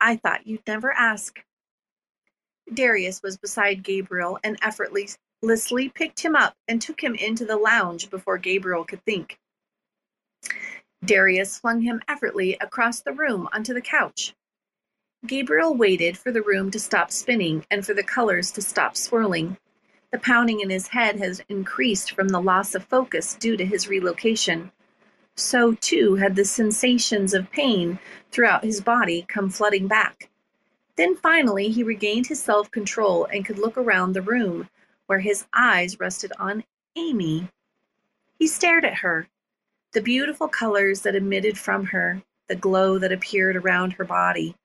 I 0.00 0.16
thought 0.16 0.48
you'd 0.48 0.66
never 0.66 0.90
ask. 0.90 1.44
Darius 2.72 3.22
was 3.22 3.36
beside 3.36 3.82
Gabriel 3.82 4.38
and 4.44 4.58
effortlessly 4.62 5.88
picked 5.88 6.20
him 6.20 6.36
up 6.36 6.54
and 6.66 6.80
took 6.80 7.02
him 7.02 7.14
into 7.14 7.44
the 7.44 7.56
lounge 7.56 8.10
before 8.10 8.38
Gabriel 8.38 8.84
could 8.84 9.04
think. 9.04 9.38
Darius 11.04 11.58
flung 11.58 11.80
him 11.82 12.02
effortlessly 12.08 12.56
across 12.60 13.00
the 13.00 13.12
room 13.12 13.48
onto 13.52 13.72
the 13.72 13.80
couch. 13.80 14.34
Gabriel 15.26 15.74
waited 15.74 16.16
for 16.16 16.30
the 16.30 16.42
room 16.42 16.70
to 16.70 16.78
stop 16.78 17.10
spinning 17.10 17.64
and 17.70 17.84
for 17.84 17.94
the 17.94 18.02
colors 18.02 18.50
to 18.52 18.62
stop 18.62 18.96
swirling. 18.96 19.56
The 20.12 20.18
pounding 20.18 20.60
in 20.60 20.70
his 20.70 20.88
head 20.88 21.18
had 21.18 21.44
increased 21.48 22.12
from 22.12 22.28
the 22.28 22.40
loss 22.40 22.74
of 22.74 22.84
focus 22.84 23.34
due 23.34 23.56
to 23.56 23.64
his 23.64 23.88
relocation. 23.88 24.72
So, 25.36 25.74
too, 25.74 26.16
had 26.16 26.34
the 26.34 26.44
sensations 26.44 27.34
of 27.34 27.50
pain 27.50 27.98
throughout 28.30 28.64
his 28.64 28.80
body 28.80 29.24
come 29.28 29.50
flooding 29.50 29.86
back. 29.86 30.30
Then 30.98 31.14
finally 31.14 31.68
he 31.68 31.84
regained 31.84 32.26
his 32.26 32.42
self 32.42 32.72
control 32.72 33.24
and 33.26 33.44
could 33.44 33.58
look 33.58 33.78
around 33.78 34.12
the 34.12 34.20
room, 34.20 34.68
where 35.06 35.20
his 35.20 35.46
eyes 35.54 36.00
rested 36.00 36.32
on 36.40 36.64
Amy. 36.96 37.48
He 38.36 38.48
stared 38.48 38.84
at 38.84 38.98
her. 38.98 39.28
The 39.92 40.02
beautiful 40.02 40.48
colors 40.48 41.02
that 41.02 41.14
emitted 41.14 41.56
from 41.56 41.86
her, 41.86 42.20
the 42.48 42.56
glow 42.56 42.98
that 42.98 43.12
appeared 43.12 43.54
around 43.54 43.92
her 43.92 44.04
body. 44.04 44.56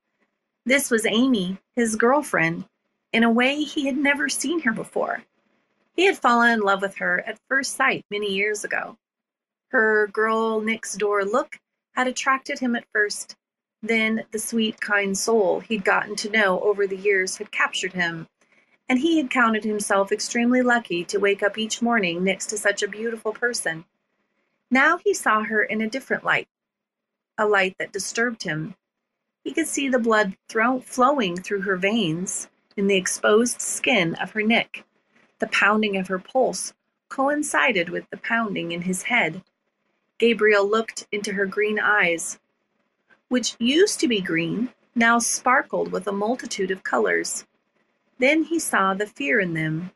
This 0.66 0.90
was 0.90 1.06
Amy, 1.06 1.60
his 1.76 1.96
girlfriend, 1.96 2.66
in 3.12 3.24
a 3.24 3.32
way 3.32 3.62
he 3.62 3.86
had 3.86 3.98
never 3.98 4.28
seen 4.28 4.62
her 4.62 4.72
before. 4.72 5.24
He 5.96 6.06
had 6.06 6.18
fallen 6.18 6.50
in 6.50 6.62
love 6.62 6.82
with 6.82 6.96
her 6.96 7.22
at 7.28 7.38
first 7.48 7.76
sight 7.76 8.06
many 8.10 8.34
years 8.34 8.64
ago. 8.64 8.98
Her 9.68 10.08
girl 10.08 10.62
next 10.62 10.96
door 10.96 11.26
look 11.26 11.60
had 11.92 12.08
attracted 12.08 12.58
him 12.58 12.76
at 12.76 12.88
first. 12.92 13.36
Then 13.84 14.26
the 14.32 14.40
sweet, 14.40 14.82
kind 14.82 15.16
soul 15.16 15.60
he'd 15.60 15.86
gotten 15.86 16.16
to 16.16 16.30
know 16.32 16.60
over 16.62 16.88
the 16.88 16.98
years 16.98 17.38
had 17.38 17.52
captured 17.52 17.94
him, 17.94 18.28
and 18.90 18.98
he 18.98 19.18
had 19.18 19.30
counted 19.30 19.64
himself 19.64 20.12
extremely 20.12 20.64
lucky 20.64 21.04
to 21.06 21.20
wake 21.20 21.44
up 21.44 21.58
each 21.58 21.82
morning 21.82 22.24
next 22.24 22.48
to 22.48 22.58
such 22.58 22.82
a 22.82 22.88
beautiful 22.88 23.34
person. 23.34 23.86
Now 24.72 24.98
he 24.98 25.14
saw 25.14 25.44
her 25.44 25.62
in 25.62 25.82
a 25.82 25.90
different 25.90 26.24
light, 26.24 26.48
a 27.38 27.46
light 27.46 27.76
that 27.78 27.92
disturbed 27.92 28.44
him, 28.44 28.76
he 29.44 29.52
could 29.52 29.68
see 29.68 29.90
the 29.90 30.00
blood 30.00 30.38
flowing 30.86 31.36
through 31.36 31.62
her 31.62 31.76
veins 31.76 32.48
in 32.78 32.88
the 32.88 32.96
exposed 32.96 33.60
skin 33.60 34.16
of 34.16 34.32
her 34.32 34.42
neck. 34.42 34.86
The 35.40 35.48
pounding 35.48 35.98
of 35.98 36.08
her 36.08 36.20
pulse 36.20 36.74
coincided 37.10 37.90
with 37.90 38.10
the 38.10 38.18
pounding 38.18 38.72
in 38.72 38.84
his 38.84 39.04
head. 39.04 39.44
Gabriel 40.18 40.66
looked 40.68 41.08
into 41.12 41.34
her 41.34 41.46
green 41.46 41.78
eyes, 41.78 42.40
which 43.34 43.56
used 43.58 44.00
to 44.00 44.08
be 44.08 44.22
green, 44.22 44.70
now 44.94 45.18
sparkled 45.18 45.92
with 45.92 46.06
a 46.06 46.12
multitude 46.12 46.70
of 46.70 46.84
colors. 46.84 47.48
Then 48.20 48.44
he 48.44 48.60
saw 48.60 48.94
the 48.94 49.08
fear 49.08 49.40
in 49.40 49.56
them. 49.56 49.90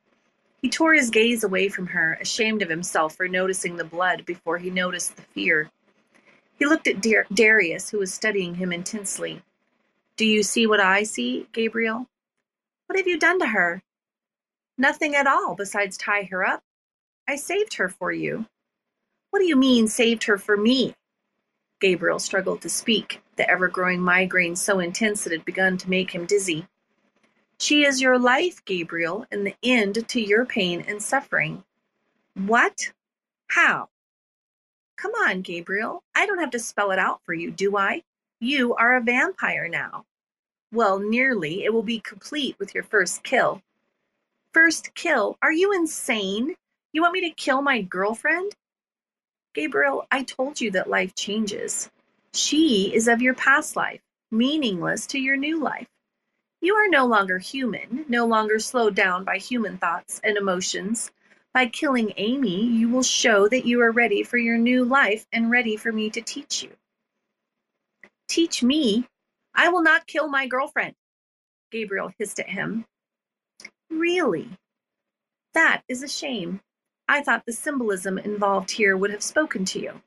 He 0.59 0.71
tore 0.71 0.95
his 0.95 1.11
gaze 1.11 1.43
away 1.43 1.69
from 1.69 1.85
her, 1.85 2.17
ashamed 2.19 2.63
of 2.63 2.69
himself 2.71 3.15
for 3.15 3.27
noticing 3.27 3.75
the 3.75 3.83
blood 3.83 4.25
before 4.25 4.57
he 4.57 4.71
noticed 4.71 5.15
the 5.15 5.21
fear. 5.21 5.69
He 6.57 6.65
looked 6.65 6.87
at 6.87 6.99
Dar- 6.99 7.27
Darius, 7.31 7.91
who 7.91 7.99
was 7.99 8.11
studying 8.11 8.55
him 8.55 8.73
intensely. 8.73 9.43
Do 10.15 10.25
you 10.25 10.41
see 10.41 10.65
what 10.65 10.79
I 10.79 11.03
see, 11.03 11.45
Gabriel? 11.53 12.07
What 12.87 12.97
have 12.97 13.07
you 13.07 13.19
done 13.19 13.37
to 13.37 13.45
her? 13.45 13.83
Nothing 14.79 15.13
at 15.13 15.27
all 15.27 15.53
besides 15.53 15.95
tie 15.95 16.23
her 16.23 16.43
up. 16.43 16.63
I 17.27 17.35
saved 17.35 17.75
her 17.75 17.87
for 17.87 18.11
you. 18.11 18.47
What 19.29 19.41
do 19.41 19.45
you 19.45 19.55
mean, 19.55 19.87
saved 19.87 20.23
her 20.23 20.39
for 20.39 20.57
me? 20.57 20.95
Gabriel 21.79 22.19
struggled 22.19 22.61
to 22.61 22.69
speak, 22.69 23.21
the 23.35 23.49
ever 23.49 23.67
growing 23.67 24.01
migraine 24.01 24.55
so 24.55 24.79
intense 24.79 25.23
that 25.23 25.33
it 25.33 25.37
had 25.37 25.45
begun 25.45 25.77
to 25.77 25.89
make 25.89 26.11
him 26.11 26.25
dizzy. 26.25 26.67
She 27.59 27.85
is 27.85 28.01
your 28.01 28.17
life, 28.19 28.63
Gabriel, 28.65 29.25
and 29.31 29.45
the 29.45 29.55
end 29.63 30.07
to 30.07 30.21
your 30.21 30.45
pain 30.45 30.83
and 30.87 31.01
suffering. 31.01 31.63
What? 32.35 32.91
How? 33.47 33.89
Come 34.95 35.11
on, 35.11 35.41
Gabriel. 35.41 36.03
I 36.15 36.25
don't 36.25 36.39
have 36.39 36.51
to 36.51 36.59
spell 36.59 36.91
it 36.91 36.99
out 36.99 37.21
for 37.25 37.33
you, 37.33 37.51
do 37.51 37.77
I? 37.77 38.03
You 38.39 38.75
are 38.75 38.97
a 38.97 39.01
vampire 39.01 39.67
now. 39.67 40.05
Well, 40.71 40.99
nearly. 40.99 41.63
It 41.63 41.73
will 41.73 41.83
be 41.83 41.99
complete 41.99 42.57
with 42.59 42.75
your 42.75 42.83
first 42.83 43.23
kill. 43.23 43.61
First 44.53 44.93
kill? 44.95 45.37
Are 45.41 45.51
you 45.51 45.73
insane? 45.73 46.55
You 46.93 47.01
want 47.01 47.13
me 47.13 47.21
to 47.21 47.35
kill 47.35 47.61
my 47.61 47.81
girlfriend? 47.81 48.55
Gabriel, 49.57 50.05
I 50.11 50.21
told 50.21 50.61
you 50.61 50.69
that 50.69 50.87
life 50.87 51.15
changes. 51.15 51.89
She 52.31 52.93
is 52.93 53.07
of 53.07 53.23
your 53.23 53.33
past 53.33 53.75
life, 53.75 54.01
meaningless 54.29 55.07
to 55.07 55.19
your 55.19 55.35
new 55.35 55.59
life. 55.59 55.87
You 56.61 56.75
are 56.75 56.87
no 56.87 57.07
longer 57.07 57.39
human, 57.39 58.05
no 58.07 58.27
longer 58.27 58.59
slowed 58.59 58.93
down 58.93 59.23
by 59.23 59.39
human 59.39 59.79
thoughts 59.79 60.21
and 60.23 60.37
emotions, 60.37 61.09
by 61.55 61.65
killing 61.65 62.13
Amy, 62.17 62.67
you 62.67 62.87
will 62.87 63.01
show 63.01 63.47
that 63.47 63.65
you 63.65 63.81
are 63.81 63.89
ready 63.89 64.21
for 64.21 64.37
your 64.37 64.59
new 64.59 64.85
life 64.85 65.25
and 65.33 65.49
ready 65.49 65.75
for 65.75 65.91
me 65.91 66.11
to 66.11 66.21
teach 66.21 66.61
you. 66.61 66.69
Teach 68.27 68.61
me? 68.61 69.07
I 69.55 69.69
will 69.69 69.81
not 69.81 70.05
kill 70.05 70.27
my 70.27 70.45
girlfriend. 70.45 70.93
Gabriel 71.71 72.13
hissed 72.19 72.39
at 72.39 72.47
him. 72.47 72.85
Really? 73.89 74.49
That 75.55 75.81
is 75.87 76.03
a 76.03 76.07
shame. 76.07 76.61
I 77.07 77.21
thought 77.21 77.45
the 77.45 77.53
symbolism 77.53 78.17
involved 78.17 78.71
here 78.71 78.97
would 78.97 79.11
have 79.11 79.23
spoken 79.23 79.65
to 79.65 79.79
you. 79.79 80.01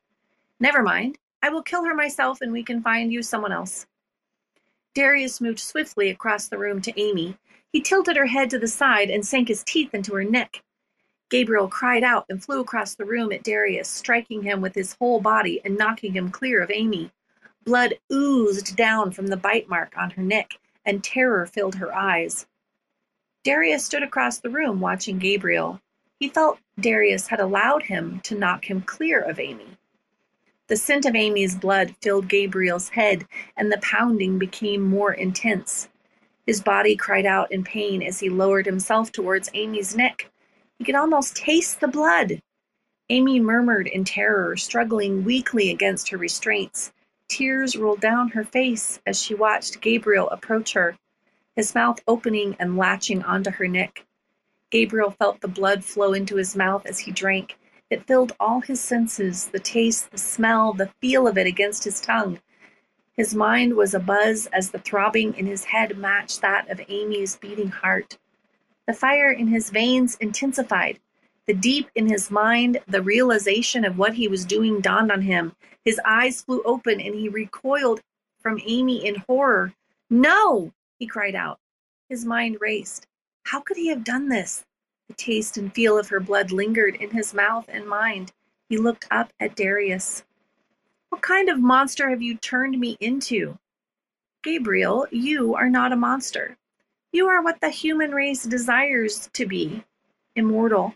Never 0.59 0.83
mind. 0.83 1.17
I 1.41 1.49
will 1.49 1.63
kill 1.63 1.85
her 1.85 1.95
myself 1.95 2.41
and 2.41 2.51
we 2.51 2.63
can 2.63 2.83
find 2.83 3.11
you 3.11 3.23
someone 3.23 3.51
else. 3.51 3.87
Darius 4.93 5.41
moved 5.41 5.59
swiftly 5.59 6.09
across 6.09 6.47
the 6.47 6.57
room 6.57 6.81
to 6.81 7.01
Amy. 7.01 7.37
He 7.71 7.81
tilted 7.81 8.17
her 8.17 8.27
head 8.27 8.49
to 8.51 8.59
the 8.59 8.67
side 8.67 9.09
and 9.09 9.25
sank 9.25 9.47
his 9.47 9.63
teeth 9.63 9.93
into 9.93 10.13
her 10.13 10.23
neck. 10.23 10.63
Gabriel 11.29 11.69
cried 11.69 12.03
out 12.03 12.25
and 12.29 12.43
flew 12.43 12.59
across 12.59 12.93
the 12.93 13.05
room 13.05 13.31
at 13.31 13.43
Darius, 13.43 13.87
striking 13.87 14.43
him 14.43 14.59
with 14.59 14.75
his 14.75 14.93
whole 14.99 15.21
body 15.21 15.61
and 15.63 15.77
knocking 15.77 16.13
him 16.13 16.29
clear 16.29 16.61
of 16.61 16.69
Amy. 16.69 17.09
Blood 17.63 17.95
oozed 18.11 18.75
down 18.75 19.11
from 19.11 19.27
the 19.27 19.37
bite 19.37 19.69
mark 19.69 19.93
on 19.97 20.11
her 20.11 20.21
neck, 20.21 20.59
and 20.85 21.03
terror 21.03 21.45
filled 21.45 21.75
her 21.75 21.95
eyes. 21.95 22.47
Darius 23.45 23.85
stood 23.85 24.03
across 24.03 24.39
the 24.39 24.49
room 24.49 24.81
watching 24.81 25.19
Gabriel. 25.19 25.79
He 26.21 26.29
felt 26.29 26.59
Darius 26.79 27.25
had 27.25 27.39
allowed 27.39 27.81
him 27.81 28.19
to 28.25 28.37
knock 28.37 28.69
him 28.69 28.83
clear 28.83 29.19
of 29.19 29.39
Amy. 29.39 29.75
The 30.67 30.75
scent 30.75 31.07
of 31.07 31.15
Amy's 31.15 31.55
blood 31.55 31.95
filled 31.99 32.27
Gabriel's 32.27 32.89
head, 32.89 33.25
and 33.57 33.71
the 33.71 33.79
pounding 33.81 34.37
became 34.37 34.83
more 34.83 35.13
intense. 35.13 35.89
His 36.45 36.61
body 36.61 36.95
cried 36.95 37.25
out 37.25 37.51
in 37.51 37.63
pain 37.63 38.03
as 38.03 38.19
he 38.19 38.29
lowered 38.29 38.67
himself 38.67 39.11
towards 39.11 39.49
Amy's 39.55 39.95
neck. 39.95 40.29
He 40.77 40.83
could 40.83 40.93
almost 40.93 41.35
taste 41.35 41.79
the 41.79 41.87
blood. 41.87 42.39
Amy 43.09 43.39
murmured 43.39 43.87
in 43.87 44.03
terror, 44.03 44.55
struggling 44.57 45.23
weakly 45.25 45.71
against 45.71 46.09
her 46.09 46.19
restraints. 46.19 46.93
Tears 47.29 47.75
rolled 47.75 47.99
down 47.99 48.29
her 48.29 48.43
face 48.43 49.01
as 49.07 49.19
she 49.19 49.33
watched 49.33 49.81
Gabriel 49.81 50.29
approach 50.29 50.73
her, 50.73 50.95
his 51.55 51.73
mouth 51.73 51.99
opening 52.07 52.55
and 52.59 52.77
latching 52.77 53.23
onto 53.23 53.49
her 53.49 53.67
neck. 53.67 54.05
Gabriel 54.71 55.11
felt 55.11 55.41
the 55.41 55.47
blood 55.47 55.83
flow 55.83 56.13
into 56.13 56.37
his 56.37 56.55
mouth 56.55 56.85
as 56.85 56.99
he 56.99 57.11
drank. 57.11 57.57
It 57.89 58.07
filled 58.07 58.35
all 58.39 58.61
his 58.61 58.79
senses 58.79 59.47
the 59.47 59.59
taste, 59.59 60.09
the 60.11 60.17
smell, 60.17 60.71
the 60.71 60.91
feel 61.01 61.27
of 61.27 61.37
it 61.37 61.45
against 61.45 61.83
his 61.83 61.99
tongue. 61.99 62.39
His 63.13 63.35
mind 63.35 63.75
was 63.75 63.93
abuzz 63.93 64.47
as 64.53 64.71
the 64.71 64.79
throbbing 64.79 65.35
in 65.35 65.45
his 65.45 65.65
head 65.65 65.97
matched 65.97 66.41
that 66.41 66.69
of 66.69 66.81
Amy's 66.87 67.35
beating 67.35 67.67
heart. 67.67 68.17
The 68.87 68.93
fire 68.93 69.31
in 69.31 69.47
his 69.47 69.69
veins 69.69 70.15
intensified. 70.21 70.99
The 71.47 71.53
deep 71.53 71.89
in 71.93 72.07
his 72.07 72.31
mind, 72.31 72.79
the 72.87 73.01
realization 73.01 73.83
of 73.83 73.97
what 73.97 74.13
he 74.13 74.29
was 74.29 74.45
doing 74.45 74.79
dawned 74.79 75.11
on 75.11 75.21
him. 75.21 75.53
His 75.83 75.99
eyes 76.05 76.43
flew 76.43 76.63
open 76.63 77.01
and 77.01 77.13
he 77.13 77.27
recoiled 77.27 78.01
from 78.39 78.61
Amy 78.65 79.05
in 79.05 79.15
horror. 79.15 79.73
No! 80.09 80.71
he 80.97 81.07
cried 81.07 81.35
out. 81.35 81.59
His 82.07 82.23
mind 82.23 82.57
raced. 82.61 83.07
How 83.43 83.59
could 83.59 83.77
he 83.77 83.87
have 83.89 84.03
done 84.03 84.29
this? 84.29 84.65
The 85.07 85.13
taste 85.13 85.57
and 85.57 85.73
feel 85.73 85.97
of 85.97 86.09
her 86.09 86.19
blood 86.19 86.51
lingered 86.51 86.95
in 86.95 87.09
his 87.09 87.33
mouth 87.33 87.65
and 87.67 87.87
mind. 87.87 88.31
He 88.69 88.77
looked 88.77 89.07
up 89.11 89.33
at 89.39 89.55
Darius. 89.55 90.23
What 91.09 91.21
kind 91.21 91.49
of 91.49 91.59
monster 91.59 92.09
have 92.09 92.21
you 92.21 92.37
turned 92.37 92.79
me 92.79 92.97
into? 92.99 93.57
Gabriel, 94.43 95.05
you 95.11 95.55
are 95.55 95.69
not 95.69 95.91
a 95.91 95.97
monster. 95.97 96.57
You 97.11 97.27
are 97.27 97.43
what 97.43 97.59
the 97.59 97.69
human 97.69 98.11
race 98.11 98.43
desires 98.43 99.29
to 99.33 99.45
be 99.45 99.83
immortal, 100.35 100.95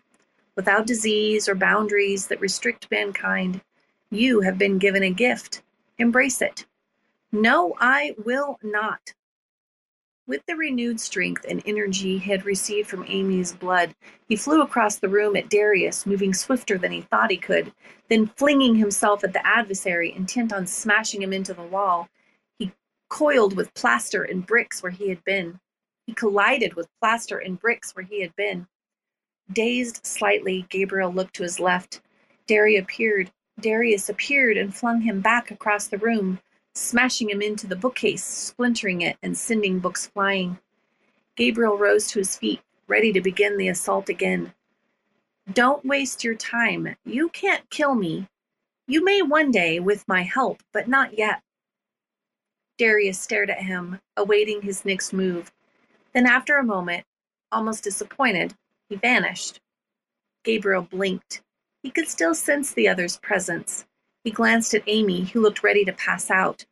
without 0.55 0.87
disease 0.87 1.49
or 1.49 1.55
boundaries 1.55 2.27
that 2.27 2.39
restrict 2.39 2.89
mankind. 2.89 3.59
You 4.09 4.39
have 4.41 4.57
been 4.57 4.77
given 4.77 5.03
a 5.03 5.09
gift. 5.09 5.61
Embrace 5.97 6.41
it. 6.41 6.65
No, 7.31 7.75
I 7.79 8.15
will 8.23 8.57
not. 8.63 9.13
With 10.27 10.43
the 10.47 10.55
renewed 10.55 10.99
strength 10.99 11.45
and 11.47 11.61
energy 11.67 12.17
he 12.17 12.31
had 12.31 12.45
received 12.45 12.89
from 12.89 13.05
Amy's 13.07 13.53
blood, 13.53 13.93
he 14.27 14.35
flew 14.35 14.63
across 14.63 14.97
the 14.97 15.07
room 15.07 15.35
at 15.35 15.49
Darius, 15.49 16.07
moving 16.07 16.33
swifter 16.33 16.79
than 16.79 16.91
he 16.91 17.01
thought 17.01 17.29
he 17.29 17.37
could, 17.37 17.71
then 18.09 18.31
flinging 18.35 18.73
himself 18.73 19.23
at 19.23 19.33
the 19.33 19.45
adversary, 19.45 20.11
intent 20.15 20.51
on 20.51 20.65
smashing 20.65 21.21
him 21.21 21.31
into 21.31 21.53
the 21.53 21.61
wall. 21.61 22.09
He 22.57 22.71
coiled 23.07 23.55
with 23.55 23.75
plaster 23.75 24.23
and 24.23 24.43
bricks 24.43 24.81
where 24.81 24.91
he 24.91 25.09
had 25.09 25.23
been. 25.25 25.59
He 26.07 26.13
collided 26.13 26.73
with 26.73 26.89
plaster 26.99 27.37
and 27.37 27.59
bricks 27.59 27.95
where 27.95 28.05
he 28.05 28.21
had 28.21 28.35
been. 28.35 28.65
Dazed 29.53 30.07
slightly, 30.07 30.65
Gabriel 30.69 31.13
looked 31.13 31.35
to 31.35 31.43
his 31.43 31.59
left. 31.59 32.01
Darius 32.47 32.81
appeared. 32.81 33.31
Darius 33.59 34.09
appeared 34.09 34.57
and 34.57 34.75
flung 34.75 35.01
him 35.01 35.21
back 35.21 35.51
across 35.51 35.87
the 35.87 35.99
room 35.99 36.39
smashing 36.75 37.29
him 37.29 37.41
into 37.41 37.67
the 37.67 37.75
bookcase, 37.75 38.23
splintering 38.23 39.01
it, 39.01 39.17
and 39.23 39.37
sending 39.37 39.79
books 39.79 40.07
flying. 40.07 40.59
Gabriel 41.35 41.77
rose 41.77 42.07
to 42.07 42.19
his 42.19 42.37
feet, 42.37 42.61
ready 42.87 43.11
to 43.13 43.21
begin 43.21 43.57
the 43.57 43.69
assault 43.69 44.09
again. 44.09 44.53
Don't 45.51 45.85
waste 45.85 46.23
your 46.23 46.35
time. 46.35 46.95
You 47.05 47.29
can't 47.29 47.69
kill 47.69 47.95
me. 47.95 48.27
You 48.87 49.03
may 49.03 49.21
one 49.21 49.51
day 49.51 49.79
with 49.79 50.07
my 50.07 50.23
help, 50.23 50.61
but 50.73 50.87
not 50.87 51.17
yet. 51.17 51.41
Darius 52.77 53.19
stared 53.19 53.49
at 53.49 53.63
him, 53.63 53.99
awaiting 54.17 54.61
his 54.61 54.85
next 54.85 55.13
move. 55.13 55.51
Then, 56.13 56.25
after 56.25 56.57
a 56.57 56.63
moment, 56.63 57.05
almost 57.51 57.83
disappointed, 57.83 58.53
he 58.89 58.95
vanished. 58.95 59.59
Gabriel 60.43 60.83
blinked. 60.83 61.41
He 61.83 61.89
could 61.89 62.07
still 62.07 62.35
sense 62.35 62.71
the 62.71 62.87
other's 62.87 63.17
presence. 63.17 63.85
He 64.25 64.31
glanced 64.31 64.73
at 64.73 64.81
Amy, 64.87 65.25
who 65.25 65.39
looked 65.39 65.61
ready 65.61 65.85
to 65.85 65.93
pass 65.93 66.31
out. 66.31 66.65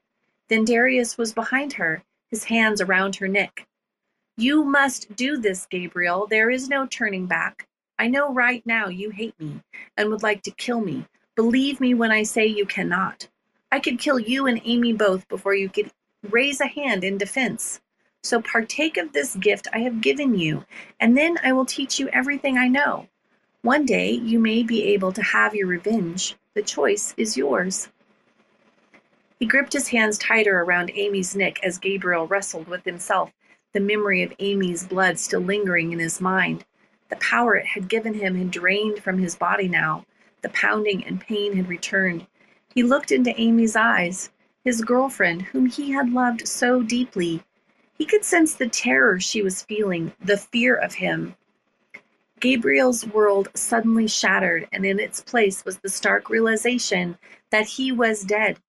Then 0.49 0.65
Darius 0.65 1.19
was 1.19 1.33
behind 1.33 1.73
her, 1.73 2.03
his 2.31 2.45
hands 2.45 2.81
around 2.81 3.17
her 3.17 3.27
neck. 3.27 3.67
You 4.35 4.63
must 4.63 5.15
do 5.15 5.37
this, 5.37 5.67
Gabriel. 5.67 6.25
There 6.25 6.49
is 6.49 6.67
no 6.67 6.87
turning 6.87 7.27
back. 7.27 7.67
I 7.99 8.07
know 8.07 8.33
right 8.33 8.65
now 8.65 8.87
you 8.87 9.11
hate 9.11 9.39
me 9.39 9.61
and 9.95 10.09
would 10.09 10.23
like 10.23 10.41
to 10.41 10.51
kill 10.51 10.81
me. 10.81 11.05
Believe 11.35 11.79
me 11.79 11.93
when 11.93 12.11
I 12.11 12.23
say 12.23 12.47
you 12.47 12.65
cannot. 12.65 13.29
I 13.71 13.79
could 13.79 13.99
kill 13.99 14.17
you 14.17 14.47
and 14.47 14.59
Amy 14.65 14.91
both 14.91 15.27
before 15.27 15.53
you 15.53 15.69
could 15.69 15.91
raise 16.31 16.59
a 16.59 16.65
hand 16.65 17.03
in 17.03 17.19
defense. 17.19 17.81
So 18.23 18.41
partake 18.41 18.97
of 18.97 19.13
this 19.13 19.35
gift 19.35 19.67
I 19.71 19.79
have 19.79 20.01
given 20.01 20.39
you, 20.39 20.65
and 20.99 21.15
then 21.15 21.37
I 21.43 21.53
will 21.53 21.65
teach 21.65 21.99
you 21.99 22.09
everything 22.09 22.57
I 22.57 22.67
know. 22.67 23.09
One 23.61 23.85
day 23.85 24.09
you 24.09 24.39
may 24.39 24.63
be 24.63 24.85
able 24.85 25.11
to 25.11 25.21
have 25.21 25.53
your 25.53 25.67
revenge, 25.67 26.35
the 26.55 26.61
choice 26.61 27.13
is 27.17 27.35
yours. 27.35 27.89
He 29.39 29.45
gripped 29.45 29.73
his 29.73 29.87
hands 29.87 30.17
tighter 30.17 30.61
around 30.61 30.91
Amy's 30.93 31.35
neck 31.35 31.59
as 31.63 31.77
Gabriel 31.77 32.27
wrestled 32.27 32.67
with 32.67 32.85
himself, 32.85 33.31
the 33.73 33.79
memory 33.79 34.21
of 34.21 34.33
Amy's 34.39 34.85
blood 34.85 35.17
still 35.17 35.41
lingering 35.41 35.91
in 35.91 35.99
his 35.99 36.21
mind. 36.21 36.63
The 37.09 37.15
power 37.17 37.55
it 37.55 37.65
had 37.65 37.89
given 37.89 38.13
him 38.13 38.35
had 38.35 38.51
drained 38.51 38.99
from 38.99 39.17
his 39.17 39.35
body 39.35 39.67
now. 39.67 40.05
The 40.41 40.49
pounding 40.49 41.03
and 41.05 41.19
pain 41.19 41.55
had 41.55 41.67
returned. 41.67 42.27
He 42.75 42.83
looked 42.83 43.11
into 43.11 43.39
Amy's 43.39 43.75
eyes, 43.75 44.29
his 44.63 44.81
girlfriend, 44.81 45.41
whom 45.41 45.65
he 45.65 45.91
had 45.91 46.11
loved 46.11 46.47
so 46.47 46.81
deeply. 46.81 47.43
He 47.97 48.05
could 48.05 48.23
sense 48.23 48.55
the 48.55 48.67
terror 48.67 49.19
she 49.19 49.41
was 49.41 49.63
feeling, 49.63 50.13
the 50.23 50.37
fear 50.37 50.75
of 50.75 50.93
him. 50.93 51.35
Gabriel's 52.43 53.07
world 53.07 53.47
suddenly 53.53 54.05
shattered, 54.05 54.67
and 54.73 54.85
in 54.85 54.99
its 54.99 55.21
place 55.21 55.63
was 55.63 55.77
the 55.77 55.87
stark 55.87 56.29
realization 56.29 57.17
that 57.51 57.65
he 57.65 57.89
was 57.89 58.25
dead. 58.25 58.59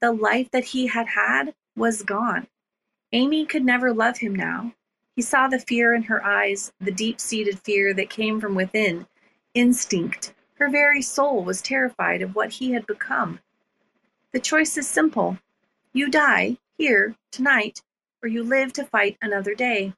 The 0.00 0.12
life 0.12 0.50
that 0.52 0.64
he 0.64 0.86
had 0.86 1.08
had 1.08 1.52
was 1.76 2.02
gone. 2.02 2.46
Amy 3.12 3.44
could 3.44 3.66
never 3.66 3.92
love 3.92 4.16
him 4.16 4.34
now. 4.34 4.72
He 5.14 5.20
saw 5.20 5.46
the 5.46 5.58
fear 5.58 5.92
in 5.92 6.04
her 6.04 6.24
eyes, 6.24 6.72
the 6.80 6.90
deep 6.90 7.20
seated 7.20 7.60
fear 7.60 7.92
that 7.92 8.08
came 8.08 8.40
from 8.40 8.54
within. 8.54 9.06
Instinct. 9.52 10.32
Her 10.54 10.70
very 10.70 11.02
soul 11.02 11.44
was 11.44 11.60
terrified 11.60 12.22
of 12.22 12.34
what 12.34 12.48
he 12.48 12.72
had 12.72 12.86
become. 12.86 13.40
The 14.32 14.40
choice 14.40 14.78
is 14.78 14.88
simple 14.88 15.36
you 15.92 16.08
die, 16.08 16.56
here, 16.78 17.14
tonight, 17.30 17.82
or 18.22 18.30
you 18.30 18.42
live 18.42 18.72
to 18.72 18.84
fight 18.86 19.18
another 19.20 19.54
day. 19.54 19.92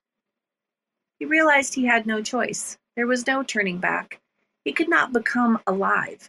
He 1.23 1.27
realized 1.27 1.75
he 1.75 1.85
had 1.85 2.05
no 2.05 2.20
choice. 2.20 2.79
There 2.97 3.07
was 3.07 3.29
no 3.29 3.45
turning 3.45 3.79
back. 3.79 4.20
He 4.64 4.73
could 4.73 4.89
not 4.89 5.12
become 5.12 5.61
alive. 5.68 6.29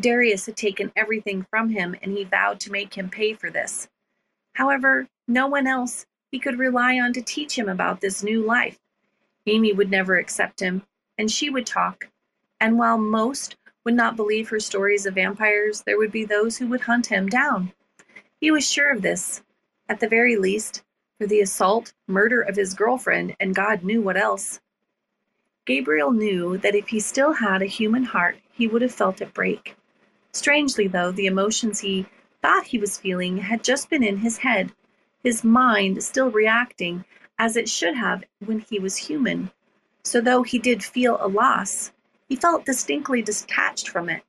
Darius 0.00 0.46
had 0.46 0.56
taken 0.56 0.90
everything 0.96 1.46
from 1.48 1.68
him, 1.68 1.94
and 2.02 2.10
he 2.10 2.24
vowed 2.24 2.58
to 2.58 2.72
make 2.72 2.94
him 2.94 3.08
pay 3.08 3.34
for 3.34 3.48
this. 3.48 3.88
However, 4.54 5.06
no 5.28 5.46
one 5.46 5.68
else 5.68 6.04
he 6.32 6.40
could 6.40 6.58
rely 6.58 6.98
on 6.98 7.12
to 7.12 7.22
teach 7.22 7.56
him 7.56 7.68
about 7.68 8.00
this 8.00 8.24
new 8.24 8.42
life. 8.44 8.80
Amy 9.46 9.72
would 9.72 9.88
never 9.88 10.16
accept 10.16 10.58
him, 10.58 10.82
and 11.16 11.30
she 11.30 11.48
would 11.48 11.64
talk. 11.64 12.08
And 12.60 12.76
while 12.76 12.98
most 12.98 13.54
would 13.84 13.94
not 13.94 14.16
believe 14.16 14.48
her 14.48 14.58
stories 14.58 15.06
of 15.06 15.14
vampires, 15.14 15.82
there 15.82 15.96
would 15.96 16.10
be 16.10 16.24
those 16.24 16.56
who 16.56 16.66
would 16.66 16.80
hunt 16.80 17.06
him 17.06 17.28
down. 17.28 17.72
He 18.40 18.50
was 18.50 18.68
sure 18.68 18.90
of 18.90 19.00
this. 19.00 19.44
At 19.88 20.00
the 20.00 20.08
very 20.08 20.34
least, 20.34 20.82
for 21.18 21.26
the 21.26 21.40
assault, 21.40 21.92
murder 22.06 22.40
of 22.40 22.56
his 22.56 22.74
girlfriend, 22.74 23.36
and 23.38 23.54
God 23.54 23.82
knew 23.84 24.02
what 24.02 24.16
else. 24.16 24.60
Gabriel 25.66 26.10
knew 26.10 26.58
that 26.58 26.74
if 26.74 26.88
he 26.88 27.00
still 27.00 27.32
had 27.32 27.62
a 27.62 27.66
human 27.66 28.04
heart, 28.04 28.36
he 28.52 28.66
would 28.66 28.82
have 28.82 28.94
felt 28.94 29.20
it 29.20 29.32
break. 29.32 29.76
Strangely, 30.32 30.88
though, 30.88 31.12
the 31.12 31.26
emotions 31.26 31.80
he 31.80 32.06
thought 32.42 32.64
he 32.64 32.78
was 32.78 32.98
feeling 32.98 33.38
had 33.38 33.64
just 33.64 33.88
been 33.88 34.02
in 34.02 34.18
his 34.18 34.38
head, 34.38 34.72
his 35.22 35.44
mind 35.44 36.02
still 36.02 36.30
reacting 36.30 37.04
as 37.38 37.56
it 37.56 37.68
should 37.68 37.94
have 37.94 38.24
when 38.44 38.60
he 38.60 38.78
was 38.78 38.96
human. 38.96 39.50
So, 40.02 40.20
though 40.20 40.42
he 40.42 40.58
did 40.58 40.84
feel 40.84 41.16
a 41.20 41.28
loss, 41.28 41.92
he 42.28 42.36
felt 42.36 42.66
distinctly 42.66 43.22
detached 43.22 43.88
from 43.88 44.10
it. 44.10 44.22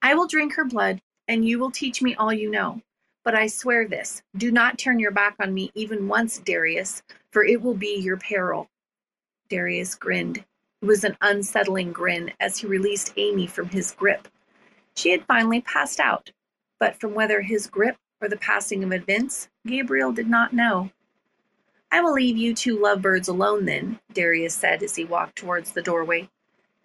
I 0.00 0.14
will 0.14 0.26
drink 0.26 0.54
her 0.54 0.64
blood, 0.64 1.02
and 1.26 1.44
you 1.44 1.58
will 1.58 1.70
teach 1.70 2.00
me 2.00 2.14
all 2.14 2.32
you 2.32 2.50
know. 2.50 2.80
But 3.28 3.34
I 3.34 3.46
swear 3.46 3.86
this 3.86 4.22
do 4.38 4.50
not 4.50 4.78
turn 4.78 4.98
your 4.98 5.10
back 5.10 5.36
on 5.38 5.52
me 5.52 5.70
even 5.74 6.08
once, 6.08 6.38
Darius, 6.38 7.02
for 7.30 7.44
it 7.44 7.60
will 7.60 7.74
be 7.74 8.00
your 8.00 8.16
peril. 8.16 8.70
Darius 9.50 9.94
grinned. 9.94 10.38
It 10.38 10.86
was 10.86 11.04
an 11.04 11.14
unsettling 11.20 11.92
grin 11.92 12.32
as 12.40 12.56
he 12.56 12.66
released 12.66 13.12
Amy 13.18 13.46
from 13.46 13.68
his 13.68 13.92
grip. 13.92 14.28
She 14.96 15.10
had 15.10 15.26
finally 15.26 15.60
passed 15.60 16.00
out, 16.00 16.32
but 16.80 16.98
from 16.98 17.12
whether 17.12 17.42
his 17.42 17.66
grip 17.66 17.98
or 18.22 18.30
the 18.30 18.38
passing 18.38 18.82
of 18.82 18.92
events, 18.94 19.50
Gabriel 19.66 20.10
did 20.10 20.30
not 20.30 20.54
know. 20.54 20.88
I 21.92 22.00
will 22.00 22.14
leave 22.14 22.38
you 22.38 22.54
two 22.54 22.80
lovebirds 22.80 23.28
alone 23.28 23.66
then, 23.66 24.00
Darius 24.10 24.54
said 24.54 24.82
as 24.82 24.96
he 24.96 25.04
walked 25.04 25.36
towards 25.36 25.72
the 25.72 25.82
doorway. 25.82 26.30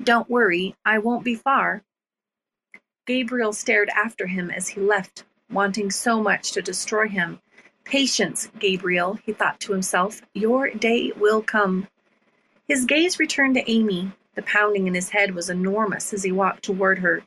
Don't 0.04 0.30
worry, 0.30 0.76
I 0.84 1.00
won't 1.00 1.24
be 1.24 1.36
far. 1.36 1.84
Gabriel 3.06 3.54
stared 3.54 3.88
after 3.96 4.28
him 4.28 4.52
as 4.52 4.68
he 4.68 4.82
left, 4.82 5.24
wanting 5.54 5.92
so 5.92 6.22
much 6.22 6.52
to 6.52 6.62
destroy 6.62 7.08
him. 7.08 7.40
Patience, 7.84 8.50
Gabriel, 8.60 9.20
he 9.26 9.34
thought 9.34 9.60
to 9.62 9.74
himself. 9.74 10.22
Your 10.34 10.70
day 10.70 11.12
will 11.18 11.42
come. 11.42 11.88
His 12.68 12.86
gaze 12.86 13.20
returned 13.20 13.56
to 13.56 13.72
Amy. 13.72 14.12
The 14.36 14.42
pounding 14.44 14.88
in 14.88 14.96
his 14.96 15.10
head 15.10 15.36
was 15.36 15.50
enormous 15.50 16.14
as 16.14 16.24
he 16.24 16.32
walked 16.32 16.64
toward 16.64 17.00
her. 17.00 17.24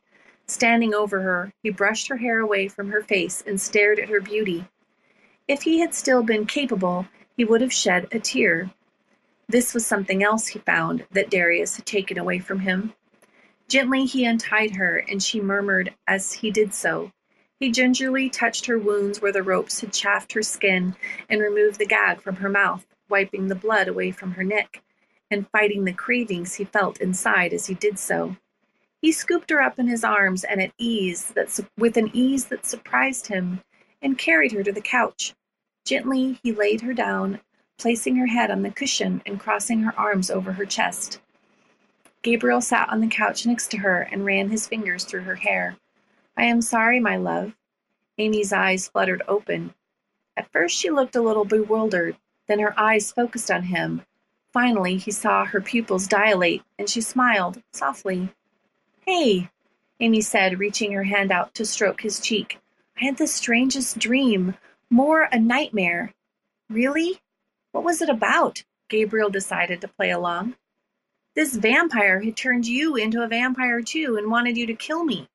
Standing 0.47 0.95
over 0.95 1.21
her, 1.21 1.53
he 1.63 1.71
brushed 1.71 2.09
her 2.09 2.17
hair 2.17 2.41
away 2.41 2.69
from 2.69 2.91
her 2.91 3.03
face 3.03 3.43
and 3.47 3.61
stared 3.61 3.99
at 3.99 4.09
her 4.09 4.21
beauty. 4.21 4.67
If 5.49 5.63
he 5.63 5.81
had 5.81 5.95
still 5.95 6.23
been 6.23 6.47
capable, 6.47 7.07
he 7.37 7.45
would 7.45 7.61
have 7.61 7.73
shed 7.73 8.09
a 8.13 8.19
tear. 8.19 8.71
This 9.49 9.75
was 9.75 9.87
something 9.87 10.25
else 10.25 10.49
he 10.49 10.59
found 10.61 11.07
that 11.13 11.31
Darius 11.31 11.77
had 11.77 11.87
taken 11.87 12.19
away 12.19 12.39
from 12.39 12.61
him. 12.61 12.95
Gently 13.69 14.07
he 14.07 14.25
untied 14.25 14.77
her, 14.77 14.99
and 15.09 15.23
she 15.23 15.41
murmured 15.41 15.95
as 16.07 16.33
he 16.33 16.51
did 16.51 16.73
so. 16.73 17.13
He 17.59 17.73
gingerly 17.73 18.29
touched 18.29 18.67
her 18.67 18.79
wounds 18.79 19.23
where 19.23 19.33
the 19.33 19.43
ropes 19.43 19.81
had 19.81 19.93
chafed 19.93 20.33
her 20.33 20.43
skin 20.43 20.95
and 21.29 21.41
removed 21.41 21.79
the 21.79 21.87
gag 21.87 22.21
from 22.21 22.37
her 22.37 22.51
mouth, 22.51 22.87
wiping 23.09 23.49
the 23.49 23.55
blood 23.55 23.89
away 23.89 24.11
from 24.11 24.33
her 24.33 24.45
neck 24.45 24.83
and 25.31 25.49
fighting 25.49 25.85
the 25.85 25.93
cravings 25.93 26.55
he 26.55 26.65
felt 26.65 27.01
inside 27.01 27.53
as 27.53 27.67
he 27.67 27.75
did 27.75 27.99
so. 27.99 28.37
He 29.01 29.11
scooped 29.11 29.51
her 29.51 29.61
up 29.61 29.79
in 29.79 29.89
his 29.89 30.05
arms 30.05 30.45
and 30.45 30.61
at 30.61 30.73
ease 30.79 31.33
that 31.35 31.59
with 31.79 31.97
an 31.97 32.11
ease 32.13 32.47
that 32.47 32.67
surprised 32.67 33.29
him 33.29 33.61
and 34.03 34.19
carried 34.19 34.53
her 34.53 34.63
to 34.63 34.73
the 34.73 34.81
couch. 34.81 35.35
Gently 35.85 36.39
he 36.43 36.53
laid 36.53 36.83
her 36.83 36.93
down, 36.93 37.41
placing 37.79 38.17
her 38.17 38.27
head 38.27 38.51
on 38.51 38.63
the 38.63 38.71
cushion 38.71 39.23
and 39.25 39.41
crossing 39.41 39.81
her 39.81 39.99
arms 39.99 40.31
over 40.31 40.53
her 40.53 40.67
chest. 40.67 41.21
Gabriel 42.23 42.61
sat 42.61 42.89
on 42.89 43.01
the 43.01 43.07
couch 43.07 43.47
next 43.47 43.71
to 43.71 43.79
her 43.79 44.03
and 44.11 44.25
ran 44.25 44.51
his 44.51 44.67
fingers 44.67 45.05
through 45.05 45.23
her 45.23 45.37
hair. 45.37 45.77
I 46.37 46.45
am 46.45 46.61
sorry, 46.61 47.01
my 47.01 47.17
love. 47.17 47.55
Amy's 48.19 48.53
eyes 48.53 48.89
fluttered 48.89 49.23
open. 49.27 49.75
At 50.37 50.51
first 50.53 50.77
she 50.77 50.91
looked 50.91 51.17
a 51.17 51.23
little 51.23 51.45
bewildered, 51.45 52.17
then 52.47 52.59
her 52.59 52.79
eyes 52.79 53.13
focused 53.13 53.51
on 53.51 53.65
him. 53.65 54.03
Finally 54.53 54.99
he 54.99 55.11
saw 55.11 55.45
her 55.45 55.61
pupils 55.61 56.07
dilate, 56.07 56.63
and 56.79 56.89
she 56.89 57.01
smiled, 57.01 57.63
softly. 57.73 58.29
Hey, 59.07 59.51
Amy 60.01 60.21
said, 60.21 60.59
reaching 60.59 60.93
her 60.93 61.05
hand 61.05 61.33
out 61.33 61.55
to 61.55 61.65
stroke 61.65 62.03
his 62.03 62.21
cheek. 62.21 62.59
I 63.01 63.05
had 63.07 63.17
the 63.17 63.27
strangest 63.27 63.99
dream. 63.99 64.55
More 64.91 65.29
a 65.33 65.39
nightmare. 65.39 66.13
Really? 66.69 67.21
What 67.73 67.85
was 67.85 68.03
it 68.03 68.09
about? 68.09 68.65
Gabriel 68.89 69.31
decided 69.31 69.81
to 69.81 69.89
play 69.89 70.11
along. 70.11 70.55
This 71.35 71.57
vampire 71.57 72.21
had 72.21 72.37
turned 72.37 72.67
you 72.67 72.97
into 72.97 73.23
a 73.23 73.29
vampire 73.29 73.83
too 73.83 74.17
and 74.17 74.31
wanted 74.31 74.57
you 74.57 74.67
to 74.67 74.75
kill 74.75 75.05
me. 75.05 75.29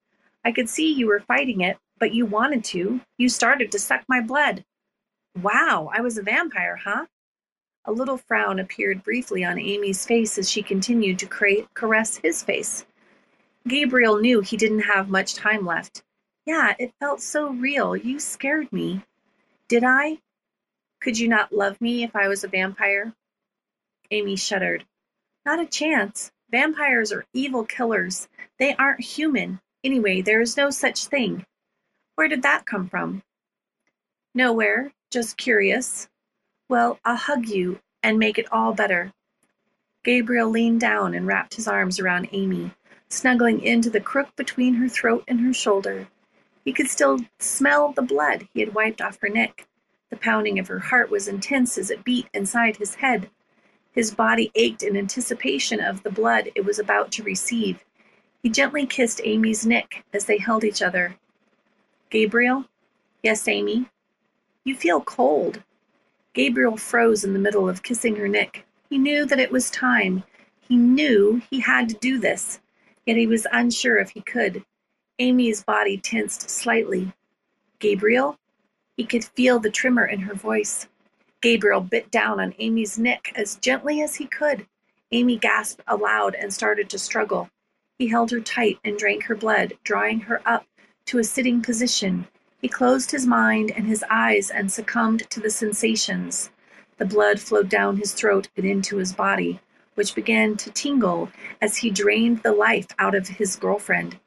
I 0.43 0.51
could 0.51 0.69
see 0.69 0.91
you 0.91 1.07
were 1.07 1.19
fighting 1.19 1.61
it, 1.61 1.77
but 1.99 2.13
you 2.13 2.25
wanted 2.25 2.63
to. 2.65 3.01
You 3.17 3.29
started 3.29 3.71
to 3.71 3.79
suck 3.79 4.03
my 4.07 4.21
blood. 4.21 4.65
Wow, 5.41 5.89
I 5.93 6.01
was 6.01 6.17
a 6.17 6.23
vampire, 6.23 6.75
huh? 6.75 7.05
A 7.85 7.91
little 7.91 8.17
frown 8.17 8.59
appeared 8.59 9.03
briefly 9.03 9.43
on 9.43 9.59
Amy's 9.59 10.05
face 10.05 10.37
as 10.37 10.49
she 10.49 10.61
continued 10.61 11.19
to 11.19 11.25
cra- 11.27 11.67
caress 11.73 12.17
his 12.17 12.43
face. 12.43 12.85
Gabriel 13.67 14.19
knew 14.19 14.41
he 14.41 14.57
didn't 14.57 14.81
have 14.81 15.09
much 15.09 15.35
time 15.35 15.65
left. 15.65 16.03
Yeah, 16.45 16.75
it 16.79 16.93
felt 16.99 17.21
so 17.21 17.49
real. 17.49 17.95
You 17.95 18.19
scared 18.19 18.71
me. 18.73 19.03
Did 19.67 19.83
I? 19.83 20.19
Could 20.99 21.17
you 21.17 21.27
not 21.27 21.53
love 21.53 21.79
me 21.79 22.03
if 22.03 22.15
I 22.15 22.27
was 22.27 22.43
a 22.43 22.47
vampire? 22.47 23.13
Amy 24.09 24.35
shuddered. 24.35 24.85
Not 25.45 25.59
a 25.59 25.65
chance. 25.65 26.31
Vampires 26.49 27.11
are 27.11 27.25
evil 27.33 27.63
killers. 27.63 28.27
They 28.59 28.75
aren't 28.75 29.01
human. 29.01 29.59
Anyway, 29.83 30.21
there 30.21 30.41
is 30.41 30.57
no 30.57 30.69
such 30.69 31.05
thing. 31.05 31.45
Where 32.15 32.27
did 32.27 32.43
that 32.43 32.65
come 32.65 32.87
from? 32.87 33.23
Nowhere. 34.35 34.91
Just 35.09 35.37
curious. 35.37 36.07
Well, 36.69 36.99
I'll 37.03 37.15
hug 37.15 37.47
you 37.47 37.79
and 38.03 38.19
make 38.19 38.37
it 38.37 38.51
all 38.51 38.73
better. 38.73 39.11
Gabriel 40.03 40.49
leaned 40.49 40.81
down 40.81 41.13
and 41.13 41.27
wrapped 41.27 41.55
his 41.55 41.67
arms 41.67 41.99
around 41.99 42.29
Amy, 42.31 42.71
snuggling 43.09 43.61
into 43.61 43.89
the 43.89 43.99
crook 43.99 44.35
between 44.35 44.75
her 44.75 44.87
throat 44.87 45.23
and 45.27 45.41
her 45.41 45.53
shoulder. 45.53 46.07
He 46.63 46.73
could 46.73 46.87
still 46.87 47.19
smell 47.39 47.91
the 47.91 48.01
blood 48.01 48.47
he 48.53 48.59
had 48.59 48.73
wiped 48.73 49.01
off 49.01 49.19
her 49.21 49.29
neck. 49.29 49.67
The 50.09 50.17
pounding 50.17 50.59
of 50.59 50.67
her 50.67 50.79
heart 50.79 51.09
was 51.09 51.27
intense 51.27 51.77
as 51.77 51.89
it 51.89 52.03
beat 52.03 52.27
inside 52.33 52.77
his 52.77 52.95
head. 52.95 53.29
His 53.93 54.13
body 54.13 54.51
ached 54.55 54.83
in 54.83 54.95
anticipation 54.95 55.81
of 55.81 56.03
the 56.03 56.11
blood 56.11 56.51
it 56.55 56.65
was 56.65 56.79
about 56.79 57.11
to 57.13 57.23
receive. 57.23 57.83
He 58.43 58.49
gently 58.49 58.85
kissed 58.85 59.21
Amy's 59.23 59.65
neck 59.65 60.03
as 60.13 60.25
they 60.25 60.37
held 60.37 60.63
each 60.63 60.81
other. 60.81 61.15
Gabriel? 62.09 62.65
Yes, 63.21 63.47
Amy. 63.47 63.87
You 64.63 64.75
feel 64.75 65.01
cold. 65.01 65.61
Gabriel 66.33 66.77
froze 66.77 67.23
in 67.23 67.33
the 67.33 67.39
middle 67.39 67.69
of 67.69 67.83
kissing 67.83 68.15
her 68.15 68.27
neck. 68.27 68.65
He 68.89 68.97
knew 68.97 69.25
that 69.25 69.39
it 69.39 69.51
was 69.51 69.69
time. 69.69 70.23
He 70.67 70.75
knew 70.75 71.41
he 71.49 71.59
had 71.59 71.89
to 71.89 71.95
do 71.95 72.19
this, 72.19 72.59
yet 73.05 73.17
he 73.17 73.27
was 73.27 73.45
unsure 73.51 73.97
if 73.99 74.09
he 74.09 74.21
could. 74.21 74.63
Amy's 75.19 75.63
body 75.63 75.97
tensed 75.97 76.49
slightly. 76.49 77.13
Gabriel? 77.79 78.37
He 78.97 79.05
could 79.05 79.23
feel 79.23 79.59
the 79.59 79.69
tremor 79.69 80.05
in 80.05 80.19
her 80.21 80.33
voice. 80.33 80.87
Gabriel 81.41 81.81
bit 81.81 82.09
down 82.11 82.39
on 82.39 82.55
Amy's 82.59 82.97
neck 82.97 83.31
as 83.35 83.55
gently 83.57 84.01
as 84.01 84.15
he 84.15 84.25
could. 84.25 84.65
Amy 85.11 85.37
gasped 85.37 85.81
aloud 85.87 86.35
and 86.35 86.53
started 86.53 86.89
to 86.89 86.97
struggle. 86.97 87.49
He 88.01 88.07
held 88.07 88.31
her 88.31 88.39
tight 88.39 88.79
and 88.83 88.97
drank 88.97 89.25
her 89.25 89.35
blood, 89.35 89.77
drawing 89.83 90.21
her 90.21 90.41
up 90.43 90.65
to 91.05 91.19
a 91.19 91.23
sitting 91.23 91.61
position. 91.61 92.25
He 92.59 92.67
closed 92.67 93.11
his 93.11 93.27
mind 93.27 93.71
and 93.75 93.85
his 93.85 94.03
eyes 94.09 94.49
and 94.49 94.71
succumbed 94.71 95.29
to 95.29 95.39
the 95.39 95.51
sensations. 95.51 96.49
The 96.97 97.05
blood 97.05 97.39
flowed 97.39 97.69
down 97.69 97.97
his 97.97 98.15
throat 98.15 98.47
and 98.57 98.65
into 98.65 98.97
his 98.97 99.13
body, 99.13 99.59
which 99.93 100.15
began 100.15 100.57
to 100.57 100.71
tingle 100.71 101.29
as 101.61 101.77
he 101.77 101.91
drained 101.91 102.41
the 102.41 102.53
life 102.53 102.87
out 102.97 103.13
of 103.13 103.27
his 103.27 103.55
girlfriend. 103.55 104.17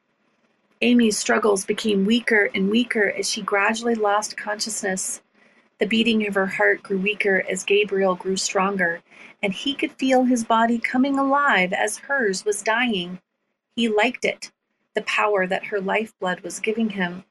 Amy's 0.81 1.19
struggles 1.19 1.65
became 1.65 2.05
weaker 2.05 2.51
and 2.55 2.71
weaker 2.71 3.11
as 3.19 3.29
she 3.29 3.43
gradually 3.43 3.97
lost 3.97 4.37
consciousness. 4.37 5.21
The 5.81 5.87
beating 5.89 6.25
of 6.29 6.37
her 6.37 6.47
heart 6.47 6.85
grew 6.85 6.99
weaker 6.99 7.45
as 7.51 7.65
Gabriel 7.65 8.15
grew 8.15 8.37
stronger, 8.37 9.03
and 9.43 9.53
he 9.53 9.75
could 9.75 9.91
feel 9.91 10.23
his 10.23 10.45
body 10.45 10.79
coming 10.79 11.19
alive 11.19 11.73
as 11.73 11.99
hers 11.99 12.45
was 12.45 12.63
dying. 12.63 13.19
He 13.77 13.89
liked 13.89 14.25
it, 14.25 14.53
the 14.95 15.03
power 15.03 15.47
that 15.47 15.67
her 15.67 15.81
lifeblood 15.81 16.41
was 16.41 16.61
giving 16.61 16.91
him. 16.91 17.25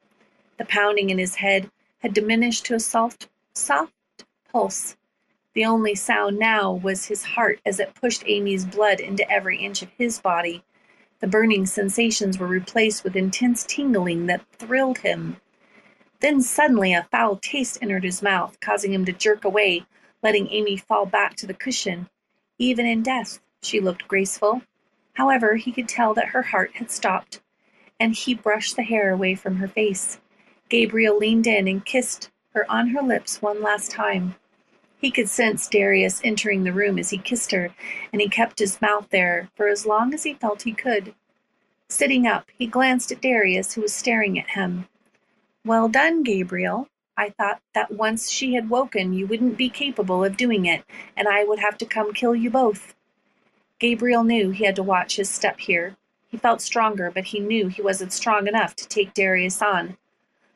The 0.58 0.66
pounding 0.66 1.10
in 1.10 1.18
his 1.18 1.36
head 1.36 1.72
had 2.00 2.14
diminished 2.14 2.66
to 2.66 2.76
a 2.76 2.80
soft, 2.80 3.30
soft 3.54 3.94
pulse. 4.52 4.98
The 5.54 5.66
only 5.66 5.96
sound 5.96 6.38
now 6.38 6.72
was 6.72 7.06
his 7.06 7.24
heart 7.24 7.62
as 7.66 7.80
it 7.80 7.96
pushed 7.96 8.24
Amy's 8.26 8.66
blood 8.66 9.00
into 9.00 9.30
every 9.32 9.60
inch 9.60 9.82
of 9.82 9.92
his 9.98 10.20
body. 10.20 10.64
The 11.20 11.28
burning 11.28 11.66
sensations 11.66 12.38
were 12.38 12.48
replaced 12.48 13.04
with 13.04 13.16
intense 13.16 13.64
tingling 13.64 14.26
that 14.26 14.46
thrilled 14.52 14.98
him. 14.98 15.38
Then 16.20 16.42
suddenly 16.42 16.94
a 16.94 17.08
foul 17.12 17.38
taste 17.38 17.78
entered 17.82 18.04
his 18.04 18.22
mouth, 18.22 18.60
causing 18.60 18.94
him 18.94 19.06
to 19.06 19.14
jerk 19.14 19.46
away, 19.46 19.86
letting 20.22 20.50
Amy 20.50 20.76
fall 20.76 21.06
back 21.06 21.36
to 21.36 21.48
the 21.48 21.54
cushion. 21.54 22.10
Even 22.58 22.86
in 22.86 23.04
death, 23.04 23.40
she 23.62 23.80
looked 23.80 24.08
graceful. 24.08 24.62
However, 25.14 25.56
he 25.56 25.72
could 25.72 25.88
tell 25.88 26.14
that 26.14 26.30
her 26.30 26.42
heart 26.42 26.72
had 26.76 26.92
stopped, 26.92 27.42
and 28.00 28.14
he 28.14 28.34
brushed 28.34 28.76
the 28.76 28.84
hair 28.84 29.12
away 29.12 29.36
from 29.36 29.58
her 29.58 29.68
face. 29.68 30.20
Gabriel 30.70 31.18
leaned 31.18 31.48
in 31.48 31.68
and 31.68 31.86
kissed 31.86 32.32
her 32.54 32.70
on 32.70 32.90
her 32.90 33.02
lips 33.02 33.42
one 33.42 33.62
last 33.62 33.92
time. 33.92 34.36
He 34.98 35.12
could 35.12 35.30
sense 35.30 35.68
Darius 35.68 36.22
entering 36.24 36.64
the 36.64 36.72
room 36.72 36.98
as 36.98 37.10
he 37.10 37.18
kissed 37.18 37.52
her, 37.52 37.76
and 38.12 38.22
he 38.22 38.30
kept 38.30 38.60
his 38.60 38.82
mouth 38.82 39.08
there 39.10 39.50
for 39.56 39.68
as 39.68 39.86
long 39.86 40.14
as 40.14 40.24
he 40.24 40.34
felt 40.34 40.62
he 40.62 40.74
could. 40.74 41.14
Sitting 41.90 42.26
up, 42.26 42.50
he 42.58 42.66
glanced 42.66 43.12
at 43.12 43.22
Darius, 43.22 43.74
who 43.74 43.82
was 43.82 43.94
staring 43.94 44.40
at 44.40 44.52
him. 44.52 44.88
Well 45.66 45.90
done, 45.90 46.24
Gabriel. 46.24 46.88
I 47.16 47.30
thought 47.30 47.62
that 47.74 47.92
once 47.92 48.32
she 48.32 48.56
had 48.56 48.70
woken 48.70 49.14
you 49.14 49.28
wouldn't 49.28 49.58
be 49.58 49.70
capable 49.70 50.24
of 50.24 50.38
doing 50.38 50.66
it, 50.66 50.84
and 51.16 51.28
I 51.28 51.44
would 51.44 51.60
have 51.60 51.78
to 51.80 51.86
come 51.86 52.14
kill 52.14 52.34
you 52.34 52.50
both. 52.50 52.96
Gabriel 53.84 54.24
knew 54.24 54.52
he 54.52 54.64
had 54.64 54.78
to 54.78 54.82
watch 54.82 55.18
his 55.18 55.30
step 55.30 55.60
here. 55.60 55.98
He 56.30 56.38
felt 56.38 56.62
stronger, 56.62 57.12
but 57.12 57.26
he 57.26 57.42
knew 57.42 57.68
he 57.68 57.82
wasn't 57.82 58.14
strong 58.14 58.48
enough 58.48 58.78
to 58.78 58.88
take 58.88 59.14
Darius 59.14 59.62
on. 59.62 59.98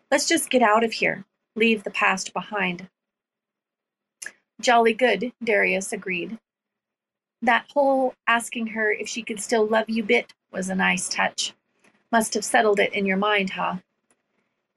Let's 0.09 0.29
just 0.29 0.49
get 0.49 0.61
out 0.61 0.85
of 0.85 0.93
here. 0.93 1.25
Leave 1.53 1.83
the 1.83 1.91
past 1.91 2.31
behind. 2.31 2.87
Jolly 4.61 4.93
good, 4.93 5.33
Darius 5.43 5.91
agreed. 5.91 6.39
That 7.41 7.65
whole 7.73 8.13
asking 8.27 8.67
her 8.67 8.93
if 8.93 9.09
she 9.09 9.23
could 9.23 9.41
still 9.41 9.67
love 9.67 9.89
you 9.89 10.03
bit 10.03 10.33
was 10.53 10.69
a 10.69 10.75
nice 10.75 11.09
touch. 11.09 11.53
Must 12.13 12.33
have 12.33 12.45
settled 12.45 12.79
it 12.79 12.93
in 12.93 13.05
your 13.05 13.17
mind, 13.17 13.49
huh? 13.49 13.79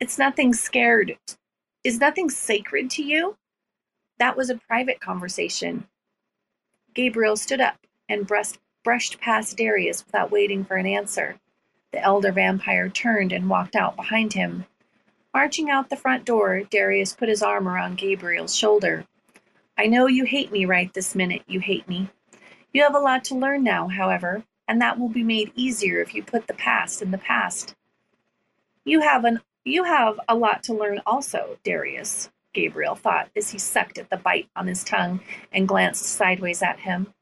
It's 0.01 0.19
nothing 0.19 0.55
scared. 0.55 1.17
Is 1.85 2.01
nothing 2.01 2.29
sacred 2.29 2.91
to 2.91 3.05
you? 3.05 3.37
That 4.19 4.37
was 4.37 4.51
a 4.51 4.57
private 4.57 4.99
conversation. 4.99 5.87
Gabriel 6.95 7.37
stood 7.37 7.61
up 7.61 7.77
and 8.11 8.27
brushed, 8.27 8.59
brushed 8.85 9.21
past 9.21 9.57
Darius 9.57 10.05
without 10.05 10.31
waiting 10.31 10.65
for 10.65 10.77
an 10.77 10.87
answer. 10.87 11.39
The 11.93 12.03
elder 12.03 12.33
vampire 12.33 12.89
turned 12.89 13.33
and 13.33 13.49
walked 13.49 13.75
out 13.75 13.97
behind 13.97 14.35
him. 14.35 14.67
Marching 15.33 15.71
out 15.71 15.89
the 15.89 15.97
front 15.97 16.25
door, 16.25 16.63
Darius 16.71 17.15
put 17.15 17.29
his 17.29 17.43
arm 17.43 17.69
around 17.69 17.99
Gabriel's 17.99 18.55
shoulder. 18.55 19.07
I 19.79 19.87
know 19.87 20.07
you 20.07 20.25
hate 20.25 20.53
me 20.53 20.65
right 20.65 20.93
this 20.93 21.15
minute, 21.15 21.43
you 21.47 21.61
hate 21.61 21.89
me. 21.89 22.11
You 22.73 22.83
have 22.83 22.95
a 22.95 23.01
lot 23.01 23.25
to 23.25 23.35
learn 23.35 23.63
now, 23.63 23.89
however, 23.89 24.45
and 24.69 24.81
that 24.81 24.99
will 24.99 25.09
be 25.09 25.23
made 25.23 25.53
easier 25.55 26.01
if 26.01 26.15
you 26.15 26.23
put 26.23 26.47
the 26.47 26.55
past 26.55 27.01
in 27.01 27.13
the 27.13 27.19
past. 27.19 27.75
You 28.85 29.01
have 29.01 29.25
an 29.25 29.41
you 29.65 29.85
have 29.85 30.19
a 30.29 30.35
lot 30.35 30.63
to 30.65 30.75
learn 30.75 31.01
also, 31.07 31.59
Darius, 31.65 32.31
Gabriel 32.55 32.95
thought 32.95 33.29
as 33.37 33.51
he 33.51 33.59
sucked 33.59 33.99
at 33.99 34.09
the 34.11 34.17
bite 34.17 34.49
on 34.57 34.67
his 34.67 34.83
tongue 34.83 35.21
and 35.53 35.69
glanced 35.69 36.05
sideways 36.05 36.63
at 36.63 36.81
him. 36.81 37.13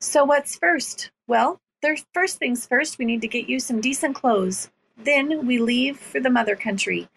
So 0.00 0.24
what's 0.24 0.56
first? 0.56 1.10
Well, 1.26 1.60
there's 1.82 2.06
first 2.14 2.38
things 2.38 2.66
first, 2.66 2.98
we 2.98 3.04
need 3.04 3.20
to 3.22 3.28
get 3.28 3.48
you 3.48 3.58
some 3.58 3.80
decent 3.80 4.14
clothes. 4.14 4.70
Then 4.96 5.44
we 5.44 5.58
leave 5.58 5.98
for 5.98 6.20
the 6.20 6.30
mother 6.30 6.54
country, 6.54 7.08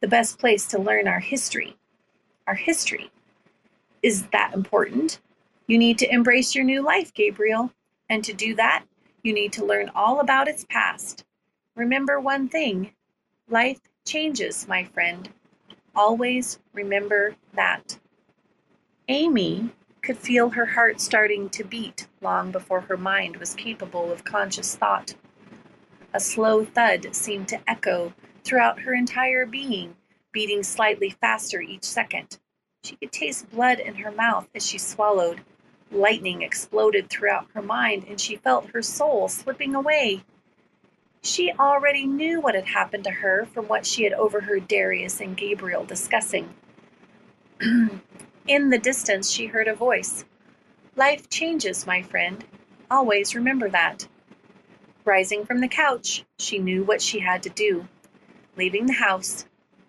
the 0.00 0.08
best 0.08 0.38
place 0.38 0.66
to 0.68 0.78
learn 0.78 1.06
our 1.06 1.20
history. 1.20 1.76
Our 2.46 2.54
history. 2.54 3.10
Is 4.02 4.22
that 4.28 4.54
important? 4.54 5.20
You 5.66 5.76
need 5.76 5.98
to 5.98 6.12
embrace 6.12 6.54
your 6.54 6.64
new 6.64 6.82
life, 6.82 7.12
Gabriel. 7.12 7.70
And 8.08 8.24
to 8.24 8.32
do 8.32 8.54
that, 8.54 8.84
you 9.22 9.34
need 9.34 9.52
to 9.54 9.64
learn 9.64 9.90
all 9.94 10.20
about 10.20 10.48
its 10.48 10.64
past. 10.64 11.24
Remember 11.76 12.20
one 12.20 12.48
thing 12.48 12.90
life 13.50 13.80
changes, 14.06 14.66
my 14.66 14.84
friend. 14.84 15.28
Always 15.94 16.58
remember 16.72 17.36
that. 17.54 17.98
Amy 19.08 19.70
could 20.02 20.18
feel 20.18 20.50
her 20.50 20.66
heart 20.66 21.00
starting 21.00 21.48
to 21.50 21.64
beat 21.64 22.06
long 22.20 22.50
before 22.50 22.80
her 22.82 22.96
mind 22.96 23.36
was 23.36 23.54
capable 23.54 24.10
of 24.10 24.24
conscious 24.24 24.76
thought. 24.76 25.14
A 26.12 26.20
slow 26.20 26.64
thud 26.64 27.14
seemed 27.14 27.48
to 27.48 27.70
echo 27.70 28.12
throughout 28.42 28.80
her 28.80 28.94
entire 28.94 29.46
being, 29.46 29.94
beating 30.32 30.62
slightly 30.62 31.10
faster 31.10 31.60
each 31.60 31.84
second. 31.84 32.38
She 32.82 32.96
could 32.96 33.12
taste 33.12 33.50
blood 33.50 33.78
in 33.78 33.96
her 33.96 34.10
mouth 34.10 34.48
as 34.54 34.66
she 34.66 34.78
swallowed. 34.78 35.42
Lightning 35.92 36.42
exploded 36.42 37.10
throughout 37.10 37.48
her 37.54 37.62
mind, 37.62 38.06
and 38.08 38.20
she 38.20 38.36
felt 38.36 38.70
her 38.70 38.82
soul 38.82 39.28
slipping 39.28 39.74
away. 39.74 40.24
She 41.22 41.52
already 41.52 42.06
knew 42.06 42.40
what 42.40 42.54
had 42.54 42.66
happened 42.66 43.04
to 43.04 43.10
her 43.10 43.46
from 43.52 43.66
what 43.68 43.84
she 43.84 44.04
had 44.04 44.12
overheard 44.14 44.66
Darius 44.66 45.20
and 45.20 45.36
Gabriel 45.36 45.84
discussing. 45.84 46.54
In 48.46 48.70
the 48.70 48.78
distance, 48.78 49.30
she 49.30 49.46
heard 49.46 49.68
a 49.68 49.74
voice. 49.74 50.24
Life 50.96 51.28
changes, 51.28 51.86
my 51.86 52.02
friend. 52.02 52.44
Always 52.90 53.34
remember 53.34 53.68
that. 53.70 54.08
Rising 55.04 55.44
from 55.44 55.60
the 55.60 55.68
couch, 55.68 56.24
she 56.38 56.58
knew 56.58 56.82
what 56.82 57.00
she 57.00 57.20
had 57.20 57.42
to 57.44 57.50
do. 57.50 57.88
Leaving 58.56 58.86
the 58.86 58.94
house, 58.94 59.46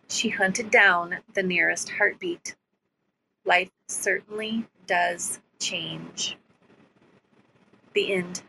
she 0.08 0.30
hunted 0.30 0.70
down 0.70 1.18
the 1.34 1.44
nearest 1.44 1.90
heartbeat. 1.90 2.56
Life 3.46 3.72
certainly 3.88 4.66
does 4.86 5.40
change. 5.60 6.38
The 7.94 8.14
end. 8.14 8.44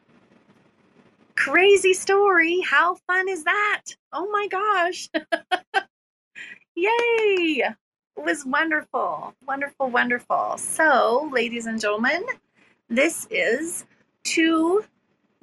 Crazy 1.36 1.94
story. 1.94 2.60
How 2.60 2.94
fun 3.06 3.28
is 3.28 3.44
that? 3.44 3.82
Oh 4.12 4.30
my 4.30 4.46
gosh. 4.48 5.08
Yay! 6.74 7.64
It 8.16 8.24
was 8.24 8.44
wonderful. 8.44 9.34
Wonderful, 9.46 9.90
wonderful. 9.90 10.56
So, 10.58 11.30
ladies 11.32 11.66
and 11.66 11.80
gentlemen, 11.80 12.24
this 12.88 13.26
is 13.30 13.84
two 14.24 14.84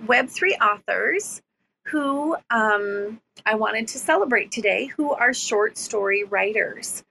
Web3 0.06 0.60
authors 0.62 1.42
who 1.84 2.38
um, 2.52 3.20
I 3.46 3.56
wanted 3.56 3.88
to 3.90 3.98
celebrate 3.98 4.52
today, 4.52 4.86
who 4.86 5.12
are 5.12 5.34
short 5.34 5.78
story 5.78 6.24
writers. 6.24 7.04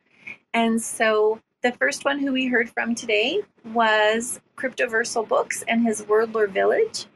And 0.55 0.81
so, 0.81 1.41
the 1.63 1.73
first 1.73 2.05
one 2.05 2.21
who 2.21 2.33
we 2.33 2.47
heard 2.47 2.71
from 2.71 2.95
today 2.95 3.43
was 3.65 4.41
Cryptoversal 4.57 5.27
Books 5.27 5.65
and 5.67 5.85
his 5.85 6.03
Wordler 6.03 6.49
Village. 6.49 7.07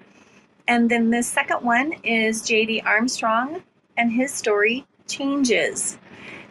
And 0.66 0.90
then 0.90 1.10
the 1.10 1.22
second 1.22 1.62
one 1.62 1.92
is 2.02 2.42
JD 2.42 2.84
Armstrong 2.84 3.62
and 3.96 4.10
his 4.12 4.32
story 4.32 4.84
Changes. 5.06 5.98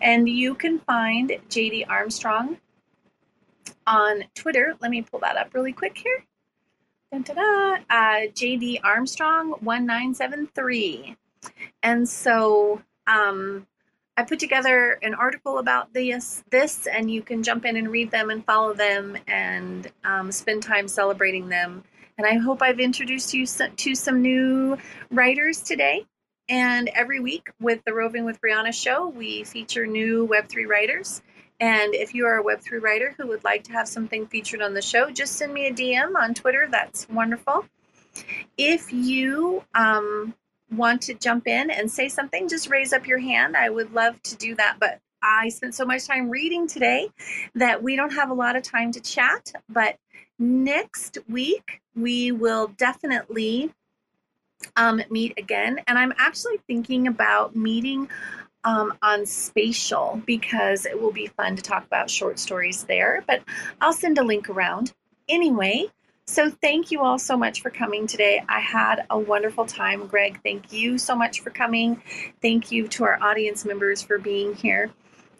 And 0.02 0.28
you 0.28 0.56
can 0.56 0.80
find 0.80 1.32
JD 1.49 1.86
Armstrong 1.88 2.58
on 3.86 4.24
Twitter. 4.36 4.74
Let 4.82 4.91
me 4.91 5.02
pull 5.04 5.20
that 5.20 5.38
up 5.38 5.54
really 5.54 5.74
quick 5.74 5.97
here. 5.97 6.26
Dun, 7.12 7.22
dun, 7.24 7.36
dun. 7.36 7.86
Uh, 7.89 8.32
JD 8.34 8.80
Armstrong 8.84 9.52
1973. 9.62 11.16
And 11.84 12.08
so 12.08 12.82
um, 13.08 13.68
I 14.18 14.24
put 14.24 14.39
together 14.39 14.99
an 15.04 15.14
article 15.14 15.58
about 15.58 15.93
this, 15.93 16.43
this, 16.52 16.88
and 16.88 17.10
you 17.12 17.22
can 17.22 17.43
jump 17.43 17.66
in 17.66 17.76
and 17.76 17.89
read 17.89 18.12
them 18.12 18.30
and 18.30 18.45
follow 18.45 18.74
them 18.74 19.18
and 19.28 19.91
um, 20.04 20.32
spend 20.32 20.64
time 20.64 20.88
celebrating 20.88 21.49
them. 21.49 21.84
And 22.18 22.28
I 22.28 22.36
hope 22.36 22.62
I've 22.62 22.80
introduced 22.80 23.34
you 23.34 23.45
to 23.45 23.95
some 23.95 24.22
new 24.22 24.78
writers 25.10 25.62
today. 25.62 26.06
And 26.52 26.89
every 26.89 27.22
week 27.22 27.49
with 27.62 27.80
the 27.86 27.93
Roving 27.93 28.26
with 28.26 28.41
Rionna 28.41 28.74
show, 28.74 29.08
we 29.08 29.45
feature 29.45 29.88
new 29.88 30.28
Web3 30.28 30.68
writers. 30.68 31.22
And 31.62 31.95
if 31.95 32.14
you 32.14 32.26
are 32.26 32.39
a 32.39 32.43
Web3 32.43 32.82
writer 32.82 33.16
who 33.16 33.26
would 33.28 33.45
like 33.45 33.64
to 33.64 33.72
have 33.72 33.88
something 33.88 34.28
featured 34.28 34.62
on 34.62 34.74
the 34.74 34.82
show, 34.82 35.10
just 35.10 35.38
send 35.38 35.54
me 35.54 35.68
a 35.68 35.74
DM 35.74 36.14
on 36.18 36.34
Twitter. 36.34 36.68
That's 36.70 37.08
wonderful. 37.08 37.64
If 38.58 38.91
you 38.91 39.64
um, 39.74 40.34
want 40.70 41.04
to 41.04 41.14
jump 41.14 41.47
in 41.47 41.72
and 41.72 41.89
say 41.89 42.10
something, 42.10 42.49
just 42.49 42.70
raise 42.70 42.91
up 42.91 43.08
your 43.08 43.20
hand. 43.20 43.56
I 43.56 43.70
would 43.70 43.93
love 43.93 44.22
to 44.24 44.36
do 44.36 44.54
that, 44.56 44.76
but 44.78 44.99
I 45.24 45.47
spent 45.47 45.74
so 45.74 45.86
much 45.86 46.06
time 46.06 46.30
reading 46.30 46.68
today 46.68 47.12
that 47.56 47.82
we 47.82 47.95
don't 47.95 48.14
have 48.14 48.30
a 48.30 48.34
lot 48.34 48.58
of 48.58 48.64
time 48.64 48.91
to 48.91 48.99
chat. 48.99 49.54
But 49.70 49.95
next 50.38 51.18
week, 51.30 51.80
we 51.95 52.34
will 52.34 52.68
definitely 52.76 53.72
um, 54.76 55.01
meet 55.09 55.34
again. 55.38 55.80
And 55.88 55.97
I'm 55.97 56.14
actually 56.18 56.57
thinking 56.68 57.07
about 57.07 57.55
meeting 57.55 58.09
um, 58.64 58.93
on 59.01 59.26
Spatial 59.26 60.22
because 60.26 60.86
it 60.86 61.01
will 61.01 61.12
be 61.12 61.28
fun 61.28 61.55
to 61.55 61.62
talk 61.62 61.86
about 61.86 62.09
short 62.09 62.39
stories 62.39 62.84
there. 62.84 63.24
But 63.28 63.41
I'll 63.80 63.93
send 63.93 64.18
a 64.18 64.24
link 64.24 64.49
around. 64.49 64.93
Anyway, 65.28 65.88
so, 66.32 66.49
thank 66.49 66.91
you 66.91 67.01
all 67.01 67.20
so 67.20 67.36
much 67.36 67.62
for 67.62 67.70
coming 67.70 68.07
today. 68.07 68.41
I 68.47 68.59
had 68.59 69.05
a 69.09 69.20
wonderful 69.20 69.66
time. 69.66 70.07
Greg, 70.07 70.39
thank 70.43 70.72
you 70.72 70.97
so 70.97 71.14
much 71.14 71.41
for 71.41 71.49
coming. 71.49 72.01
Thank 72.41 72.72
you 72.72 72.88
to 72.89 73.03
our 73.03 73.22
audience 73.22 73.66
members 73.66 74.01
for 74.01 74.18
being 74.18 74.55
here. 74.55 74.91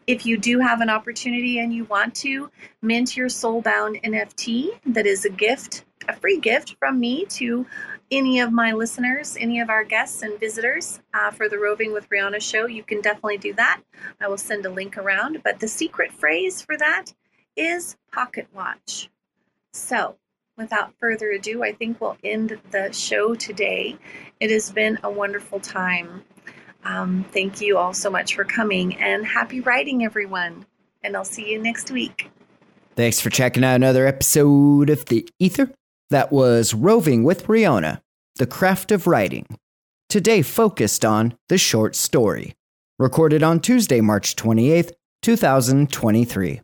If 0.06 0.26
you 0.26 0.38
do 0.38 0.60
have 0.60 0.82
an 0.82 0.90
opportunity 0.90 1.60
and 1.60 1.74
you 1.74 1.86
want 1.86 2.16
to 2.16 2.52
mint 2.82 3.16
your 3.16 3.30
soulbound 3.30 4.04
NFT, 4.04 4.72
that 4.88 5.06
is 5.06 5.24
a 5.24 5.30
gift, 5.30 5.86
a 6.08 6.16
free 6.16 6.40
gift 6.40 6.76
from 6.80 7.00
me 7.00 7.26
to 7.26 7.66
any 8.12 8.40
of 8.40 8.52
my 8.52 8.74
listeners, 8.74 9.38
any 9.40 9.60
of 9.60 9.70
our 9.70 9.84
guests 9.84 10.22
and 10.22 10.40
visitors 10.40 11.00
uh, 11.14 11.32
for 11.32 11.48
the 11.48 11.58
Roving 11.58 11.94
with 11.94 12.10
Rionna 12.10 12.42
show, 12.42 12.66
you 12.68 12.84
can 12.84 13.02
definitely 13.02 13.38
do 13.38 13.54
that. 13.54 13.82
I 14.20 14.28
will 14.28 14.38
send 14.38 14.66
a 14.66 14.70
link 14.70 14.98
around. 14.98 15.42
But 15.44 15.60
the 15.60 15.68
secret 15.68 16.12
phrase 16.12 16.62
for 16.62 16.78
that 16.78 17.14
is 17.56 17.96
pocket 18.12 18.48
watch. 18.54 19.10
So, 19.74 20.18
without 20.58 20.94
further 21.00 21.32
ado, 21.32 21.64
I 21.64 21.72
think 21.72 22.02
we'll 22.02 22.18
end 22.24 22.60
the 22.72 22.92
show 22.92 23.36
today. 23.36 23.98
It 24.40 24.52
has 24.52 24.70
been 24.70 25.00
a 25.04 25.10
wonderful 25.10 25.60
time. 25.60 26.24
Um, 26.84 27.26
thank 27.32 27.62
you 27.62 27.78
all 27.78 27.94
so 27.94 28.10
much 28.10 28.36
for 28.36 28.44
coming 28.44 28.98
and 28.98 29.26
happy 29.26 29.62
writing, 29.62 30.04
everyone. 30.04 30.66
And 31.04 31.16
I'll 31.16 31.26
see 31.26 31.52
you 31.52 31.62
next 31.62 31.92
week. 31.92 32.30
Thanks 32.96 33.22
for 33.22 33.30
checking 33.30 33.64
out 33.64 33.76
another 33.76 34.06
episode 34.06 34.90
of 34.90 35.06
The 35.06 35.28
Ether. 35.40 35.72
That 36.12 36.30
was 36.30 36.74
Roving 36.74 37.24
with 37.24 37.48
Rionna, 37.48 38.02
The 38.36 38.46
Craft 38.46 38.92
of 38.92 39.08
Writing. 39.08 39.46
Today 40.10 40.42
focused 40.42 41.06
on 41.06 41.38
the 41.48 41.58
short 41.58 41.96
story. 41.96 42.54
Recorded 43.00 43.44
on 43.44 43.62
Tuesday, 43.62 44.02
March 44.02 44.36
28th, 44.36 44.92
2023. 45.22 46.60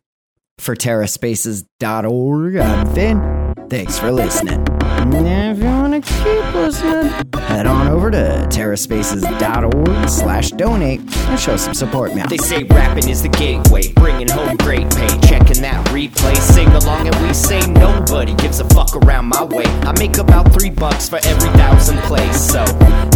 For 0.58 0.76
TerraSpaces.org, 0.76 2.56
I'm 2.56 2.94
Finn. 2.94 3.54
Thanks 3.70 3.98
for 3.98 4.12
listening. 4.12 4.67
If 5.10 5.58
you 5.58 5.64
want 5.64 6.04
to 6.04 6.12
keep 6.22 6.54
listening, 6.54 7.10
head 7.48 7.66
on 7.66 7.88
over 7.88 8.10
to 8.10 8.46
terraspaces.org 8.50 10.08
slash 10.08 10.50
donate 10.50 11.00
and 11.00 11.40
show 11.40 11.56
some 11.56 11.74
support, 11.74 12.14
man. 12.14 12.28
They 12.28 12.36
say 12.36 12.64
rapping 12.64 13.08
is 13.08 13.22
the 13.22 13.28
gateway, 13.30 13.92
bringing 13.94 14.28
home 14.28 14.56
great 14.58 14.90
pay. 14.94 15.08
Checking 15.26 15.62
that 15.62 15.84
replay, 15.88 16.36
sing 16.36 16.68
along 16.68 17.08
and 17.08 17.26
we 17.26 17.32
say 17.32 17.60
nobody 17.72 18.34
gives 18.34 18.60
a 18.60 18.64
fuck 18.66 18.94
around 18.96 19.26
my 19.26 19.44
way. 19.44 19.64
I 19.64 19.92
make 19.98 20.18
about 20.18 20.52
three 20.52 20.70
bucks 20.70 21.08
for 21.08 21.18
every 21.24 21.50
thousand 21.50 21.98
plays, 22.00 22.38
so 22.38 22.60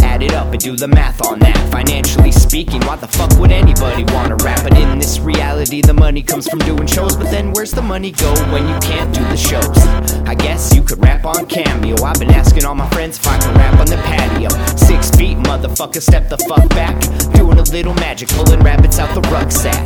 add 0.01 0.23
it 0.23 0.33
up 0.33 0.47
and 0.47 0.59
do 0.59 0.75
the 0.75 0.87
math 0.87 1.21
on 1.25 1.39
that. 1.39 1.71
Financially 1.71 2.31
speaking, 2.31 2.81
why 2.81 2.95
the 2.95 3.07
fuck 3.07 3.31
would 3.39 3.51
anybody 3.51 4.03
wanna 4.13 4.35
rap? 4.37 4.63
But 4.63 4.77
in 4.77 4.97
this 4.97 5.19
reality, 5.19 5.81
the 5.81 5.93
money 5.93 6.23
comes 6.23 6.47
from 6.49 6.59
doing 6.59 6.87
shows. 6.87 7.15
But 7.15 7.29
then 7.29 7.53
where's 7.53 7.71
the 7.71 7.81
money 7.81 8.11
go 8.11 8.33
when 8.51 8.67
you 8.67 8.79
can't 8.79 9.13
do 9.13 9.21
the 9.21 9.37
shows? 9.37 9.77
I 10.27 10.35
guess 10.35 10.73
you 10.73 10.81
could 10.81 11.01
rap 11.03 11.25
on 11.25 11.45
Cameo. 11.83 11.95
Oh, 11.99 12.05
I've 12.05 12.19
been 12.19 12.31
asking 12.31 12.65
all 12.65 12.75
my 12.75 12.89
friends 12.89 13.17
if 13.17 13.27
I 13.27 13.37
can 13.37 13.53
rap 13.55 13.79
on 13.79 13.87
the 13.87 13.97
patio. 13.97 14.49
Six 14.77 15.11
feet, 15.11 15.37
motherfucker, 15.37 16.01
step 16.01 16.29
the 16.29 16.37
fuck 16.49 16.67
back. 16.69 16.99
Doing 17.33 17.59
a 17.59 17.63
little 17.63 17.93
magic, 17.95 18.29
pulling 18.29 18.59
rabbits 18.61 18.99
out 18.99 19.13
the 19.13 19.21
rucksack. 19.29 19.85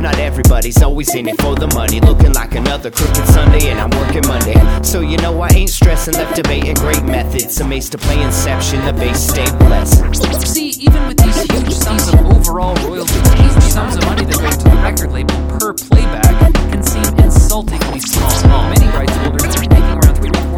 Not 0.00 0.18
everybody's 0.18 0.82
always 0.82 1.14
in 1.14 1.28
it 1.28 1.40
for 1.40 1.54
the 1.54 1.68
money. 1.68 2.00
Looking 2.00 2.32
like 2.32 2.54
another 2.54 2.90
crooked 2.90 3.26
Sunday, 3.28 3.70
and 3.70 3.80
I'm 3.80 3.90
working 3.90 4.26
Monday. 4.26 4.56
So 4.82 5.00
you 5.00 5.16
know 5.18 5.40
I 5.40 5.48
ain't 5.54 5.70
stressing, 5.70 6.14
left 6.14 6.36
debating 6.36 6.74
great 6.74 7.04
methods. 7.04 7.60
Amazed 7.60 7.92
to 7.92 7.98
play 7.98 8.20
Inception, 8.22 8.84
the 8.84 8.92
bass 8.92 9.28
stay 9.28 9.46
blessed. 9.58 10.02
See, 10.46 10.70
even 10.80 11.06
with 11.06 11.18
these 11.18 11.42
huge 11.42 11.72
sums 11.72 12.08
of 12.08 12.26
overall 12.26 12.74
royalties, 12.86 13.30
huge 13.34 13.62
sums 13.62 13.96
of 13.96 14.04
money 14.04 14.24
that 14.24 14.36
go 14.36 14.50
to 14.50 14.64
the 14.68 14.76
record 14.82 15.12
label 15.12 15.34
per 15.58 15.72
playback 15.72 16.52
can 16.70 16.82
seem 16.82 17.06
insultingly 17.24 18.00
small. 18.00 18.68
Many 18.70 18.86
rights 18.88 19.16
holders 19.16 19.45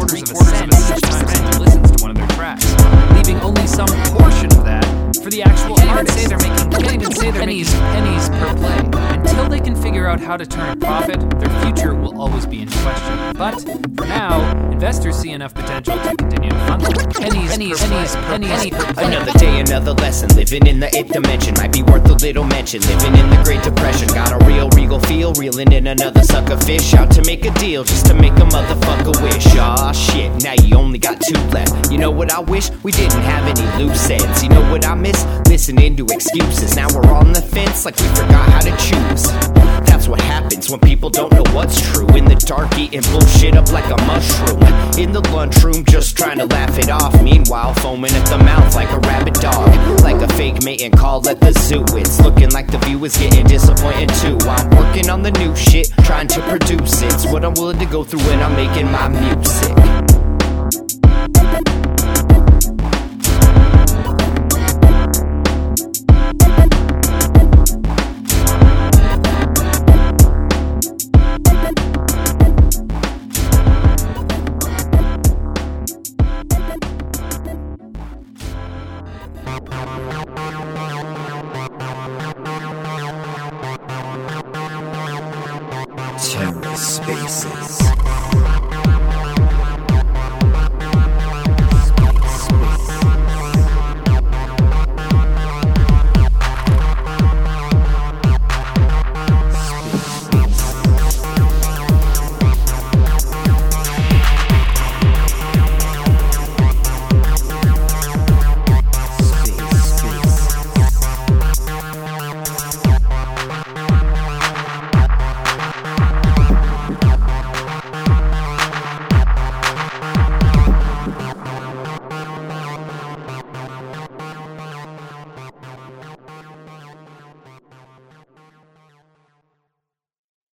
three 0.09 0.21
quarters 0.23 0.61
of 0.61 0.67
a 0.67 1.25
time 1.25 1.61
listens 1.61 1.91
to 1.91 2.01
one 2.01 2.09
of 2.09 2.17
their 2.17 2.27
tracks, 2.29 2.65
leaving 3.13 3.39
only 3.41 3.67
some 3.67 3.87
portion 4.17 4.47
of 4.57 4.65
that 4.65 4.83
for 5.21 5.29
the 5.29 5.43
actual 5.43 5.75
can't 5.75 5.89
artist. 5.89 6.17
Even 6.17 6.29
say 6.29 6.35
they're 6.35 6.49
making, 6.49 6.71
can't 6.71 7.01
even 7.01 7.11
say 7.11 7.31
they're 7.31 7.41
pennies, 7.41 7.71
making 7.71 7.87
pennies 7.91 8.29
per 8.29 8.55
play. 8.55 9.19
Until 9.19 9.49
they 9.49 9.59
can 9.59 9.75
figure 9.75 10.07
out 10.07 10.19
how 10.19 10.35
to 10.35 10.47
turn 10.47 10.69
a 10.69 10.75
profit, 10.77 11.19
their 11.39 11.49
future 11.61 11.93
will 11.93 12.19
always 12.19 12.47
be 12.47 12.61
in 12.61 12.69
question. 12.69 13.35
But 13.37 13.61
for 13.95 14.07
now, 14.07 14.68
investors 14.79 15.17
see 15.17 15.31
enough 15.31 15.53
potential 15.53 15.93
to 15.93 16.15
continue 16.15 16.49
to 16.49 16.55
fund 16.59 16.81
them. 16.81 16.93
Pennies, 17.11 17.51
pennies, 17.51 17.79
pennies, 17.81 18.15
pennies, 18.15 18.69
pennies. 18.69 18.97
Another 18.97 19.33
day, 19.33 19.59
another 19.59 19.91
lesson. 19.91 20.29
Living 20.37 20.67
in 20.67 20.79
the 20.79 20.87
eighth 20.95 21.11
dimension 21.11 21.53
might 21.55 21.73
be 21.73 21.83
worth 21.83 22.07
a 22.09 22.13
little 22.13 22.45
mention. 22.45 22.79
Living 22.83 23.13
in 23.19 23.29
the 23.29 23.41
Great 23.43 23.61
Depression, 23.61 24.07
got 24.07 24.31
a 24.31 24.45
real 24.45 24.69
regal 24.69 25.01
feel. 25.01 25.33
Reeling 25.33 25.73
in 25.73 25.87
another 25.87 26.23
sucker 26.23 26.55
fish 26.55 26.93
out 26.93 27.11
to 27.11 27.21
make 27.25 27.43
a 27.43 27.51
deal, 27.55 27.83
just 27.83 28.05
to 28.05 28.13
make 28.13 28.31
a 28.31 28.47
motherfucker 28.55 29.21
wish. 29.21 29.45
Aw 29.57 29.91
shit, 29.91 30.31
now 30.43 30.53
you 30.63 30.77
only 30.77 30.97
got 30.97 31.19
two 31.19 31.37
left. 31.49 31.91
You 31.91 31.97
know 31.97 32.11
what 32.11 32.31
I 32.31 32.39
wish? 32.39 32.71
We 32.81 32.93
didn't 32.93 33.23
have 33.23 33.45
any 33.47 33.83
loose 33.83 34.09
ends. 34.09 34.41
You 34.41 34.47
know 34.47 34.71
what 34.71 34.85
I 34.85 34.95
miss? 34.95 35.25
Listening 35.49 35.97
to 35.97 36.05
excuses. 36.05 36.77
Now 36.77 36.87
we're 36.95 37.13
on 37.13 37.33
the 37.33 37.41
fence 37.41 37.83
like 37.83 37.97
we 37.97 38.07
forgot 38.15 38.47
how 38.49 38.61
to 38.61 38.71
choose. 38.77 39.88
What 40.09 40.21
happens 40.21 40.71
when 40.71 40.79
people 40.79 41.11
don't 41.11 41.31
know 41.31 41.43
what's 41.53 41.79
true. 41.79 42.07
In 42.17 42.25
the 42.25 42.33
dark, 42.33 42.75
eating 42.79 43.03
bullshit 43.11 43.55
up 43.55 43.71
like 43.71 43.85
a 43.91 44.05
mushroom. 44.07 44.59
In 44.97 45.11
the 45.11 45.21
lunchroom, 45.29 45.85
just 45.85 46.17
trying 46.17 46.39
to 46.39 46.45
laugh 46.45 46.79
it 46.79 46.89
off. 46.89 47.21
Meanwhile, 47.21 47.75
foaming 47.75 48.11
at 48.13 48.25
the 48.25 48.39
mouth 48.39 48.73
like 48.73 48.89
a 48.91 48.99
rabid 49.01 49.35
dog. 49.35 49.69
Like 50.01 50.15
a 50.15 50.27
fake 50.33 50.63
mating 50.63 50.93
call 50.93 51.29
at 51.29 51.39
the 51.39 51.53
zoo. 51.53 51.85
It's 51.95 52.19
looking 52.21 52.49
like 52.49 52.71
the 52.71 52.79
view 52.79 53.05
is 53.05 53.15
getting 53.17 53.45
disappointed 53.45 54.09
too. 54.15 54.39
I'm 54.49 54.67
working 54.71 55.11
on 55.11 55.21
the 55.21 55.31
new 55.31 55.55
shit, 55.55 55.91
trying 56.01 56.27
to 56.29 56.41
produce 56.41 57.03
it. 57.03 57.13
It's 57.13 57.27
what 57.27 57.45
I'm 57.45 57.53
willing 57.53 57.77
to 57.77 57.85
go 57.85 58.03
through 58.03 58.21
when 58.21 58.39
I'm 58.39 58.55
making 58.55 58.91
my 58.91 59.09
music. 59.09 60.18